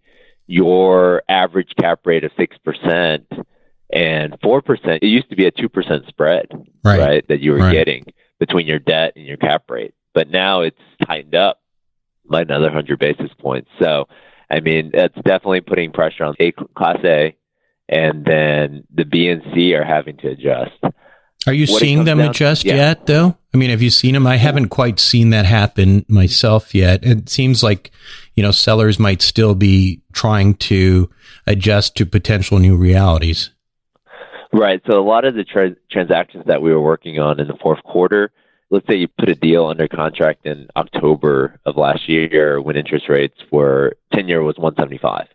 your 0.47 1.23
average 1.29 1.73
cap 1.79 2.01
rate 2.05 2.25
of 2.25 2.33
6% 2.33 3.45
and 3.93 4.41
4%, 4.41 4.99
it 5.03 5.07
used 5.07 5.31
to 5.31 5.37
be 5.37 5.47
a 5.47 5.53
2% 5.53 6.09
spread, 6.09 6.47
right? 6.85 6.99
right 6.99 7.29
that 7.29 7.41
you 7.41 7.53
were 7.53 7.59
right. 7.59 7.73
getting 7.73 8.05
between 8.39 8.67
your 8.67 8.79
debt 8.79 9.15
and 9.17 9.27
your 9.27 9.37
cap 9.37 9.71
rate. 9.71 9.95
But 10.13 10.29
now 10.31 10.63
it's 10.63 10.81
tightened 11.07 11.35
up 11.35 11.61
by 12.29 12.43
another 12.43 12.67
100 12.67 12.99
basis 12.99 13.31
points. 13.39 13.71
So, 13.81 14.09
I 14.51 14.61
mean, 14.61 14.91
that's 14.93 15.15
definitely 15.15 15.61
putting 15.61 15.93
pressure 15.93 16.25
on 16.25 16.35
A 16.41 16.53
class 16.53 16.99
A, 17.05 17.37
and 17.89 18.25
then 18.25 18.85
the 18.95 19.05
B 19.05 19.29
and 19.29 19.43
C 19.55 19.75
are 19.75 19.85
having 19.85 20.17
to 20.19 20.29
adjust. 20.29 20.95
Are 21.47 21.53
you 21.53 21.67
what 21.67 21.81
seeing 21.81 22.05
them 22.05 22.21
adjust 22.21 22.65
yeah. 22.65 22.75
yet, 22.75 23.07
though? 23.07 23.37
I 23.55 23.57
mean, 23.57 23.71
have 23.71 23.81
you 23.81 23.91
seen 23.91 24.15
them? 24.15 24.27
I 24.27 24.37
haven't 24.37 24.69
quite 24.69 25.01
seen 25.01 25.31
that 25.31 25.47
happen 25.47 26.05
myself 26.07 26.75
yet. 26.75 27.05
It 27.05 27.29
seems 27.29 27.63
like, 27.63 27.91
you 28.35 28.43
know, 28.43 28.51
sellers 28.51 28.99
might 28.99 29.23
still 29.23 29.55
be 29.55 30.03
trying 30.13 30.55
to 30.55 31.09
adjust 31.47 31.97
to 31.97 32.07
potential 32.07 32.59
new 32.59 32.77
realities. 32.77 33.51
Right. 34.53 34.83
So 34.89 34.99
a 34.99 35.03
lot 35.03 35.25
of 35.25 35.35
the 35.35 35.45
tra- 35.45 35.77
transactions 35.91 36.45
that 36.47 36.61
we 36.61 36.73
were 36.73 36.81
working 36.83 37.19
on 37.19 37.41
in 37.41 37.49
the 37.49 37.57
fourth 37.63 37.83
quarter, 37.85 38.33
let's 38.71 38.87
say 38.87 38.97
you 38.97 39.09
put 39.09 39.29
a 39.29 39.35
deal 39.35 39.67
under 39.67 39.89
contract 39.89 40.47
in 40.47 40.69
October 40.77 41.59
of 41.67 41.77
last 41.77 42.09
year 42.09 42.61
when 42.61 42.77
interest 42.77 43.09
rates 43.09 43.39
were 43.51 43.97
10 44.15 44.29
year 44.29 44.43
was 44.43 44.57
175 44.57 45.27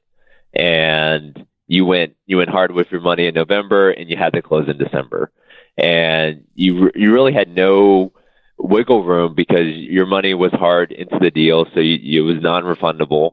and 0.54 1.46
you 1.68 1.86
went, 1.86 2.16
you 2.26 2.38
went 2.38 2.50
hard 2.50 2.72
with 2.72 2.92
your 2.92 3.02
money 3.02 3.28
in 3.28 3.36
November 3.36 3.92
and 3.92 4.10
you 4.10 4.16
had 4.16 4.34
to 4.34 4.42
close 4.42 4.70
in 4.70 4.78
December 4.78 5.32
and 5.78 6.46
you 6.56 6.92
you 6.96 7.14
really 7.14 7.34
had 7.34 7.50
no 7.50 8.12
wiggle 8.58 9.04
room 9.04 9.36
because 9.36 9.68
your 9.68 10.06
money 10.06 10.34
was 10.34 10.52
hard 10.52 10.92
into 10.92 11.18
the 11.20 11.32
deal, 11.32 11.66
so 11.74 11.80
you, 11.80 12.24
it 12.24 12.34
was 12.34 12.42
non-refundable, 12.42 13.32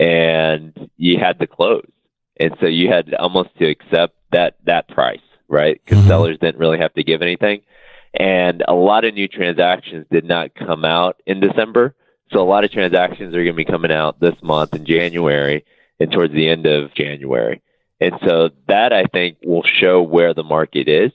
and 0.00 0.90
you 0.96 1.18
had 1.18 1.38
to 1.38 1.46
close, 1.46 1.86
and 2.38 2.54
so 2.60 2.66
you 2.66 2.88
had 2.88 3.14
almost 3.14 3.50
to 3.58 3.68
accept 3.68 4.16
that 4.32 4.56
that 4.64 4.88
price, 4.88 5.20
right? 5.48 5.80
Because 5.84 6.00
mm-hmm. 6.00 6.08
sellers 6.08 6.38
didn't 6.40 6.58
really 6.58 6.78
have 6.78 6.94
to 6.94 7.04
give 7.04 7.22
anything, 7.22 7.62
and 8.14 8.62
a 8.66 8.74
lot 8.74 9.04
of 9.04 9.14
new 9.14 9.28
transactions 9.28 10.06
did 10.10 10.24
not 10.24 10.54
come 10.54 10.84
out 10.84 11.16
in 11.26 11.40
December, 11.40 11.94
so 12.32 12.40
a 12.40 12.44
lot 12.44 12.64
of 12.64 12.70
transactions 12.70 13.34
are 13.34 13.44
going 13.44 13.46
to 13.46 13.52
be 13.54 13.64
coming 13.64 13.92
out 13.92 14.20
this 14.20 14.34
month 14.42 14.74
in 14.74 14.86
January 14.86 15.64
and 16.00 16.10
towards 16.10 16.32
the 16.32 16.48
end 16.48 16.66
of 16.66 16.94
January. 16.94 17.60
And 18.00 18.14
so 18.26 18.50
that 18.68 18.92
I 18.92 19.04
think 19.04 19.38
will 19.44 19.62
show 19.62 20.02
where 20.02 20.34
the 20.34 20.42
market 20.42 20.88
is 20.88 21.12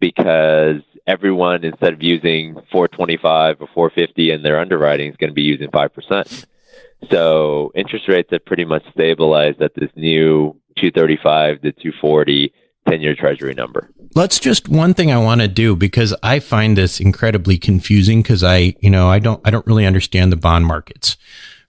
because 0.00 0.82
everyone 1.06 1.64
instead 1.64 1.92
of 1.92 2.02
using 2.02 2.54
425 2.70 3.56
or 3.60 3.68
450 3.74 4.30
in 4.30 4.42
their 4.42 4.58
underwriting 4.58 5.10
is 5.10 5.16
going 5.16 5.30
to 5.30 5.34
be 5.34 5.42
using 5.42 5.68
5%. 5.68 6.44
So 7.10 7.72
interest 7.74 8.08
rates 8.08 8.30
have 8.32 8.44
pretty 8.44 8.64
much 8.64 8.84
stabilized 8.92 9.62
at 9.62 9.74
this 9.74 9.90
new 9.96 10.56
235 10.76 11.62
to 11.62 11.72
240 11.72 12.52
10 12.90 13.00
year 13.00 13.14
treasury 13.14 13.54
number. 13.54 13.90
Let's 14.14 14.40
just 14.40 14.68
one 14.68 14.94
thing 14.94 15.12
I 15.12 15.18
want 15.18 15.40
to 15.40 15.48
do 15.48 15.76
because 15.76 16.14
I 16.22 16.40
find 16.40 16.76
this 16.76 17.00
incredibly 17.00 17.58
confusing 17.58 18.22
because 18.22 18.42
I, 18.42 18.74
you 18.80 18.90
know, 18.90 19.08
I 19.08 19.20
don't, 19.20 19.40
I 19.44 19.50
don't 19.50 19.66
really 19.66 19.86
understand 19.86 20.32
the 20.32 20.36
bond 20.36 20.66
markets, 20.66 21.16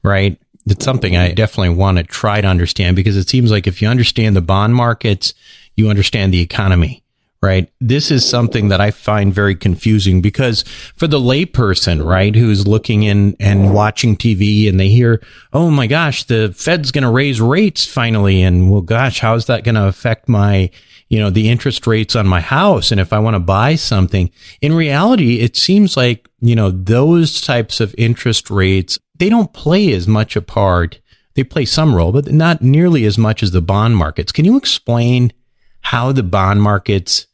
right? 0.04 0.40
It's 0.66 0.84
something 0.84 1.16
I 1.16 1.34
definitely 1.34 1.76
want 1.76 1.98
to 1.98 2.04
try 2.04 2.42
to 2.42 2.48
understand 2.48 2.96
because 2.96 3.18
it 3.18 3.30
seems 3.30 3.52
like 3.52 3.68
if 3.68 3.82
you 3.82 3.88
understand 3.88 4.36
the 4.36 4.42
bond 4.42 4.76
markets, 4.76 5.34
you 5.76 5.90
understand 5.90 6.34
the 6.34 6.42
economy 6.42 7.01
right? 7.42 7.72
This 7.80 8.12
is 8.12 8.28
something 8.28 8.70
that 8.70 8.80
I 8.80 8.92
find 8.92 9.34
very 9.34 9.56
confusing 9.56 10.22
because 10.22 10.62
for 10.96 11.08
the 11.08 11.20
layperson, 11.20 12.06
right, 12.06 12.36
who's 12.36 12.68
looking 12.68 13.02
in 13.02 13.36
and 13.40 13.74
watching 13.74 14.16
TV 14.16 14.70
and 14.70 14.80
they 14.80 14.90
hear, 14.90 15.24
oh 15.52 15.72
my 15.72 15.88
gosh, 15.88 16.24
the 16.26 16.54
Fed's 16.56 16.92
going 16.92 17.04
to 17.04 17.10
raise 17.10 17.42
rates 17.42 17.86
finally. 17.86 18.44
And 18.44 18.70
well, 18.70 18.82
gosh, 18.82 19.20
how's 19.20 19.48
that 19.48 19.64
going 19.64 19.76
to 19.76 19.88
affect 19.88 20.30
my, 20.30 20.70
you 21.10 21.18
know, 21.18 21.32
the 21.32 21.50
interest 21.50 21.88
rates 21.88 22.16
on 22.16 22.28
my 22.28 22.42
house? 22.42 22.92
And 22.92 23.02
if 23.02 23.12
I 23.12 23.18
want 23.18 23.34
to 23.34 23.40
buy 23.40 23.74
something, 23.74 24.30
in 24.62 24.74
reality, 24.74 25.40
it 25.40 25.58
seems 25.58 25.98
like, 25.98 26.30
you 26.42 26.56
know, 26.56 26.70
those 26.70 27.42
types 27.42 27.80
of 27.80 27.96
interest 27.98 28.52
rates, 28.52 29.00
they 29.18 29.30
don't 29.30 29.52
play 29.52 29.92
as 29.94 30.08
much 30.08 30.36
a 30.36 30.44
part. 30.44 31.00
They 31.34 31.44
play 31.44 31.66
some 31.66 31.96
role, 31.96 32.12
but 32.12 32.32
not 32.32 32.62
nearly 32.62 33.04
as 33.06 33.18
much 33.18 33.42
as 33.42 33.50
the 33.50 33.62
bond 33.62 33.98
markets. 33.98 34.32
Can 34.32 34.46
you 34.46 34.58
explain 34.58 35.34
how 35.82 36.12
the 36.12 36.24
bond 36.24 36.62
markets 36.62 37.26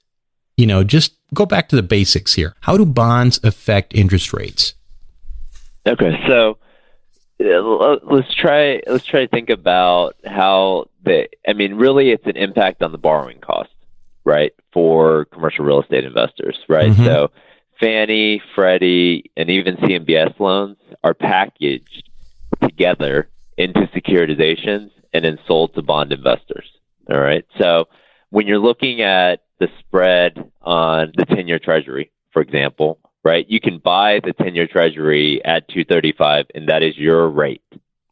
you 0.58 0.66
know, 0.66 0.84
just 0.84 1.14
go 1.34 1.46
back 1.46 1.70
to 1.70 1.76
the 1.76 1.84
basics 1.84 2.34
here. 2.34 2.56
How 2.62 2.78
do 2.78 2.86
bonds 2.86 3.40
affect 3.44 3.96
interest 3.96 4.34
rates? 4.34 4.74
Okay, 5.88 6.20
so 6.28 6.58
let's 7.40 8.34
try 8.34 8.82
let's 8.88 9.06
try 9.06 9.22
to 9.22 9.28
think 9.28 9.50
about 9.50 10.16
how 10.26 10.90
the 11.04 11.30
I 11.48 11.54
mean, 11.54 11.76
really, 11.76 12.10
it's 12.10 12.26
an 12.26 12.36
impact 12.36 12.84
on 12.84 12.92
the 12.92 12.98
borrowing 12.98 13.40
cost, 13.40 13.70
right, 14.26 14.52
for 14.74 15.26
commercial 15.26 15.64
real 15.64 15.82
estate 15.82 16.04
investors, 16.04 16.58
right? 16.68 16.92
Mm-hmm. 16.92 17.06
So 17.06 17.32
Fannie, 17.80 18.42
Freddie, 18.56 19.32
and 19.38 19.50
even 19.50 19.78
CMBS 19.78 20.40
loans 20.40 20.78
are 21.04 21.14
packaged 21.14 22.10
together 22.62 23.30
into 23.58 23.82
securitizations 23.96 24.92
and 25.14 25.24
then 25.24 25.38
sold 25.48 25.74
to 25.76 25.82
bond 25.82 26.12
investors. 26.12 26.70
All 27.10 27.20
right. 27.20 27.46
So 27.58 27.88
when 28.30 28.48
you're 28.48 28.60
looking 28.60 29.02
at 29.02 29.44
the 29.60 29.68
spread 29.80 30.52
on 30.62 31.12
the 31.16 31.26
10 31.26 31.48
year 31.48 31.60
treasury, 31.60 32.12
for 32.32 32.42
example, 32.42 33.00
right? 33.24 33.46
You 33.50 33.60
can 33.60 33.80
buy 33.80 34.20
the 34.24 34.34
10 34.34 34.56
year 34.56 34.68
treasury 34.68 35.42
at 35.44 35.68
235 35.70 36.46
and 36.56 36.70
that 36.70 36.84
is 36.84 36.98
your 36.98 37.28
rate, 37.30 37.62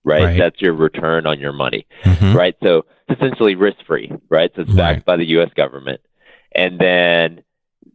right? 0.04 0.24
Right. 0.24 0.38
That's 0.38 0.62
your 0.62 0.74
return 0.74 1.26
on 1.28 1.40
your 1.40 1.54
money, 1.54 1.86
Mhm. 2.04 2.34
right? 2.36 2.56
So 2.64 2.86
it's 3.08 3.20
essentially 3.20 3.56
risk 3.56 3.78
free, 3.86 4.12
right? 4.30 4.52
So 4.56 4.64
it's 4.64 4.72
backed 4.72 4.98
Right. 4.98 5.06
by 5.06 5.18
the 5.18 5.26
US 5.40 5.54
government. 5.54 6.02
And 6.54 6.80
then 6.80 7.42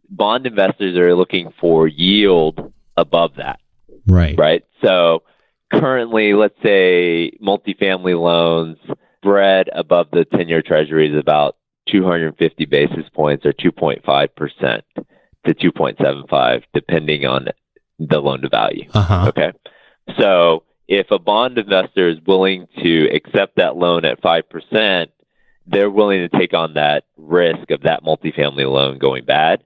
bond 0.09 0.45
investors 0.45 0.95
are 0.97 1.15
looking 1.15 1.51
for 1.59 1.87
yield 1.87 2.71
above 2.97 3.35
that 3.35 3.59
Right. 4.07 4.37
right? 4.37 4.63
So 4.83 5.23
currently, 5.71 6.33
let's 6.33 6.61
say 6.63 7.31
multifamily 7.41 8.19
loans 8.19 8.77
spread 9.17 9.69
above 9.73 10.07
the 10.11 10.25
10 10.25 10.47
year 10.49 10.61
treasury 10.61 11.09
is 11.09 11.15
about 11.15 11.55
250 11.91 12.65
basis 12.65 13.05
points 13.13 13.45
or 13.45 13.53
2.5% 13.53 14.81
to 15.45 15.53
2.75, 15.53 16.63
depending 16.73 17.25
on 17.25 17.47
the 17.99 18.19
loan 18.19 18.41
to 18.41 18.49
value. 18.49 18.89
Uh 18.93 19.01
huh. 19.01 19.25
Okay. 19.29 19.51
So 20.19 20.63
if 20.87 21.11
a 21.11 21.19
bond 21.19 21.57
investor 21.57 22.09
is 22.09 22.17
willing 22.25 22.67
to 22.83 23.07
accept 23.13 23.57
that 23.57 23.77
loan 23.77 24.05
at 24.05 24.21
5%, 24.21 25.07
they're 25.67 25.89
willing 25.89 26.27
to 26.27 26.37
take 26.37 26.53
on 26.53 26.73
that 26.73 27.05
risk 27.17 27.71
of 27.71 27.81
that 27.83 28.03
multifamily 28.03 28.69
loan 28.69 28.97
going 28.97 29.25
bad. 29.25 29.63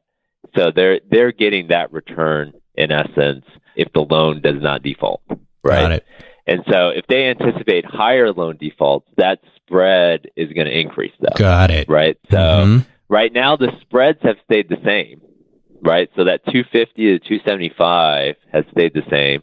So 0.56 0.72
they're 0.74 1.00
they're 1.10 1.32
getting 1.32 1.68
that 1.70 1.92
return 1.92 2.54
in 2.76 2.92
essence 2.92 3.46
if 3.76 3.92
the 3.94 4.02
loan 4.02 4.42
does 4.42 4.62
not 4.62 4.84
default, 4.84 5.22
right? 5.64 5.82
Got 5.82 5.92
it. 5.94 6.06
And 6.48 6.62
so 6.70 6.90
if 6.90 7.08
they 7.08 7.26
anticipate 7.26 7.86
higher 7.86 8.32
loan 8.32 8.58
defaults, 8.58 9.08
that 9.18 9.40
spread 9.66 10.28
is 10.36 10.52
going 10.54 10.68
to 10.68 10.80
increase 10.80 11.14
though, 11.20 11.36
Got 11.38 11.72
it. 11.72 11.90
right? 11.90 12.18
So 12.30 12.38
Mhm. 12.38 12.86
right 13.10 13.34
now 13.34 13.56
the 13.56 13.72
spreads 13.82 14.20
have 14.24 14.38
stayed 14.46 14.70
the 14.70 14.80
same, 14.86 15.22
right? 15.82 16.10
So 16.16 16.24
that 16.26 16.46
250 16.46 17.18
to 17.18 17.20
275 17.20 18.36
has 18.52 18.66
stayed 18.72 18.94
the 18.94 19.04
same, 19.10 19.42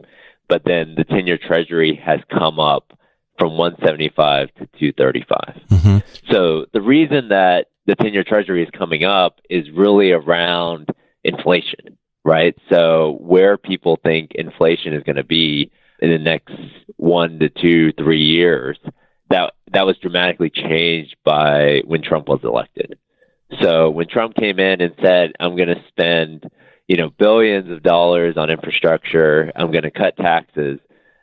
but 0.48 0.64
then 0.64 0.94
the 0.96 1.04
10 1.04 1.26
year 1.26 1.38
treasury 1.38 1.94
has 2.04 2.20
come 2.30 2.60
up 2.60 2.92
from 3.38 3.56
175 3.56 4.50
to 4.54 4.66
235. 4.78 5.60
Mhm. 5.70 6.02
So 6.30 6.66
the 6.72 6.80
reason 6.80 7.28
that 7.28 7.68
the 7.86 7.96
10 7.96 8.12
year 8.12 8.24
treasury 8.24 8.62
is 8.62 8.70
coming 8.70 9.04
up 9.04 9.40
is 9.50 9.68
really 9.70 10.12
around 10.12 10.88
inflation, 11.24 11.96
right? 12.24 12.54
So 12.70 13.16
where 13.20 13.56
people 13.56 13.96
think 13.96 14.32
inflation 14.34 14.92
is 14.92 15.02
going 15.02 15.16
to 15.16 15.24
be 15.24 15.70
in 16.00 16.10
the 16.10 16.18
next 16.18 16.54
one 16.96 17.38
to 17.40 17.48
two, 17.48 17.92
three 17.92 18.22
years, 18.22 18.78
that, 19.32 19.54
that 19.72 19.86
was 19.86 19.96
dramatically 19.98 20.50
changed 20.50 21.16
by 21.24 21.82
when 21.86 22.02
Trump 22.02 22.28
was 22.28 22.40
elected. 22.44 22.98
So 23.60 23.90
when 23.90 24.08
Trump 24.08 24.34
came 24.34 24.58
in 24.58 24.80
and 24.80 24.94
said, 25.02 25.32
I'm 25.40 25.56
going 25.56 25.68
to 25.68 25.82
spend, 25.88 26.50
you 26.88 26.96
know, 26.96 27.10
billions 27.10 27.70
of 27.70 27.82
dollars 27.82 28.36
on 28.36 28.48
infrastructure, 28.50 29.52
I'm 29.54 29.70
going 29.70 29.82
to 29.84 29.90
cut 29.90 30.16
taxes, 30.16 30.78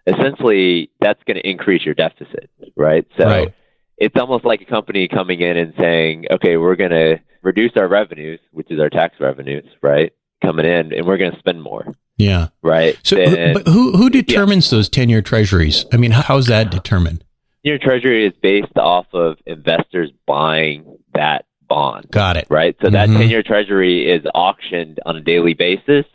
essentially 0.05 0.91
that's 1.01 1.21
going 1.23 1.37
to 1.37 1.47
increase 1.49 1.85
your 1.85 1.95
deficit, 1.95 2.49
right? 2.75 3.05
So 3.17 3.25
Right. 3.25 3.53
it's 3.97 4.15
almost 4.19 4.45
like 4.45 4.61
a 4.61 4.65
company 4.65 5.07
coming 5.07 5.41
in 5.41 5.57
and 5.57 5.73
saying, 5.79 6.25
okay, 6.31 6.57
we're 6.57 6.75
going 6.75 6.91
to 6.91 7.19
reduce 7.41 7.71
our 7.77 7.87
revenues, 7.87 8.39
which 8.51 8.69
is 8.71 8.79
our 8.79 8.89
tax 8.89 9.15
revenues, 9.19 9.65
right? 9.81 10.13
Coming 10.43 10.65
in, 10.65 10.93
and 10.93 11.05
we're 11.05 11.17
going 11.17 11.31
to 11.33 11.39
spend 11.39 11.61
more, 11.61 11.93
Yeah. 12.17 12.47
right? 12.61 12.95
So, 13.03 13.15
Then 13.15 13.53
but 13.53 13.67
who 13.67 13.97
who 13.97 14.09
determines 14.09 14.69
those 14.69 14.87
ten 14.87 15.09
year 15.09 15.21
treasuries? 15.21 15.85
I 15.91 15.97
mean, 15.97 16.11
how's 16.11 16.47
that 16.47 16.71
determined? 16.71 17.23
Your 17.63 17.77
treasury 17.77 18.25
is 18.25 18.33
based 18.41 18.77
off 18.77 19.07
of 19.13 19.37
investors 19.45 20.09
buying 20.25 20.97
that 21.13 21.45
bond, 21.67 22.07
Got 22.09 22.37
it. 22.37 22.47
right? 22.49 22.75
So 22.81 22.89
that 22.89 23.09
Mhm. 23.09 23.17
10 23.17 23.29
year 23.29 23.43
treasury 23.43 24.09
is 24.09 24.25
auctioned 24.33 24.99
on 25.05 25.15
a 25.17 25.21
daily 25.21 25.53
basis 25.53 26.05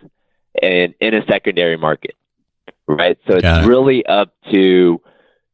and 0.61 0.95
in 1.01 1.15
a 1.15 1.25
secondary 1.27 1.77
market, 1.77 2.15
right? 2.89 3.19
So 3.29 3.41
Got 3.41 3.59
it's 3.59 3.67
it. 3.67 3.69
really 3.69 4.05
up 4.07 4.33
to 4.51 5.01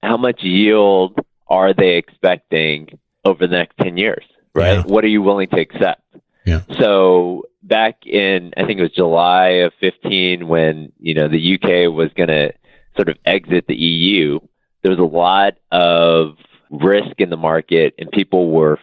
how 0.03 0.17
much 0.17 0.43
yield 0.43 1.19
are 1.49 1.75
they 1.75 1.97
expecting 1.97 2.99
over 3.25 3.47
the 3.47 3.57
next 3.57 3.77
10 3.79 3.97
years, 3.99 4.25
right? 4.55 4.77
Yeah. 4.79 4.83
What 4.85 5.05
are 5.05 5.09
you 5.09 5.21
willing 5.23 5.49
to 5.49 5.61
accept? 5.61 6.03
Yeah. 6.47 6.61
So 6.79 7.45
back 7.63 8.07
in, 8.07 8.55
I 8.57 8.65
think 8.65 8.79
it 8.79 8.83
was 8.83 8.93
July 8.93 9.49
of 9.67 9.75
15 9.81 10.49
when, 10.49 10.93
you 10.99 11.13
know, 11.15 11.29
the 11.29 11.55
UK 11.55 11.93
was 11.93 12.11
going 12.15 12.29
to 12.29 12.53
sort 12.97 13.09
of 13.11 13.19
exit 13.27 13.67
the 13.67 13.75
EU, 13.77 14.39
there 14.83 14.91
was 14.91 14.99
a 14.99 15.03
lot 15.03 15.55
of 15.71 16.37
risk 16.71 17.15
in 17.19 17.31
the 17.31 17.37
market 17.37 17.95
and 17.99 18.11
people 18.11 18.51
were 18.51 18.79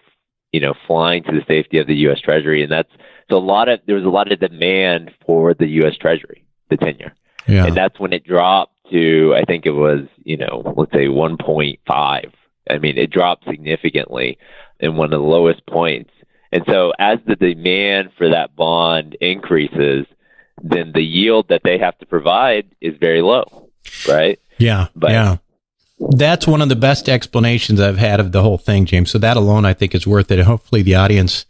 you 0.53 0.61
know, 0.61 0.73
flying 0.87 1.23
to 1.23 1.31
the 1.33 1.43
safety 1.47 1.77
of 1.77 1.87
the 1.87 1.95
U.S. 2.07 2.21
Treasury, 2.21 2.63
and 2.63 2.71
that's 2.71 2.89
so 3.29 3.35
a 3.35 3.37
lot 3.37 3.67
of 3.67 3.81
there 3.85 3.95
was 3.97 4.05
a 4.05 4.09
lot 4.09 4.31
of 4.31 4.39
demand 4.39 5.11
for 5.25 5.53
the 5.53 5.67
U.S. 5.81 5.97
Treasury, 5.97 6.45
the 6.69 6.77
ten 6.77 6.97
year, 6.97 7.13
Yeah. 7.47 7.65
and 7.65 7.75
that's 7.75 7.99
when 7.99 8.13
it 8.13 8.23
dropped 8.23 8.73
to 8.89 9.35
I 9.35 9.43
think 9.43 9.65
it 9.65 9.71
was 9.71 10.07
you 10.23 10.37
know 10.37 10.73
let's 10.77 10.93
say 10.93 11.09
one 11.09 11.37
point 11.37 11.79
five. 11.85 12.31
I 12.69 12.77
mean, 12.79 12.97
it 12.97 13.11
dropped 13.11 13.43
significantly 13.45 14.37
in 14.79 14.95
one 14.95 15.11
of 15.13 15.19
the 15.19 15.27
lowest 15.27 15.65
points, 15.67 16.11
and 16.53 16.63
so 16.65 16.93
as 16.97 17.19
the 17.27 17.35
demand 17.35 18.11
for 18.17 18.29
that 18.29 18.55
bond 18.55 19.15
increases, 19.19 20.05
then 20.63 20.93
the 20.93 21.03
yield 21.03 21.49
that 21.49 21.61
they 21.65 21.77
have 21.77 21.97
to 21.99 22.05
provide 22.05 22.73
is 22.79 22.95
very 22.99 23.21
low, 23.21 23.69
right? 24.07 24.39
Yeah. 24.57 24.87
But- 24.95 25.11
yeah. 25.11 25.37
That's 25.99 26.45
one 26.45 26.61
of 26.61 26.69
the 26.69 26.75
best 26.75 27.09
explanations 27.09 27.79
I've 27.79 27.97
had 27.97 28.19
of 28.19 28.31
the 28.31 28.43
whole 28.43 28.57
thing, 28.57 28.85
James. 28.85 29.09
So 29.11 29.17
that 29.17 29.37
alone, 29.37 29.65
I 29.65 29.73
think, 29.73 29.95
is 29.95 30.05
worth 30.05 30.31
it. 30.31 30.39
Hopefully, 30.39 30.83
the 30.83 30.95
audience 30.95 31.45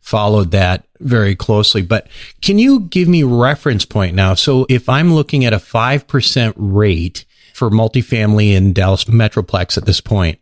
followed 0.00 0.50
that 0.50 0.84
very 0.98 1.36
closely. 1.36 1.82
But 1.82 2.08
can 2.40 2.58
you 2.58 2.80
give 2.80 3.06
me 3.08 3.22
reference 3.22 3.84
point 3.84 4.16
now? 4.16 4.34
So 4.34 4.66
if 4.68 4.88
I'm 4.88 5.14
looking 5.14 5.44
at 5.44 5.52
a 5.52 5.58
5% 5.58 6.54
rate 6.56 7.24
for 7.54 7.70
multifamily 7.70 8.52
in 8.52 8.72
Dallas 8.72 9.04
Metroplex 9.04 9.78
at 9.78 9.86
this 9.86 10.00
point, 10.00 10.40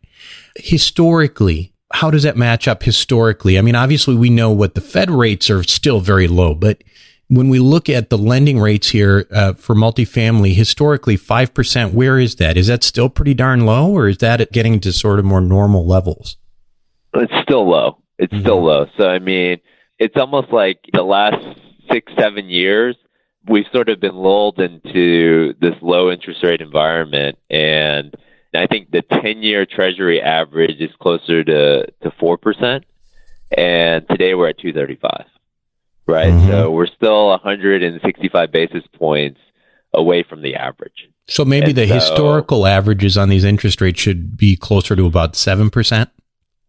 historically, 0.57 1.75
how 1.93 2.11
does 2.11 2.23
that 2.23 2.37
match 2.37 2.67
up 2.67 2.83
historically? 2.83 3.59
I 3.59 3.63
mean, 3.63 3.75
obviously, 3.75 4.15
we 4.15 4.31
know 4.31 4.51
what 4.51 4.75
the 4.75 4.81
Fed 4.81 5.11
rates 5.11 5.51
are 5.51 5.63
still 5.63 6.01
very 6.01 6.29
low, 6.29 6.55
but 6.55 6.83
when 7.31 7.49
we 7.49 7.61
look 7.61 7.89
at 7.89 8.11
the 8.11 8.19
lending 8.19 8.59
rates 8.59 8.89
here 8.91 9.25
uh, 9.31 9.53
for 9.53 9.77
multifamily, 9.77 10.53
historically, 10.53 11.17
5%, 11.17 11.93
where 11.93 12.19
is 12.19 12.35
that? 12.37 12.57
Is 12.57 12.67
that 12.67 12.83
still 12.83 13.09
pretty 13.09 13.35
darn 13.35 13.65
low, 13.65 13.89
or 13.93 14.09
is 14.09 14.19
that 14.19 14.51
getting 14.51 14.81
to 14.81 14.93
sort 14.93 15.21
of 15.21 15.25
more 15.25 15.41
normal 15.41 15.87
levels? 15.87 16.37
It's 17.15 17.33
still 17.43 17.69
low. 17.71 17.99
It's 18.19 18.33
Mhm. 18.35 18.41
still 18.41 18.63
low. 18.65 18.87
So 18.99 19.09
I 19.09 19.21
mean, 19.21 19.59
it's 20.01 20.17
almost 20.17 20.51
like 20.53 20.79
the 20.93 21.05
last 21.05 21.39
six, 21.91 22.13
seven 22.19 22.49
years, 22.51 22.97
we've 23.49 23.67
sort 23.73 23.89
of 23.89 24.01
been 24.01 24.17
lulled 24.17 24.59
into 24.59 25.55
this 25.61 25.75
low 25.83 26.11
interest 26.11 26.43
rate 26.43 26.61
environment, 26.61 27.39
and 27.49 28.13
I 28.55 28.67
think 28.67 28.91
the 28.91 29.03
ten-year 29.03 29.67
Treasury 29.67 30.21
average 30.21 30.81
is 30.81 30.91
closer 31.01 31.45
to 31.45 31.87
to 32.03 32.11
four 32.19 32.37
percent, 32.39 32.85
and 33.57 34.05
today 34.09 34.35
we're 34.35 34.49
at 34.49 34.59
two 34.59 34.73
thirty-five. 34.73 35.27
Right, 36.11 36.33
Mhm. 36.33 36.49
so 36.49 36.71
we're 36.71 36.87
still 36.87 37.31
165 37.31 38.51
basis 38.51 38.85
points 38.99 39.41
away 39.95 40.23
from 40.23 40.43
the 40.43 40.55
average. 40.57 41.09
So 41.29 41.45
maybe 41.45 41.69
And 41.69 41.77
the 41.77 41.87
so- 41.87 41.95
historical 41.95 42.67
averages 42.67 43.17
on 43.17 43.29
these 43.29 43.45
interest 43.45 43.81
rates 43.81 44.01
should 44.01 44.37
be 44.37 44.57
closer 44.57 44.97
to 44.97 45.07
about 45.07 45.37
7%. 45.37 46.09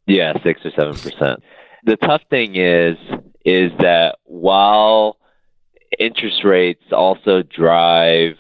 Yeah, 0.08 0.34
six 0.44 0.62
or 0.66 0.72
seven 0.72 0.94
percent. 0.94 1.44
The 1.86 1.98
tough 1.98 2.22
thing 2.30 2.56
is 2.56 2.98
is 3.44 3.72
that 3.80 4.18
while 4.26 5.18
interest 5.98 6.44
rates 6.44 6.84
also 6.92 7.42
drive, 7.42 8.36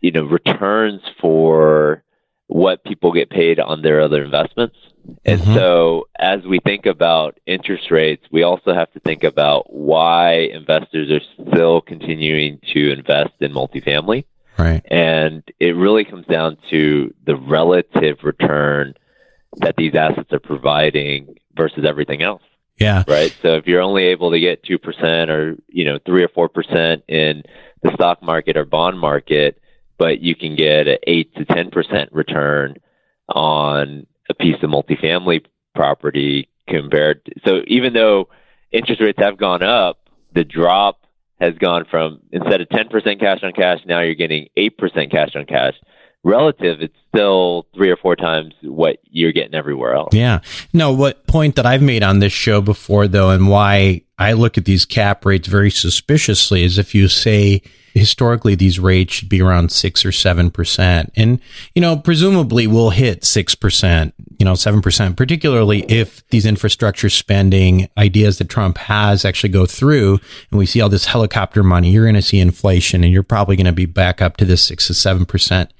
you 0.00 0.10
know, 0.10 0.24
returns 0.24 1.00
for 1.20 2.02
what 2.48 2.82
people 2.84 3.12
get 3.12 3.30
paid 3.30 3.60
on 3.60 3.82
their 3.82 4.00
other 4.00 4.24
investments. 4.24 4.74
And 5.24 5.40
Mhm. 5.40 5.54
so 5.54 6.08
as 6.18 6.42
we 6.44 6.58
think 6.60 6.86
about 6.86 7.38
interest 7.46 7.90
rates, 7.90 8.24
we 8.30 8.42
also 8.42 8.72
have 8.72 8.92
to 8.92 9.00
think 9.00 9.24
about 9.24 9.72
why 9.72 10.32
investors 10.52 11.10
are 11.10 11.50
still 11.50 11.80
continuing 11.80 12.58
to 12.72 12.92
invest 12.92 13.32
in 13.40 13.52
multifamily. 13.52 14.24
Right. 14.58 14.82
And 14.90 15.42
it 15.58 15.74
really 15.76 16.04
comes 16.04 16.26
down 16.26 16.58
to 16.70 17.14
the 17.24 17.36
relative 17.36 18.22
return 18.22 18.94
that 19.56 19.76
these 19.76 19.94
assets 19.94 20.32
are 20.32 20.38
providing 20.38 21.34
versus 21.56 21.84
everything 21.84 22.22
else, 22.22 22.42
Yeah. 22.78 23.04
right? 23.08 23.34
So 23.42 23.56
if 23.56 23.66
you're 23.66 23.80
only 23.80 24.04
able 24.04 24.30
to 24.30 24.40
get 24.40 24.62
2% 24.62 25.30
or, 25.30 25.56
you 25.68 25.84
know, 25.84 25.98
3 26.04 26.22
or 26.22 26.28
4% 26.28 27.02
in 27.08 27.42
the 27.82 27.92
stock 27.94 28.22
market 28.22 28.56
or 28.56 28.64
bond 28.64 28.98
market, 28.98 29.58
but 29.98 30.20
you 30.20 30.34
can 30.34 30.54
get 30.56 30.88
an 30.88 30.98
8 31.06 31.34
to 31.36 31.44
10% 31.44 32.08
return 32.12 32.76
on 33.28 34.06
a 34.30 34.34
piece 34.34 34.62
of 34.62 34.70
multifamily 34.70 35.44
property 35.74 36.48
compared 36.68 37.24
to, 37.24 37.32
so 37.44 37.60
even 37.66 37.92
though 37.92 38.28
interest 38.70 39.02
rates 39.02 39.18
have 39.20 39.36
gone 39.36 39.62
up, 39.62 40.08
the 40.32 40.44
drop 40.44 41.04
has 41.40 41.54
gone 41.58 41.84
from 41.90 42.20
instead 42.32 42.60
of 42.60 42.68
10% 42.68 43.18
cash 43.18 43.40
on 43.42 43.52
cash, 43.52 43.80
now 43.86 44.00
you're 44.00 44.14
getting 44.14 44.48
8% 44.56 45.10
cash 45.10 45.34
on 45.34 45.46
cash. 45.46 45.74
Relative, 46.22 46.80
it's 46.80 46.96
still 47.08 47.66
three 47.74 47.90
or 47.90 47.96
four 47.96 48.16
times 48.16 48.54
what 48.62 48.98
you're 49.04 49.32
getting 49.32 49.54
everywhere 49.54 49.94
else. 49.94 50.14
Yeah. 50.14 50.40
No, 50.72 50.92
what 50.92 51.26
point 51.26 51.56
that 51.56 51.66
I've 51.66 51.82
made 51.82 52.02
on 52.02 52.18
this 52.18 52.32
show 52.32 52.60
before, 52.60 53.08
though, 53.08 53.30
and 53.30 53.48
why 53.48 54.02
I 54.18 54.34
look 54.34 54.58
at 54.58 54.64
these 54.64 54.84
cap 54.84 55.24
rates 55.24 55.48
very 55.48 55.70
suspiciously 55.70 56.62
is 56.62 56.78
if 56.78 56.94
you 56.94 57.08
say 57.08 57.62
historically 57.94 58.54
these 58.54 58.78
rates 58.78 59.14
should 59.14 59.28
be 59.28 59.42
around 59.42 59.72
six 59.72 60.04
or 60.04 60.12
seven 60.12 60.50
percent. 60.50 61.12
And, 61.16 61.40
you 61.74 61.82
know, 61.82 61.96
presumably 61.96 62.66
we'll 62.66 62.90
hit 62.90 63.24
six 63.24 63.54
percent, 63.54 64.14
you 64.38 64.44
know, 64.44 64.54
seven 64.54 64.80
percent, 64.80 65.16
particularly 65.16 65.80
if 65.88 66.24
these 66.28 66.46
infrastructure 66.46 67.10
spending 67.10 67.88
ideas 67.98 68.38
that 68.38 68.48
Trump 68.48 68.78
has 68.78 69.24
actually 69.24 69.50
go 69.50 69.66
through 69.66 70.20
and 70.50 70.58
we 70.58 70.66
see 70.66 70.80
all 70.80 70.88
this 70.88 71.06
helicopter 71.06 71.64
money, 71.64 71.90
you're 71.90 72.04
going 72.04 72.14
to 72.14 72.22
see 72.22 72.38
inflation 72.38 73.02
and 73.02 73.12
you're 73.12 73.22
probably 73.24 73.56
going 73.56 73.66
to 73.66 73.72
be 73.72 73.86
back 73.86 74.22
up 74.22 74.36
to 74.36 74.44
this 74.44 74.64
six 74.64 74.86
to 74.86 74.94
seven 74.94 75.26
percent. 75.26 75.72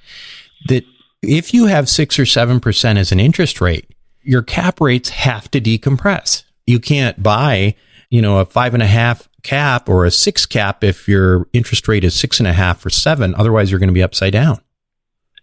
That 0.68 0.84
if 1.22 1.52
you 1.54 1.66
have 1.66 1.88
six 1.88 2.18
or 2.18 2.26
seven 2.26 2.60
percent 2.60 2.98
as 2.98 3.12
an 3.12 3.20
interest 3.20 3.60
rate, 3.60 3.90
your 4.22 4.42
cap 4.42 4.80
rates 4.80 5.10
have 5.10 5.50
to 5.50 5.60
decompress. 5.60 6.44
You 6.66 6.78
can't 6.78 7.22
buy, 7.22 7.74
you 8.10 8.22
know, 8.22 8.38
a 8.38 8.44
five 8.44 8.74
and 8.74 8.82
a 8.82 8.86
half 8.86 9.28
cap 9.42 9.88
or 9.88 10.04
a 10.04 10.10
six 10.10 10.46
cap 10.46 10.84
if 10.84 11.08
your 11.08 11.48
interest 11.52 11.88
rate 11.88 12.04
is 12.04 12.14
six 12.14 12.38
and 12.38 12.46
a 12.46 12.52
half 12.52 12.84
or 12.84 12.90
seven. 12.90 13.34
Otherwise, 13.34 13.70
you're 13.70 13.80
going 13.80 13.88
to 13.88 13.94
be 13.94 14.02
upside 14.02 14.32
down. 14.32 14.60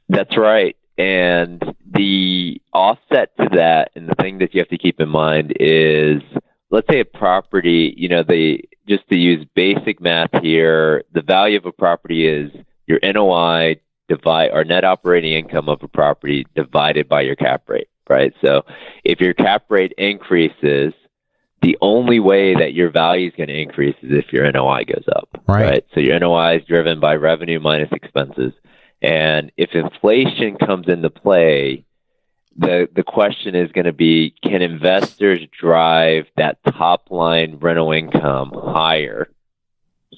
That's 0.09 0.37
right. 0.37 0.75
And 0.97 1.61
the 1.85 2.61
offset 2.73 3.35
to 3.37 3.49
that, 3.55 3.91
and 3.95 4.09
the 4.09 4.15
thing 4.15 4.39
that 4.39 4.53
you 4.53 4.61
have 4.61 4.69
to 4.69 4.77
keep 4.77 4.99
in 4.99 5.09
mind 5.09 5.53
is 5.59 6.21
let's 6.69 6.87
say 6.89 6.99
a 6.99 7.05
property, 7.05 7.93
you 7.97 8.09
know, 8.09 8.23
they 8.23 8.63
just 8.87 9.07
to 9.09 9.17
use 9.17 9.45
basic 9.55 10.01
math 10.01 10.29
here, 10.41 11.03
the 11.13 11.21
value 11.21 11.57
of 11.57 11.65
a 11.65 11.71
property 11.71 12.27
is 12.27 12.51
your 12.87 12.99
NOI 13.03 13.79
divide 14.07 14.51
or 14.53 14.63
net 14.63 14.83
operating 14.83 15.33
income 15.33 15.69
of 15.69 15.83
a 15.83 15.87
property 15.87 16.45
divided 16.55 17.07
by 17.07 17.21
your 17.21 17.35
cap 17.35 17.63
rate, 17.67 17.89
right? 18.09 18.33
So 18.43 18.63
if 19.03 19.19
your 19.19 19.33
cap 19.33 19.65
rate 19.69 19.93
increases, 19.97 20.93
the 21.61 21.77
only 21.81 22.19
way 22.19 22.55
that 22.55 22.73
your 22.73 22.89
value 22.89 23.27
is 23.27 23.33
going 23.35 23.49
to 23.49 23.59
increase 23.59 23.95
is 24.01 24.11
if 24.11 24.31
your 24.31 24.49
NOI 24.51 24.85
goes 24.85 25.05
up, 25.15 25.29
right. 25.47 25.63
right? 25.63 25.85
So 25.93 25.99
your 25.99 26.19
NOI 26.19 26.57
is 26.57 26.65
driven 26.65 26.99
by 26.99 27.15
revenue 27.15 27.59
minus 27.59 27.91
expenses. 27.91 28.53
And 29.01 29.51
if 29.57 29.71
inflation 29.73 30.57
comes 30.57 30.87
into 30.87 31.09
play, 31.09 31.85
the 32.57 32.89
the 32.93 33.03
question 33.03 33.55
is 33.55 33.71
going 33.71 33.85
to 33.85 33.93
be 33.93 34.33
can 34.43 34.61
investors 34.61 35.39
drive 35.59 36.25
that 36.37 36.57
top 36.63 37.11
line 37.11 37.57
rental 37.61 37.91
income 37.91 38.51
higher 38.51 39.29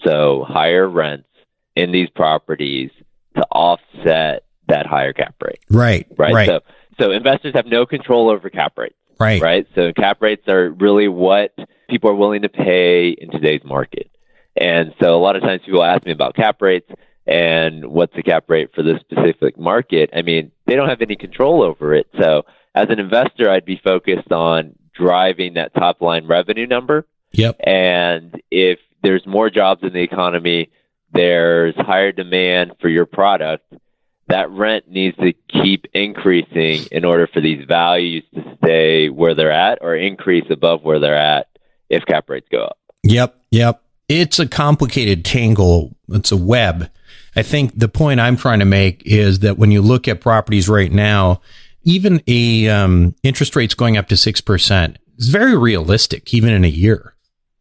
so 0.03 0.45
higher 0.47 0.87
rents 0.87 1.27
in 1.75 1.91
these 1.91 2.09
properties 2.09 2.91
to 3.35 3.43
offset 3.51 4.43
that 4.67 4.85
higher 4.85 5.13
cap 5.13 5.35
rate 5.41 5.59
right 5.69 6.07
right, 6.17 6.33
right. 6.33 6.47
so 6.47 6.59
so 6.99 7.11
investors 7.11 7.53
have 7.55 7.65
no 7.65 7.85
control 7.85 8.29
over 8.29 8.49
cap 8.49 8.77
rates 8.77 8.95
Right. 9.19 9.41
Right. 9.41 9.67
So 9.75 9.91
cap 9.91 10.21
rates 10.21 10.47
are 10.47 10.69
really 10.69 11.09
what 11.09 11.53
people 11.89 12.09
are 12.09 12.15
willing 12.15 12.43
to 12.43 12.49
pay 12.49 13.09
in 13.09 13.29
today's 13.31 13.63
market. 13.65 14.09
And 14.55 14.93
so 15.01 15.15
a 15.15 15.19
lot 15.19 15.35
of 15.35 15.41
times 15.41 15.61
people 15.65 15.83
ask 15.83 16.05
me 16.05 16.11
about 16.11 16.35
cap 16.35 16.61
rates 16.61 16.89
and 17.27 17.85
what's 17.85 18.15
the 18.15 18.23
cap 18.23 18.45
rate 18.47 18.71
for 18.73 18.81
this 18.81 18.99
specific 19.01 19.59
market. 19.59 20.09
I 20.15 20.21
mean, 20.21 20.51
they 20.65 20.75
don't 20.75 20.89
have 20.89 21.01
any 21.01 21.15
control 21.15 21.61
over 21.61 21.93
it. 21.93 22.07
So 22.19 22.43
as 22.73 22.87
an 22.89 22.99
investor, 22.99 23.49
I'd 23.49 23.65
be 23.65 23.79
focused 23.83 24.31
on 24.31 24.75
driving 24.93 25.55
that 25.55 25.73
top 25.73 26.01
line 26.01 26.25
revenue 26.25 26.65
number. 26.65 27.05
Yep. 27.33 27.57
And 27.65 28.41
if 28.49 28.79
there's 29.03 29.25
more 29.27 29.49
jobs 29.49 29.83
in 29.83 29.93
the 29.93 30.01
economy, 30.01 30.71
there's 31.13 31.75
higher 31.75 32.11
demand 32.11 32.73
for 32.79 32.89
your 32.89 33.05
product 33.05 33.65
that 34.27 34.49
rent 34.51 34.89
needs 34.89 35.17
to 35.17 35.33
keep 35.49 35.85
increasing 35.93 36.85
in 36.91 37.03
order 37.03 37.27
for 37.27 37.41
these 37.41 37.65
values 37.67 38.23
to 38.35 38.57
stay 38.63 39.09
where 39.09 39.33
they're 39.33 39.51
at 39.51 39.79
or 39.81 39.95
increase 39.95 40.45
above 40.51 40.83
where 40.83 40.99
they're 40.99 41.17
at 41.17 41.47
if 41.89 42.05
cap 42.05 42.29
rates 42.29 42.47
go 42.51 42.65
up. 42.65 42.77
Yep, 43.03 43.35
yep. 43.49 43.81
It's 44.07 44.39
a 44.39 44.47
complicated 44.47 45.25
tangle. 45.25 45.95
It's 46.09 46.31
a 46.31 46.37
web. 46.37 46.89
I 47.35 47.41
think 47.41 47.77
the 47.77 47.87
point 47.87 48.19
I'm 48.19 48.37
trying 48.37 48.59
to 48.59 48.65
make 48.65 49.01
is 49.05 49.39
that 49.39 49.57
when 49.57 49.71
you 49.71 49.81
look 49.81 50.07
at 50.07 50.21
properties 50.21 50.69
right 50.69 50.91
now, 50.91 51.41
even 51.83 52.21
a 52.27 52.67
um, 52.69 53.15
interest 53.23 53.55
rates 53.55 53.73
going 53.73 53.97
up 53.97 54.07
to 54.09 54.17
six 54.17 54.41
percent 54.41 54.97
is 55.17 55.29
very 55.29 55.57
realistic, 55.57 56.33
even 56.33 56.53
in 56.53 56.65
a 56.65 56.69
year 56.69 57.15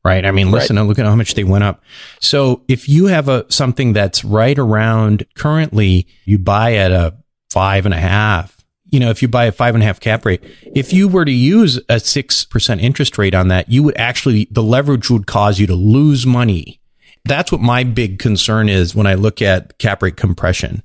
right? 0.04 0.24
I 0.24 0.30
mean, 0.30 0.50
listen, 0.50 0.76
right. 0.76 0.82
look 0.82 0.98
at 0.98 1.06
how 1.06 1.14
much 1.14 1.34
they 1.34 1.44
went 1.44 1.64
up. 1.64 1.82
So 2.20 2.62
if 2.68 2.88
you 2.88 3.06
have 3.06 3.28
a 3.28 3.50
something 3.50 3.92
that's 3.92 4.24
right 4.24 4.58
around 4.58 5.26
currently, 5.34 6.06
you 6.24 6.38
buy 6.38 6.74
at 6.74 6.92
a 6.92 7.16
five 7.50 7.84
and 7.84 7.94
a 7.94 7.98
half. 7.98 8.56
You 8.90 9.00
know, 9.00 9.10
if 9.10 9.20
you 9.20 9.28
buy 9.28 9.44
a 9.44 9.52
five 9.52 9.74
and 9.74 9.82
a 9.82 9.86
half 9.86 10.00
cap 10.00 10.24
rate, 10.24 10.42
if 10.74 10.92
you 10.94 11.08
were 11.08 11.24
to 11.24 11.32
use 11.32 11.78
a 11.88 12.00
six 12.00 12.44
percent 12.44 12.80
interest 12.80 13.18
rate 13.18 13.34
on 13.34 13.48
that, 13.48 13.68
you 13.68 13.82
would 13.82 13.98
actually 13.98 14.48
the 14.50 14.62
leverage 14.62 15.10
would 15.10 15.26
cause 15.26 15.58
you 15.58 15.66
to 15.66 15.74
lose 15.74 16.26
money. 16.26 16.80
That's 17.24 17.52
what 17.52 17.60
my 17.60 17.84
big 17.84 18.18
concern 18.18 18.70
is 18.70 18.94
when 18.94 19.06
I 19.06 19.14
look 19.14 19.42
at 19.42 19.76
cap 19.78 20.02
rate 20.02 20.16
compression, 20.16 20.82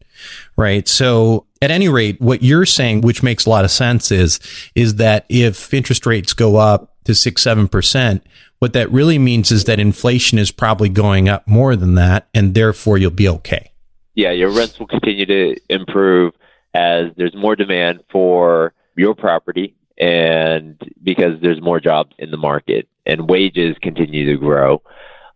right? 0.58 0.86
So 0.88 1.46
at 1.62 1.72
any 1.72 1.88
rate, 1.88 2.20
what 2.20 2.44
you're 2.44 2.66
saying, 2.66 3.02
which 3.02 3.24
makes 3.24 3.46
a 3.46 3.50
lot 3.50 3.64
of 3.64 3.72
sense, 3.72 4.12
is 4.12 4.42
is 4.76 4.96
that 4.96 5.26
if 5.30 5.74
interest 5.74 6.06
rates 6.06 6.34
go 6.34 6.58
up 6.58 6.98
to 7.06 7.16
six, 7.16 7.42
seven 7.42 7.70
percent, 7.70 8.26
what 8.64 8.72
that 8.72 8.90
really 8.94 9.20
means 9.20 9.52
is 9.52 9.66
that 9.66 9.78
inflation 9.78 10.40
is 10.40 10.50
probably 10.50 10.88
going 10.88 11.28
up 11.28 11.46
more 11.46 11.76
than 11.76 11.96
that, 11.96 12.30
and 12.34 12.54
therefore 12.54 12.98
you'll 12.98 13.12
be 13.12 13.28
okay. 13.28 13.74
Yeah, 14.16 14.32
your 14.32 14.52
rents 14.52 14.80
will 14.80 14.88
continue 14.88 15.26
to 15.26 15.58
improve 15.68 16.34
as 16.74 17.08
there's 17.18 17.36
more 17.36 17.58
demand 17.58 18.06
for 18.10 18.74
your 18.96 19.16
property 19.16 19.76
and 19.98 20.82
because 21.04 21.42
there's 21.42 21.62
more 21.62 21.82
jobs 21.82 22.14
in 22.18 22.32
the 22.32 22.38
market 22.38 22.88
and 23.06 23.30
wages 23.30 23.76
continue 23.82 24.32
to 24.32 24.40
grow 24.40 24.82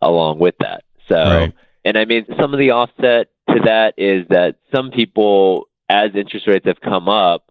along 0.01 0.39
with 0.39 0.55
that. 0.61 0.85
So, 1.09 1.17
right. 1.17 1.53
and 1.83 1.97
I 1.97 2.05
mean, 2.05 2.25
some 2.39 2.53
of 2.53 2.59
the 2.59 2.71
offset 2.71 3.27
to 3.49 3.59
that 3.65 3.95
is 3.97 4.25
that 4.29 4.55
some 4.73 4.89
people, 4.89 5.67
as 5.89 6.11
interest 6.15 6.47
rates 6.47 6.65
have 6.65 6.79
come 6.79 7.09
up, 7.09 7.46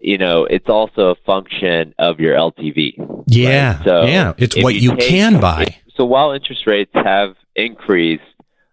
you 0.00 0.18
know, 0.18 0.44
it's 0.44 0.68
also 0.68 1.10
a 1.10 1.14
function 1.26 1.94
of 1.98 2.20
your 2.20 2.34
LTV. 2.34 3.24
Yeah. 3.26 3.76
Right? 3.76 3.84
So 3.84 4.04
yeah, 4.04 4.32
it's 4.38 4.56
what 4.56 4.74
you, 4.74 4.90
you 4.90 4.96
take, 4.96 5.08
can 5.08 5.40
buy. 5.40 5.76
So 5.96 6.04
while 6.04 6.32
interest 6.32 6.66
rates 6.66 6.92
have 6.94 7.34
increased, 7.56 8.22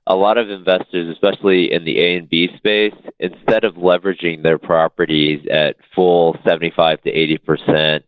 a 0.08 0.16
lot 0.16 0.38
of 0.38 0.50
investors, 0.52 1.10
especially 1.10 1.74
in 1.74 1.84
the 1.84 2.00
A 2.00 2.18
and 2.18 2.30
B 2.30 2.50
space, 2.58 2.94
instead 3.20 3.64
of 3.64 3.76
leveraging 3.76 4.44
their 4.44 4.60
properties 4.60 5.46
at 5.50 5.78
full 5.96 6.38
75 6.46 7.02
to 7.02 7.10
80 7.10 7.38
percent 7.40 8.06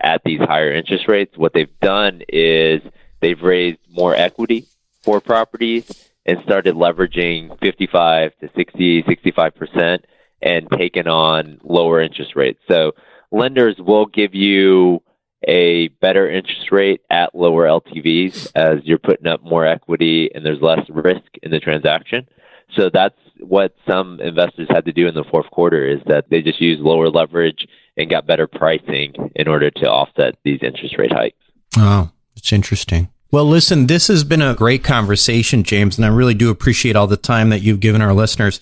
at 0.00 0.22
these 0.24 0.40
higher 0.40 0.72
interest 0.72 1.08
rates, 1.08 1.36
what 1.36 1.52
they've 1.54 1.80
done 1.80 2.22
is 2.28 2.82
they've 3.20 3.40
raised 3.40 3.78
more 3.90 4.14
equity 4.14 4.66
for 5.02 5.20
properties 5.20 6.10
and 6.26 6.38
started 6.42 6.74
leveraging 6.74 7.58
55 7.60 8.32
to 8.40 8.50
60, 8.56 9.04
65 9.06 9.54
percent 9.54 10.04
and 10.42 10.68
taken 10.70 11.08
on 11.08 11.58
lower 11.62 12.00
interest 12.00 12.36
rates. 12.36 12.60
So 12.68 12.92
lenders 13.30 13.76
will 13.78 14.06
give 14.06 14.34
you 14.34 15.02
a 15.46 15.88
better 15.88 16.28
interest 16.30 16.72
rate 16.72 17.02
at 17.10 17.34
lower 17.34 17.66
LTVs 17.66 18.52
as 18.54 18.78
you're 18.84 18.98
putting 18.98 19.26
up 19.26 19.42
more 19.42 19.66
equity 19.66 20.30
and 20.34 20.44
there's 20.44 20.60
less 20.60 20.80
risk 20.88 21.26
in 21.42 21.50
the 21.50 21.60
transaction. 21.60 22.26
So 22.74 22.90
that's 22.92 23.14
what 23.40 23.74
some 23.86 24.20
investors 24.20 24.66
had 24.70 24.84
to 24.86 24.92
do 24.92 25.06
in 25.06 25.14
the 25.14 25.24
fourth 25.30 25.48
quarter 25.50 25.86
is 25.86 26.00
that 26.06 26.30
they 26.30 26.42
just 26.42 26.60
used 26.60 26.80
lower 26.80 27.08
leverage 27.08 27.66
and 27.96 28.10
got 28.10 28.26
better 28.26 28.46
pricing 28.46 29.14
in 29.34 29.48
order 29.48 29.70
to 29.70 29.86
offset 29.86 30.36
these 30.44 30.60
interest 30.62 30.98
rate 30.98 31.12
hikes. 31.12 31.38
Oh, 31.76 32.10
it's 32.34 32.52
interesting. 32.52 33.08
Well, 33.30 33.44
listen, 33.44 33.86
this 33.86 34.08
has 34.08 34.24
been 34.24 34.42
a 34.42 34.54
great 34.54 34.84
conversation, 34.84 35.64
James, 35.64 35.98
and 35.98 36.04
I 36.04 36.08
really 36.08 36.34
do 36.34 36.50
appreciate 36.50 36.96
all 36.96 37.06
the 37.06 37.16
time 37.16 37.50
that 37.50 37.60
you've 37.60 37.80
given 37.80 38.00
our 38.00 38.14
listeners 38.14 38.60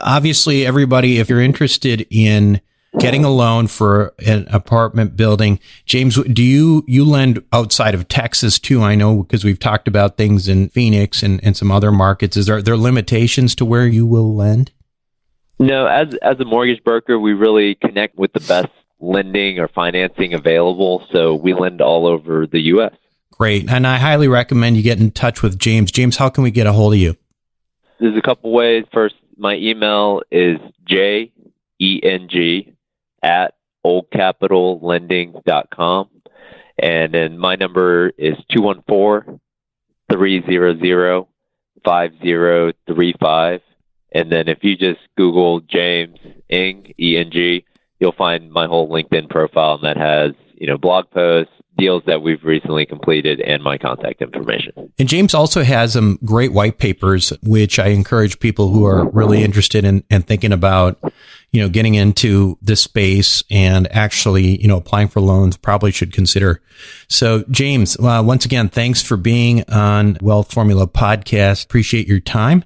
obviously, 0.00 0.66
everybody, 0.66 1.18
if 1.18 1.28
you're 1.28 1.40
interested 1.40 2.06
in 2.10 2.60
getting 2.98 3.24
a 3.24 3.30
loan 3.30 3.66
for 3.66 4.14
an 4.26 4.46
apartment 4.50 5.16
building, 5.16 5.60
James, 5.84 6.20
do 6.24 6.42
you 6.42 6.84
you 6.86 7.04
lend 7.04 7.42
outside 7.52 7.94
of 7.94 8.08
Texas 8.08 8.58
too? 8.58 8.82
I 8.82 8.94
know 8.94 9.22
because 9.22 9.44
we've 9.44 9.58
talked 9.58 9.88
about 9.88 10.16
things 10.16 10.48
in 10.48 10.68
Phoenix 10.70 11.22
and, 11.22 11.42
and 11.44 11.56
some 11.56 11.70
other 11.70 11.92
markets. 11.92 12.36
Is 12.36 12.46
there 12.46 12.62
there 12.62 12.76
limitations 12.76 13.54
to 13.56 13.64
where 13.64 13.86
you 13.86 14.06
will 14.06 14.34
lend? 14.34 14.72
No, 15.58 15.86
as 15.86 16.14
as 16.22 16.40
a 16.40 16.44
mortgage 16.44 16.82
broker, 16.82 17.18
we 17.18 17.32
really 17.32 17.74
connect 17.76 18.16
with 18.16 18.32
the 18.32 18.40
best 18.40 18.72
lending 18.98 19.58
or 19.58 19.68
financing 19.68 20.34
available. 20.34 21.06
So 21.12 21.34
we 21.34 21.54
lend 21.54 21.80
all 21.80 22.06
over 22.06 22.46
the 22.46 22.60
U.S. 22.60 22.94
Great, 23.32 23.70
and 23.70 23.86
I 23.86 23.96
highly 23.96 24.28
recommend 24.28 24.76
you 24.76 24.82
get 24.82 25.00
in 25.00 25.10
touch 25.10 25.42
with 25.42 25.58
James. 25.58 25.90
James, 25.90 26.16
how 26.16 26.28
can 26.28 26.44
we 26.44 26.50
get 26.50 26.66
a 26.66 26.72
hold 26.72 26.92
of 26.92 26.98
you? 26.98 27.16
There's 28.00 28.16
a 28.16 28.22
couple 28.22 28.50
ways. 28.50 28.84
First, 28.92 29.14
my 29.36 29.54
email 29.56 30.22
is 30.30 30.56
jeng 30.88 31.32
at 33.22 33.54
oldcapitallending.com. 33.86 36.08
And 36.82 37.12
then 37.12 37.36
my 37.38 37.56
number 37.56 38.10
is 38.16 38.38
214 38.52 39.38
300 40.10 41.26
5035. 41.84 43.60
And 44.12 44.32
then 44.32 44.48
if 44.48 44.64
you 44.64 44.76
just 44.76 44.98
Google 45.16 45.60
James 45.60 46.18
Eng, 46.48 46.92
E 46.98 47.16
N 47.16 47.30
G, 47.30 47.64
you'll 48.00 48.10
find 48.12 48.50
my 48.50 48.66
whole 48.66 48.88
LinkedIn 48.88 49.28
profile, 49.28 49.74
and 49.74 49.84
that 49.84 49.96
has 49.96 50.32
you 50.54 50.66
know 50.66 50.76
blog 50.76 51.08
posts, 51.10 51.52
deals 51.80 52.02
that 52.06 52.22
we've 52.22 52.44
recently 52.44 52.86
completed, 52.86 53.40
and 53.40 53.62
my 53.62 53.78
contact 53.78 54.22
information. 54.22 54.92
And 54.98 55.08
James 55.08 55.34
also 55.34 55.62
has 55.62 55.94
some 55.94 56.18
great 56.24 56.52
white 56.52 56.78
papers, 56.78 57.32
which 57.42 57.78
I 57.78 57.88
encourage 57.88 58.38
people 58.38 58.68
who 58.68 58.84
are 58.84 59.08
really 59.10 59.42
interested 59.42 59.84
in 59.84 60.04
and 60.10 60.26
thinking 60.26 60.52
about, 60.52 60.98
you 61.50 61.60
know, 61.60 61.68
getting 61.68 61.94
into 61.94 62.58
this 62.60 62.82
space 62.82 63.42
and 63.50 63.90
actually, 63.92 64.60
you 64.60 64.68
know, 64.68 64.76
applying 64.76 65.08
for 65.08 65.20
loans 65.20 65.56
probably 65.56 65.90
should 65.90 66.12
consider. 66.12 66.62
So, 67.08 67.44
James, 67.50 67.98
uh, 67.98 68.22
once 68.24 68.44
again, 68.44 68.68
thanks 68.68 69.02
for 69.02 69.16
being 69.16 69.64
on 69.68 70.18
Wealth 70.20 70.52
Formula 70.52 70.86
Podcast. 70.86 71.64
Appreciate 71.64 72.06
your 72.06 72.20
time. 72.20 72.64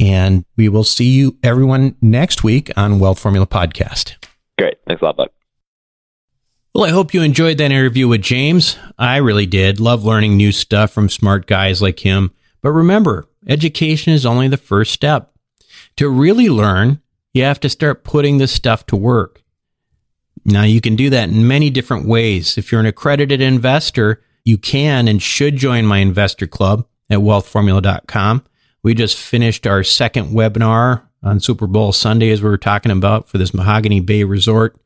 And 0.00 0.44
we 0.56 0.68
will 0.68 0.84
see 0.84 1.10
you 1.10 1.36
everyone 1.42 1.96
next 2.02 2.42
week 2.42 2.72
on 2.76 2.98
Wealth 2.98 3.20
Formula 3.20 3.46
Podcast. 3.46 4.16
Great. 4.58 4.78
Thanks 4.86 5.02
a 5.02 5.04
lot, 5.04 5.16
Buck. 5.16 5.43
Well, 6.74 6.86
I 6.86 6.90
hope 6.90 7.14
you 7.14 7.22
enjoyed 7.22 7.58
that 7.58 7.70
interview 7.70 8.08
with 8.08 8.20
James. 8.20 8.76
I 8.98 9.18
really 9.18 9.46
did. 9.46 9.78
Love 9.78 10.04
learning 10.04 10.36
new 10.36 10.50
stuff 10.50 10.90
from 10.90 11.08
smart 11.08 11.46
guys 11.46 11.80
like 11.80 12.00
him. 12.00 12.32
But 12.62 12.72
remember, 12.72 13.28
education 13.46 14.12
is 14.12 14.26
only 14.26 14.48
the 14.48 14.56
first 14.56 14.92
step. 14.92 15.32
To 15.98 16.08
really 16.08 16.48
learn, 16.48 17.00
you 17.32 17.44
have 17.44 17.60
to 17.60 17.68
start 17.68 18.02
putting 18.02 18.38
this 18.38 18.50
stuff 18.50 18.86
to 18.86 18.96
work. 18.96 19.44
Now, 20.44 20.64
you 20.64 20.80
can 20.80 20.96
do 20.96 21.10
that 21.10 21.28
in 21.28 21.46
many 21.46 21.70
different 21.70 22.08
ways. 22.08 22.58
If 22.58 22.72
you're 22.72 22.80
an 22.80 22.86
accredited 22.86 23.40
investor, 23.40 24.20
you 24.44 24.58
can 24.58 25.06
and 25.06 25.22
should 25.22 25.54
join 25.54 25.86
my 25.86 25.98
investor 25.98 26.48
club 26.48 26.88
at 27.08 27.20
wealthformula.com. 27.20 28.42
We 28.82 28.94
just 28.94 29.16
finished 29.16 29.64
our 29.68 29.84
second 29.84 30.30
webinar 30.30 31.02
on 31.22 31.38
Super 31.38 31.68
Bowl 31.68 31.92
Sunday, 31.92 32.30
as 32.30 32.42
we 32.42 32.50
were 32.50 32.58
talking 32.58 32.90
about 32.90 33.28
for 33.28 33.38
this 33.38 33.54
Mahogany 33.54 34.00
Bay 34.00 34.24
Resort. 34.24 34.76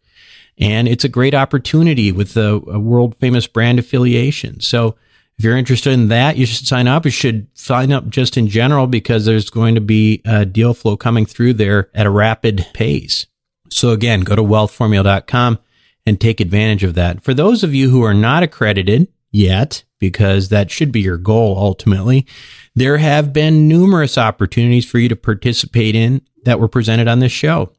And 0.59 0.88
it's 0.88 1.04
a 1.04 1.09
great 1.09 1.34
opportunity 1.34 2.11
with 2.11 2.36
a, 2.36 2.54
a 2.66 2.74
uh, 2.74 2.78
world 2.78 3.16
famous 3.16 3.46
brand 3.46 3.78
affiliation. 3.78 4.61
So 4.61 4.96
if 5.38 5.44
you're 5.44 5.56
interested 5.56 5.92
in 5.92 6.09
that, 6.09 6.36
you 6.36 6.46
should 6.46 6.66
sign 6.66 6.88
up. 6.88 7.04
You 7.04 7.12
should 7.12 7.46
sign 7.56 7.92
up 7.92 8.09
just 8.09 8.36
in 8.36 8.48
general 8.48 8.88
because 8.88 9.24
there's 9.24 9.50
going 9.50 9.76
to 9.76 9.80
be 9.80 10.20
a 10.24 10.44
deal 10.44 10.74
flow 10.74 10.96
coming 10.96 11.26
through 11.26 11.54
there 11.54 11.90
at 11.94 12.06
a 12.06 12.11
rapid 12.11 12.66
pace. 12.74 13.26
So 13.70 13.90
again, 13.90 14.22
go 14.22 14.34
to 14.34 14.42
wealthformula.com 14.42 15.61
and 16.04 16.20
take 16.20 16.40
advantage 16.40 16.82
of 16.82 16.94
that. 16.94 17.22
For 17.22 17.34
those 17.34 17.62
of 17.62 17.74
you 17.74 17.90
who 17.90 18.02
are 18.02 18.14
not 18.14 18.42
accredited 18.42 19.09
yet, 19.30 19.84
because 20.00 20.48
that 20.48 20.70
should 20.70 20.90
be 20.90 21.00
your 21.00 21.18
goal 21.18 21.56
ultimately, 21.56 22.26
there 22.74 22.98
have 22.98 23.32
been 23.32 23.68
numerous 23.68 24.18
opportunities 24.18 24.86
for 24.86 24.98
you 24.98 25.09
to 25.09 25.16
participate 25.16 25.94
in 25.94 26.22
that 26.44 26.59
were 26.59 26.68
presented 26.68 27.06
on 27.06 27.18
this 27.20 27.32
show. 27.32 27.72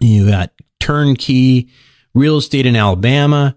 You 0.00 0.28
got 0.28 0.52
turnkey 0.80 1.70
real 2.18 2.36
estate 2.36 2.66
in 2.66 2.76
Alabama. 2.76 3.56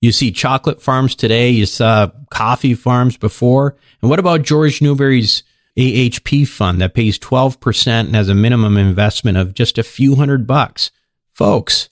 You 0.00 0.12
see 0.12 0.32
chocolate 0.32 0.82
farms 0.82 1.14
today. 1.14 1.50
You 1.50 1.66
saw 1.66 2.10
coffee 2.30 2.74
farms 2.74 3.16
before. 3.16 3.76
And 4.00 4.10
what 4.10 4.18
about 4.18 4.42
George 4.42 4.80
Newberry's 4.80 5.42
AHP 5.76 6.48
fund 6.48 6.80
that 6.80 6.94
pays 6.94 7.18
12% 7.18 7.86
and 7.86 8.14
has 8.14 8.28
a 8.28 8.34
minimum 8.34 8.76
investment 8.76 9.36
of 9.36 9.54
just 9.54 9.78
a 9.78 9.82
few 9.82 10.16
hundred 10.16 10.46
bucks? 10.46 10.90
Folks, 11.32 11.90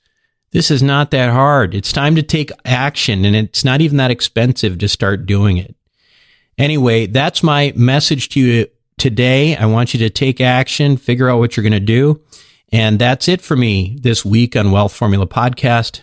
this 0.50 0.70
is 0.70 0.82
not 0.82 1.10
that 1.10 1.30
hard. 1.30 1.74
It's 1.74 1.92
time 1.92 2.14
to 2.16 2.22
take 2.22 2.50
action 2.64 3.24
and 3.24 3.36
it's 3.36 3.64
not 3.64 3.80
even 3.80 3.98
that 3.98 4.10
expensive 4.10 4.78
to 4.78 4.88
start 4.88 5.26
doing 5.26 5.58
it. 5.58 5.76
Anyway, 6.56 7.06
that's 7.06 7.42
my 7.42 7.72
message 7.76 8.30
to 8.30 8.40
you 8.40 8.66
today. 8.96 9.54
I 9.56 9.66
want 9.66 9.94
you 9.94 10.00
to 10.00 10.10
take 10.10 10.40
action, 10.40 10.96
figure 10.96 11.28
out 11.28 11.38
what 11.38 11.56
you're 11.56 11.62
going 11.62 11.72
to 11.72 11.80
do. 11.80 12.22
And 12.72 12.98
that's 12.98 13.28
it 13.28 13.40
for 13.40 13.56
me 13.56 13.96
this 14.00 14.24
week 14.24 14.56
on 14.56 14.72
Wealth 14.72 14.94
Formula 14.94 15.26
Podcast. 15.26 16.02